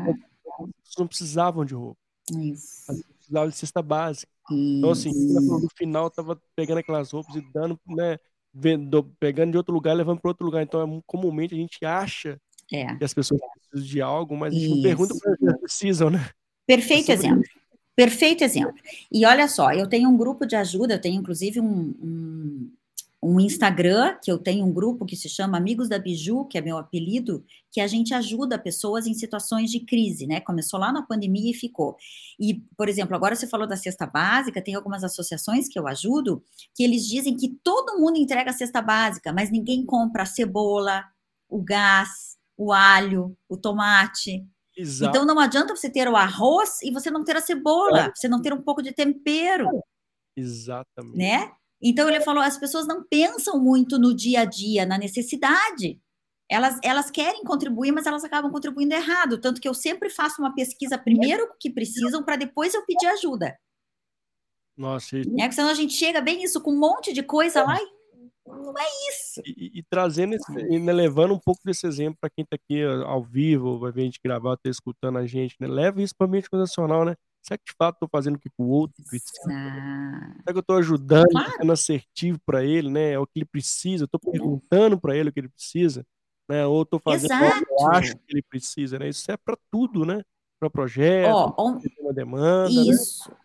não 0.99 1.07
precisavam 1.07 1.65
de 1.65 1.75
roupa. 1.75 2.01
Isso. 2.33 2.93
Precisavam 3.27 3.51
de 3.51 3.57
cesta 3.57 3.83
básica. 3.83 4.33
Então, 4.51 4.91
assim, 4.91 5.11
no 5.11 5.69
final 5.77 6.09
tava 6.11 6.41
pegando 6.55 6.79
aquelas 6.79 7.11
roupas 7.11 7.35
e 7.35 7.41
dando, 7.53 7.79
né? 7.87 8.19
Vendo, 8.55 9.05
pegando 9.21 9.51
de 9.51 9.59
outro 9.59 9.75
lugar, 9.75 9.95
levando 9.95 10.21
para 10.21 10.31
outro 10.31 10.47
lugar. 10.47 10.63
Então, 10.63 10.81
é, 10.83 11.03
comumente 11.07 11.55
a 11.55 11.59
gente 11.59 11.85
acha 11.85 12.41
é. 12.73 12.95
que 12.97 13.05
as 13.05 13.13
pessoas 13.13 13.41
precisam 13.55 13.87
de 13.87 14.01
algo, 14.01 14.37
mas 14.37 14.55
a 14.55 14.57
gente 14.57 14.67
Isso. 14.67 14.77
não 14.77 14.83
pergunta 14.83 15.15
para 15.21 15.37
elas 15.43 15.61
precisam, 15.61 16.11
né? 16.11 16.31
Perfeito 16.67 17.11
é 17.11 17.15
exemplo. 17.15 17.43
Perfeito 17.95 18.45
exemplo. 18.45 18.75
E 19.11 19.25
olha 19.25 19.49
só, 19.49 19.73
eu 19.73 19.89
tenho 19.89 20.09
um 20.09 20.17
grupo 20.17 20.47
de 20.47 20.55
ajuda, 20.55 20.95
eu 20.95 21.01
tenho 21.01 21.21
inclusive 21.21 21.61
um, 21.61 21.95
um, 22.01 22.73
um 23.27 23.41
Instagram, 23.41 24.17
que 24.23 24.31
eu 24.31 24.39
tenho 24.39 24.65
um 24.65 24.73
grupo 24.73 25.05
que 25.05 25.17
se 25.17 25.29
chama 25.29 25.59
Amigos 25.59 25.89
da 25.89 25.99
Biju, 25.99 26.45
que 26.45 26.57
é 26.57 26.61
meu 26.61 26.79
apelido, 26.79 27.45
que 27.73 27.81
a 27.81 27.87
gente 27.89 28.15
ajuda 28.15 28.57
pessoas 28.57 29.07
em 29.07 29.15
situações 29.15 29.71
de 29.71 29.81
crise, 29.81 30.27
né? 30.29 30.41
Começou 30.41 30.79
lá 30.79 30.93
na 30.93 31.03
pandemia 31.03 31.51
e 31.51 31.55
ficou. 31.55 31.97
E, 32.39 32.63
por 32.77 32.89
exemplo, 32.89 33.17
agora 33.17 33.35
você 33.35 33.47
falou 33.47 33.67
da 33.67 33.77
cesta 33.77 34.07
básica, 34.07 34.63
tem 34.63 34.77
algumas 34.77 35.03
associações 35.03 35.69
que 35.69 35.77
eu 35.77 35.89
ajudo, 35.89 36.41
que 36.73 36.85
eles 36.85 37.05
dizem 37.05 37.37
que 37.37 37.49
todo 37.65 37.99
mundo 37.99 38.17
entrega 38.17 38.51
a 38.51 38.55
cesta 38.55 38.81
básica, 38.81 39.33
mas 39.33 39.51
ninguém 39.51 39.85
compra 39.85 40.23
a 40.23 40.27
cebola, 40.27 41.05
o 41.49 41.61
gás, 41.61 42.37
o 42.57 42.73
alho, 42.73 43.37
o 43.49 43.57
tomate. 43.57 44.47
Exato. 44.77 45.11
Então 45.11 45.27
não 45.27 45.41
adianta 45.41 45.75
você 45.75 45.91
ter 45.91 46.07
o 46.07 46.15
arroz 46.15 46.81
e 46.83 46.93
você 46.93 47.11
não 47.11 47.25
ter 47.25 47.37
a 47.37 47.41
cebola, 47.41 48.07
é. 48.07 48.13
você 48.15 48.29
não 48.29 48.41
ter 48.41 48.53
um 48.53 48.63
pouco 48.63 48.83
de 48.83 48.93
tempero. 48.93 49.69
Exatamente. 50.37 51.17
Né? 51.17 51.51
Então 51.83 52.09
ele 52.09 52.21
falou, 52.21 52.43
as 52.43 52.59
pessoas 52.59 52.87
não 52.87 53.05
pensam 53.05 53.63
muito 53.63 53.99
no 53.99 54.15
dia 54.15 54.41
a 54.41 54.45
dia, 54.45 54.87
na 54.87 54.99
necessidade. 54.99 56.01
Elas, 56.49 56.79
elas 56.83 57.11
querem 57.11 57.43
contribuir, 57.43 57.93
mas 57.93 58.07
elas 58.07 58.25
acabam 58.25 58.51
contribuindo 58.51 58.95
errado. 58.95 59.41
Tanto 59.41 59.61
que 59.61 59.69
eu 59.69 59.75
sempre 59.75 60.09
faço 60.09 60.41
uma 60.41 60.55
pesquisa 60.55 60.97
primeiro 60.97 61.49
que 61.61 61.71
precisam, 61.71 62.23
para 62.23 62.37
depois 62.37 62.73
eu 62.73 62.85
pedir 62.87 63.07
ajuda. 63.07 63.57
Nossa, 64.77 65.19
isso... 65.19 65.31
é, 65.31 65.43
porque 65.43 65.53
senão 65.53 65.71
a 65.71 65.75
gente 65.75 65.95
chega 65.95 66.21
bem 66.21 66.43
isso 66.43 66.61
com 66.61 66.73
um 66.73 66.79
monte 66.79 67.13
de 67.13 67.23
coisa 67.23 67.65
lá 67.65 67.77
e 67.81 67.97
não 68.47 68.75
é 68.79 68.87
isso. 69.11 69.43
E, 69.45 69.79
e 69.79 69.83
trazendo, 69.83 70.35
esse, 70.35 70.53
e 70.53 70.79
né, 70.79 70.93
levando 70.93 71.35
um 71.35 71.39
pouco 71.39 71.61
desse 71.65 71.87
exemplo 71.87 72.19
para 72.21 72.31
quem 72.31 72.45
está 72.45 72.57
aqui 72.57 72.83
ao 72.83 73.23
vivo, 73.23 73.79
vai 73.79 73.91
ver 73.91 74.03
a 74.03 74.05
gente 74.05 74.21
gravar, 74.23 74.55
está 74.55 74.71
escutando 74.71 75.19
a 75.19 75.27
gente, 75.27 75.57
né? 75.59 75.67
Leva 75.67 76.01
isso 76.01 76.15
para 76.17 76.27
a 76.27 76.31
mente 76.31 76.49
nacional, 76.53 77.05
né? 77.05 77.17
Será 77.47 77.59
que 77.59 77.65
de 77.67 77.75
fato 77.79 77.95
estou 77.95 78.09
fazendo 78.09 78.35
o 78.35 78.39
que 78.41 78.51
o 78.59 78.65
outro 78.65 79.05
precisa? 79.05 79.41
Será 79.41 80.45
que 80.47 80.57
eu 80.57 80.61
estou 80.61 80.77
ajudando, 80.79 81.29
claro. 81.31 81.53
sendo 81.57 81.73
assertivo 81.73 82.41
para 82.45 82.65
ele, 82.65 82.91
né? 82.91 83.13
É 83.13 83.19
o 83.21 83.27
que 83.27 83.39
ele 83.39 83.45
precisa, 83.45 84.05
estou 84.05 84.19
perguntando 84.19 84.99
para 85.01 85.17
ele 85.17 85.29
o 85.29 85.33
que 85.33 85.39
ele 85.39 85.49
precisa, 85.49 86.05
né? 86.49 86.67
Ou 86.67 86.83
estou 86.83 86.99
fazendo 86.99 87.33
Exato. 87.33 87.63
o 87.63 87.65
que 87.65 87.73
eu 87.73 87.87
acho 87.93 88.17
que 88.17 88.25
ele 88.31 88.43
precisa, 88.43 88.99
né? 88.99 89.09
Isso 89.09 89.31
é 89.31 89.37
para 89.37 89.57
tudo, 89.71 90.05
né? 90.05 90.23
Para 90.59 90.69
projeto, 90.69 91.55
oh, 91.57 91.81
uma 92.01 92.13
demanda. 92.13 92.69
Né? 92.69 92.91
Isso. 92.91 93.31
Né? 93.31 93.37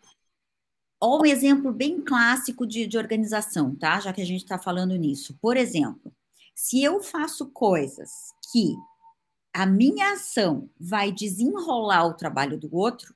Olha 1.00 1.22
um 1.22 1.26
exemplo 1.26 1.72
bem 1.72 2.00
clássico 2.00 2.66
de, 2.66 2.86
de 2.88 2.98
organização, 2.98 3.72
tá? 3.76 4.00
Já 4.00 4.12
que 4.12 4.22
a 4.22 4.26
gente 4.26 4.42
está 4.42 4.58
falando 4.58 4.96
nisso. 4.96 5.38
Por 5.40 5.56
exemplo, 5.56 6.12
se 6.56 6.82
eu 6.82 7.00
faço 7.00 7.46
coisas 7.50 8.10
que 8.50 8.74
a 9.54 9.64
minha 9.64 10.14
ação 10.14 10.68
vai 10.80 11.12
desenrolar 11.12 12.06
o 12.06 12.14
trabalho 12.14 12.58
do 12.58 12.74
outro, 12.74 13.14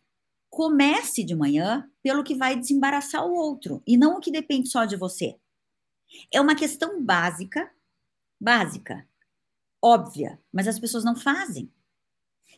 comece 0.57 1.23
de 1.23 1.35
manhã 1.35 1.87
pelo 2.03 2.25
que 2.25 2.35
vai 2.35 2.57
desembaraçar 2.57 3.23
o 3.27 3.35
outro 3.35 3.83
e 3.87 3.95
não 3.95 4.17
o 4.17 4.21
que 4.21 4.31
depende 4.31 4.71
só 4.71 4.87
de 4.87 4.97
você. 4.97 5.37
É 6.33 6.41
uma 6.41 6.55
questão 6.55 7.05
básica, 7.05 7.71
básica, 8.41 9.07
óbvia, 9.85 10.41
mas 10.51 10.67
as 10.67 10.79
pessoas 10.79 11.05
não 11.05 11.15
fazem. 11.15 11.71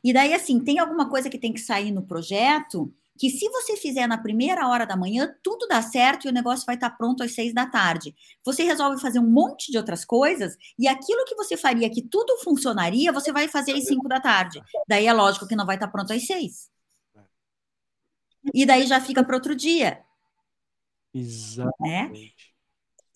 E 0.05 0.12
daí, 0.12 0.32
assim, 0.32 0.61
tem 0.61 0.78
alguma 0.78 1.11
coisa 1.11 1.28
que 1.28 1.40
tem 1.40 1.53
que 1.53 1.59
sair 1.59 1.90
no 1.90 2.07
projeto 2.07 2.94
que 3.18 3.30
se 3.30 3.49
você 3.49 3.76
fizer 3.76 4.07
na 4.07 4.16
primeira 4.16 4.68
hora 4.68 4.86
da 4.86 4.96
manhã, 4.96 5.34
tudo 5.42 5.66
dá 5.66 5.82
certo 5.82 6.26
e 6.26 6.30
o 6.30 6.32
negócio 6.32 6.64
vai 6.64 6.76
estar 6.76 6.90
pronto 6.90 7.24
às 7.24 7.34
seis 7.34 7.53
da 7.53 7.66
tarde. 7.66 8.14
Você 8.44 8.62
resolve 8.62 9.03
fazer 9.03 9.18
um 9.18 9.28
monte 9.28 9.72
de 9.72 9.76
outras 9.76 10.05
coisas 10.05 10.57
e 10.78 10.86
aquilo 10.86 11.24
que 11.24 11.34
você 11.34 11.57
faria 11.57 11.90
que 11.90 12.03
tudo 12.03 12.38
funcionaria, 12.44 13.11
você 13.11 13.32
vai 13.32 13.49
fazer 13.49 13.72
às 13.72 13.88
cinco 13.88 14.07
da 14.07 14.20
tarde. 14.20 14.62
Daí 14.86 15.07
é 15.07 15.12
lógico 15.12 15.49
que 15.49 15.57
não 15.57 15.66
vai 15.66 15.74
estar 15.74 15.88
pronto 15.88 16.12
às 16.12 16.24
seis. 16.24 16.70
E 18.55 18.66
daí 18.66 18.86
já 18.86 19.01
fica 19.01 19.24
para 19.24 19.36
outro 19.36 19.55
dia. 19.55 20.01
Exatamente. 21.14 21.80
Né? 21.80 22.49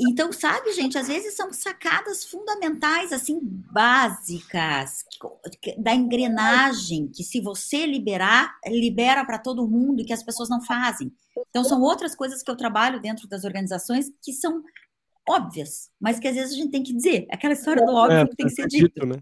Então, 0.01 0.33
sabe, 0.33 0.73
gente, 0.73 0.99
às 0.99 1.07
vezes 1.07 1.35
são 1.35 1.53
sacadas 1.53 2.25
fundamentais, 2.25 3.13
assim, 3.13 3.39
básicas, 3.41 5.05
da 5.79 5.95
engrenagem, 5.95 7.09
que 7.09 7.23
se 7.23 7.41
você 7.41 7.87
liberar, 7.87 8.59
libera 8.67 9.25
para 9.25 9.39
todo 9.39 9.69
mundo 9.69 10.01
e 10.01 10.05
que 10.05 10.13
as 10.13 10.23
pessoas 10.23 10.49
não 10.49 10.61
fazem. 10.61 11.13
Então, 11.51 11.63
são 11.63 11.81
outras 11.81 12.17
coisas 12.17 12.43
que 12.43 12.51
eu 12.51 12.57
trabalho 12.57 13.01
dentro 13.01 13.29
das 13.29 13.45
organizações 13.45 14.11
que 14.23 14.33
são 14.33 14.63
óbvias, 15.29 15.91
mas 16.01 16.19
que 16.19 16.27
às 16.27 16.35
vezes 16.35 16.53
a 16.53 16.57
gente 16.57 16.71
tem 16.71 16.83
que 16.83 16.95
dizer. 16.95 17.27
Aquela 17.31 17.55
história 17.55 17.85
do 17.85 17.93
óbvio 17.93 18.19
é, 18.19 18.27
que 18.27 18.37
tem 18.37 18.47
que 18.47 18.55
ser 18.55 18.67
dito. 18.67 19.07
Né? 19.07 19.17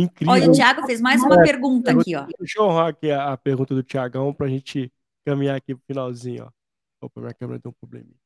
Incrível. 0.00 0.32
Olha, 0.32 0.48
o 0.48 0.52
Thiago 0.52 0.86
fez 0.86 1.00
mais 1.00 1.22
uma 1.22 1.40
é, 1.40 1.42
pergunta 1.42 1.90
aqui, 1.92 2.16
ó. 2.16 2.26
Deixa 2.38 2.58
eu 2.58 2.64
honrar 2.64 2.88
aqui 2.88 3.10
a, 3.10 3.32
a 3.32 3.36
pergunta 3.36 3.74
do 3.74 3.82
Tiagão 3.82 4.32
para 4.32 4.46
a 4.46 4.48
gente 4.48 4.90
caminhar 5.24 5.56
aqui 5.56 5.74
para 5.74 5.82
o 5.82 5.86
finalzinho, 5.86 6.44
ó. 6.44 7.06
Opa, 7.06 7.20
minha 7.20 7.34
câmera 7.34 7.60
tem 7.60 7.70
um 7.70 7.74
probleminha. 7.74 8.16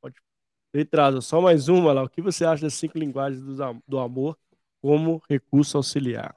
Pode. 0.00 0.16
Ele 0.72 0.84
traz 0.84 1.24
só 1.24 1.40
mais 1.40 1.68
uma 1.68 1.92
lá. 1.92 2.02
O 2.02 2.08
que 2.08 2.22
você 2.22 2.44
acha 2.44 2.62
das 2.62 2.74
cinco 2.74 2.98
linguagens 2.98 3.42
do, 3.42 3.82
do 3.86 3.98
amor 3.98 4.36
como 4.80 5.22
recurso 5.28 5.76
auxiliar? 5.76 6.34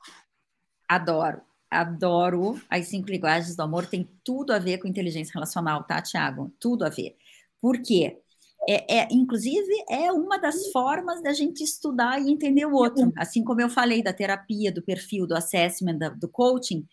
Adoro. 0.88 1.42
Adoro 1.70 2.62
as 2.70 2.88
cinco 2.88 3.10
linguagens 3.10 3.56
do 3.56 3.62
amor. 3.62 3.86
Tem 3.86 4.10
tudo 4.24 4.52
a 4.52 4.60
ver 4.60 4.78
com 4.78 4.88
inteligência 4.88 5.34
relacional, 5.34 5.84
tá, 5.84 6.02
Tiago? 6.02 6.52
Tudo 6.60 6.86
a 6.86 6.90
ver. 6.90 7.16
Por 7.62 7.82
quê? 7.82 8.20
É, 8.68 8.99
é, 8.99 9.07
inclusive, 9.11 9.72
é 9.89 10.11
uma 10.11 10.38
das 10.38 10.72
formas 10.72 11.22
da 11.22 11.34
gente 11.34 11.63
estudar 11.63 12.20
e 12.20 12.32
entender 12.32 12.66
o 12.66 12.74
outro. 12.74 13.11
Assim 13.16 13.43
como 13.43 13.61
eu 13.61 13.70
falei 13.70 14.01
da 14.01 14.13
terapia, 14.13 14.72
do 14.72 14.82
perfil, 14.82 15.28
do 15.28 15.36
assessment, 15.36 15.97
da, 15.97 16.09
do 16.09 16.28
coaching, 16.28 16.86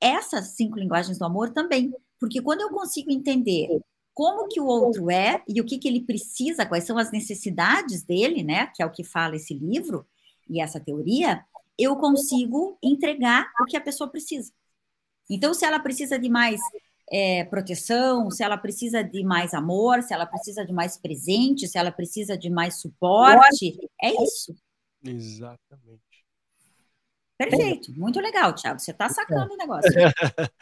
essas 0.00 0.56
cinco 0.56 0.78
linguagens 0.78 1.18
do 1.18 1.24
amor 1.24 1.50
também. 1.50 1.92
Porque 2.18 2.42
quando 2.42 2.62
eu 2.62 2.70
consigo 2.70 3.12
entender 3.12 3.68
como 4.12 4.48
que 4.48 4.60
o 4.60 4.66
outro 4.66 5.10
é 5.10 5.42
e 5.48 5.60
o 5.60 5.64
que, 5.64 5.78
que 5.78 5.88
ele 5.88 6.04
precisa, 6.04 6.66
quais 6.66 6.84
são 6.84 6.98
as 6.98 7.12
necessidades 7.12 8.02
dele, 8.02 8.42
né? 8.42 8.66
Que 8.74 8.82
é 8.82 8.86
o 8.86 8.90
que 8.90 9.04
fala 9.04 9.36
esse 9.36 9.54
livro 9.54 10.06
e 10.48 10.60
essa 10.60 10.80
teoria, 10.80 11.44
eu 11.78 11.96
consigo 11.96 12.76
entregar 12.82 13.50
o 13.60 13.64
que 13.64 13.76
a 13.76 13.80
pessoa 13.80 14.10
precisa. 14.10 14.52
Então, 15.30 15.54
se 15.54 15.64
ela 15.64 15.78
precisa 15.78 16.18
de 16.18 16.28
mais 16.28 16.60
é, 17.10 17.44
proteção, 17.44 18.30
se 18.30 18.42
ela 18.42 18.56
precisa 18.56 19.02
de 19.02 19.24
mais 19.24 19.52
amor, 19.52 20.02
se 20.02 20.14
ela 20.14 20.26
precisa 20.26 20.64
de 20.64 20.72
mais 20.72 20.96
presente, 20.96 21.66
se 21.66 21.76
ela 21.76 21.90
precisa 21.90 22.38
de 22.38 22.48
mais 22.48 22.80
suporte. 22.80 23.78
É 24.00 24.22
isso. 24.22 24.54
Exatamente. 25.04 26.00
Perfeito, 27.36 27.92
muito 27.98 28.20
legal, 28.20 28.54
Thiago. 28.54 28.78
Você 28.78 28.90
está 28.90 29.08
sacando 29.08 29.54
o 29.54 29.56
negócio. 29.56 29.90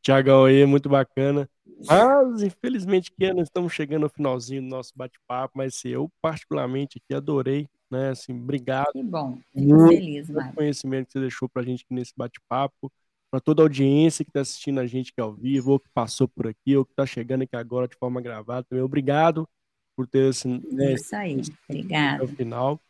Tiagão 0.00 0.44
aí, 0.44 0.64
muito 0.64 0.88
bacana. 0.88 1.48
Mas, 1.84 2.42
infelizmente, 2.42 3.10
que 3.10 3.32
nós 3.32 3.48
estamos 3.48 3.72
chegando 3.72 4.04
ao 4.04 4.10
finalzinho 4.10 4.62
do 4.62 4.68
nosso 4.68 4.92
bate-papo, 4.94 5.58
mas 5.58 5.84
eu, 5.84 6.10
particularmente, 6.22 6.98
aqui 6.98 7.16
adorei, 7.16 7.66
né? 7.90 8.10
Assim, 8.10 8.32
obrigado. 8.32 8.92
Que 8.92 9.02
bom, 9.02 9.38
fico 9.52 9.88
feliz, 9.88 10.30
Mário. 10.30 10.54
conhecimento 10.54 11.06
que 11.06 11.12
você 11.14 11.20
deixou 11.20 11.48
para 11.48 11.62
a 11.62 11.64
gente 11.64 11.84
aqui 11.84 11.94
nesse 11.94 12.12
bate-papo 12.16 12.92
para 13.30 13.40
toda 13.40 13.62
a 13.62 13.64
audiência 13.64 14.24
que 14.24 14.30
está 14.30 14.40
assistindo 14.40 14.80
a 14.80 14.86
gente 14.86 15.12
aqui 15.12 15.20
ao 15.20 15.32
vivo, 15.32 15.72
ou 15.72 15.80
que 15.80 15.88
passou 15.94 16.26
por 16.26 16.46
aqui, 16.46 16.76
ou 16.76 16.84
que 16.84 16.92
está 16.92 17.06
chegando 17.06 17.42
aqui 17.42 17.56
agora 17.56 17.86
de 17.86 17.96
forma 17.96 18.20
gravada 18.20 18.66
também. 18.68 18.84
Obrigado 18.84 19.48
por 19.96 20.06
ter 20.06 20.30
esse. 20.30 20.48
Né, 20.48 20.94
Isso 20.94 21.14
aí, 21.14 21.40
obrigado. 21.68 22.26
Final. 22.28 22.80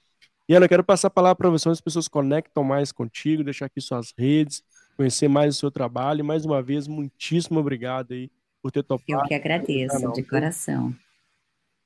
E 0.48 0.54
Ana, 0.54 0.64
eu 0.64 0.68
quero 0.68 0.82
passar 0.82 1.08
a 1.08 1.10
palavra 1.10 1.36
para 1.36 1.50
você, 1.50 1.68
as 1.68 1.80
pessoas 1.80 2.08
conectam 2.08 2.64
mais 2.64 2.90
contigo, 2.90 3.44
deixar 3.44 3.66
aqui 3.66 3.80
suas 3.80 4.12
redes, 4.16 4.64
conhecer 4.96 5.28
mais 5.28 5.56
o 5.56 5.58
seu 5.58 5.70
trabalho. 5.70 6.20
E 6.20 6.22
mais 6.24 6.44
uma 6.44 6.62
vez, 6.62 6.88
muitíssimo 6.88 7.60
obrigado 7.60 8.12
aí 8.12 8.30
por 8.62 8.72
ter 8.72 8.82
topado. 8.82 9.04
Eu 9.08 9.22
que 9.28 9.34
agradeço, 9.34 10.12
de 10.12 10.22
coração. 10.22 10.94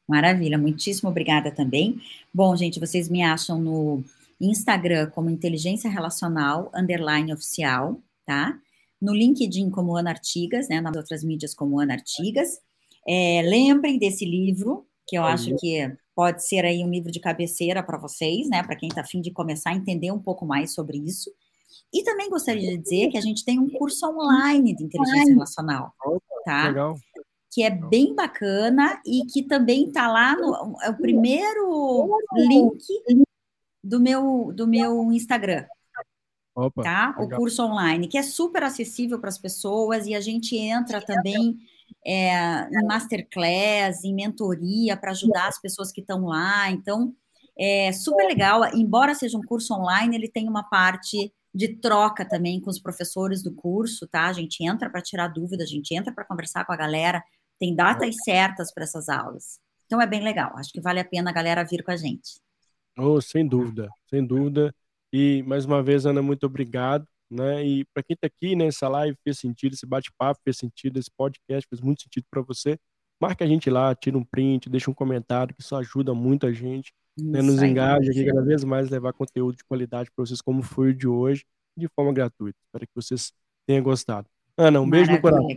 Maravilha, 0.08 0.58
muitíssimo 0.58 1.10
obrigada 1.10 1.50
também. 1.50 2.00
Bom, 2.32 2.54
gente, 2.56 2.78
vocês 2.78 3.08
me 3.08 3.22
acham 3.22 3.58
no 3.58 4.04
Instagram 4.40 5.10
como 5.10 5.30
Inteligência 5.30 5.90
Relacional, 5.90 6.70
underline 6.74 7.32
oficial, 7.32 7.98
tá? 8.26 8.58
No 9.00 9.14
LinkedIn 9.14 9.70
como 9.70 9.96
Ana 9.96 10.10
Artigas, 10.10 10.68
né? 10.68 10.80
Nas 10.80 10.96
outras 10.96 11.22
mídias 11.22 11.54
como 11.54 11.80
Ana 11.80 11.94
Artigas. 11.94 12.58
É, 13.06 13.42
lembrem 13.42 13.98
desse 13.98 14.24
livro, 14.24 14.86
que 15.06 15.16
eu 15.16 15.24
acho 15.24 15.54
que 15.56 15.94
pode 16.14 16.46
ser 16.46 16.64
aí 16.64 16.82
um 16.82 16.90
livro 16.90 17.10
de 17.10 17.20
cabeceira 17.20 17.82
para 17.82 17.98
vocês, 17.98 18.48
né? 18.48 18.62
Para 18.62 18.76
quem 18.76 18.88
está 18.88 19.02
afim 19.02 19.20
de 19.20 19.30
começar 19.30 19.70
a 19.70 19.74
entender 19.74 20.10
um 20.10 20.18
pouco 20.18 20.46
mais 20.46 20.72
sobre 20.72 20.98
isso. 20.98 21.30
E 21.92 22.02
também 22.02 22.30
gostaria 22.30 22.70
de 22.70 22.78
dizer 22.78 23.08
que 23.08 23.18
a 23.18 23.20
gente 23.20 23.44
tem 23.44 23.58
um 23.58 23.68
curso 23.68 24.06
online 24.06 24.74
de 24.74 24.84
inteligência 24.84 25.32
relacional, 25.32 25.92
tá? 26.44 26.68
Legal. 26.68 26.96
Que 27.52 27.62
é 27.62 27.70
bem 27.70 28.14
bacana 28.14 29.00
e 29.06 29.24
que 29.26 29.42
também 29.44 29.86
está 29.86 30.08
lá 30.08 30.36
no 30.36 30.76
é 30.82 30.90
o 30.90 30.96
primeiro 30.96 32.10
link 32.34 32.82
do 33.82 34.00
meu 34.00 34.52
do 34.52 34.66
meu 34.66 35.12
Instagram, 35.12 35.64
Opa, 36.54 36.82
tá? 36.82 37.16
Legal. 37.18 37.38
O 37.38 37.42
curso 37.42 37.64
online, 37.64 38.06
que 38.06 38.16
é 38.16 38.22
super 38.22 38.62
acessível 38.62 39.18
para 39.18 39.28
as 39.28 39.38
pessoas 39.38 40.06
e 40.06 40.14
a 40.14 40.20
gente 40.20 40.56
entra 40.56 41.00
também 41.00 41.58
é, 42.06 42.62
em 42.62 42.86
masterclass, 42.86 44.04
em 44.04 44.14
mentoria 44.14 44.96
para 44.96 45.10
ajudar 45.10 45.48
as 45.48 45.60
pessoas 45.60 45.90
que 45.90 46.00
estão 46.00 46.26
lá. 46.26 46.70
Então, 46.70 47.14
é 47.58 47.92
super 47.92 48.26
legal. 48.26 48.62
Embora 48.74 49.14
seja 49.14 49.36
um 49.36 49.42
curso 49.42 49.74
online, 49.74 50.16
ele 50.16 50.28
tem 50.28 50.48
uma 50.48 50.62
parte 50.62 51.32
de 51.54 51.76
troca 51.76 52.24
também 52.24 52.60
com 52.60 52.68
os 52.68 52.80
professores 52.80 53.42
do 53.42 53.52
curso, 53.52 54.06
tá? 54.08 54.26
A 54.26 54.32
gente 54.32 54.64
entra 54.64 54.90
para 54.90 55.00
tirar 55.00 55.28
dúvida, 55.28 55.62
a 55.62 55.66
gente 55.66 55.94
entra 55.94 56.12
para 56.12 56.24
conversar 56.24 56.64
com 56.64 56.72
a 56.72 56.76
galera, 56.76 57.22
tem 57.58 57.74
datas 57.74 58.16
certas 58.24 58.72
para 58.72 58.84
essas 58.84 59.08
aulas. 59.08 59.60
Então 59.86 60.00
é 60.00 60.06
bem 60.06 60.22
legal. 60.22 60.52
Acho 60.56 60.72
que 60.72 60.80
vale 60.80 60.98
a 60.98 61.04
pena 61.04 61.30
a 61.30 61.32
galera 61.32 61.64
vir 61.64 61.84
com 61.84 61.92
a 61.92 61.96
gente. 61.96 62.40
Oh, 62.98 63.20
sem 63.20 63.46
dúvida, 63.46 63.88
sem 64.08 64.24
dúvida. 64.24 64.74
E 65.16 65.44
mais 65.44 65.64
uma 65.64 65.80
vez, 65.80 66.06
Ana, 66.06 66.20
muito 66.20 66.44
obrigado. 66.44 67.06
Né? 67.30 67.64
E 67.64 67.84
para 67.94 68.02
quem 68.02 68.14
está 68.14 68.26
aqui 68.26 68.56
nessa 68.56 68.88
live, 68.88 69.16
fez 69.22 69.38
sentido, 69.38 69.72
esse 69.72 69.86
bate-papo 69.86 70.40
fez 70.42 70.56
sentido, 70.56 70.98
esse 70.98 71.08
podcast 71.16 71.68
fez 71.68 71.80
muito 71.80 72.02
sentido 72.02 72.24
para 72.28 72.42
você. 72.42 72.76
Marca 73.20 73.44
a 73.44 73.46
gente 73.46 73.70
lá, 73.70 73.94
tira 73.94 74.18
um 74.18 74.24
print, 74.24 74.68
deixa 74.68 74.90
um 74.90 74.94
comentário, 74.94 75.54
que 75.54 75.62
isso 75.62 75.76
ajuda 75.76 76.12
muito 76.12 76.48
a 76.48 76.52
gente. 76.52 76.92
Né? 77.16 77.40
Nos 77.40 77.62
engaja 77.62 78.10
aqui 78.10 78.24
cada 78.24 78.42
vez 78.42 78.64
mais 78.64 78.90
levar 78.90 79.12
conteúdo 79.12 79.56
de 79.56 79.62
qualidade 79.62 80.10
para 80.10 80.26
vocês, 80.26 80.42
como 80.42 80.64
foi 80.64 80.90
o 80.90 80.94
de 80.94 81.06
hoje, 81.06 81.44
de 81.78 81.86
forma 81.94 82.12
gratuita. 82.12 82.58
Espero 82.66 82.84
que 82.84 82.92
vocês 82.96 83.32
tenham 83.68 83.84
gostado. 83.84 84.26
Ana, 84.58 84.80
um 84.80 84.90
beijo 84.90 85.12
no 85.12 85.20
coração. 85.20 85.48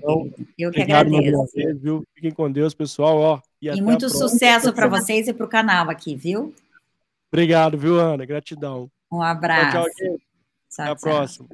Eu 0.56 0.70
que 0.70 0.82
Obrigado 0.82 1.08
agradeço. 1.08 1.56
Vez, 1.56 1.82
viu? 1.82 2.04
Fiquem 2.14 2.30
com 2.30 2.52
Deus, 2.52 2.76
pessoal. 2.76 3.18
Ó, 3.18 3.42
e, 3.60 3.70
e 3.70 3.82
muito 3.82 4.08
sucesso 4.08 4.72
para 4.72 4.88
vocês 4.88 5.28
e 5.28 5.34
para 5.34 5.48
o 5.48 5.50
canal 5.50 5.90
aqui, 5.90 6.16
viu? 6.16 6.54
Obrigado, 7.38 7.78
viu, 7.78 8.00
Ana? 8.00 8.26
Gratidão. 8.26 8.90
Um 9.12 9.22
abraço. 9.22 9.72
Tchau, 9.72 9.86
tchau, 9.92 10.18
Até 10.80 10.90
a 10.90 10.96
próxima. 10.96 11.48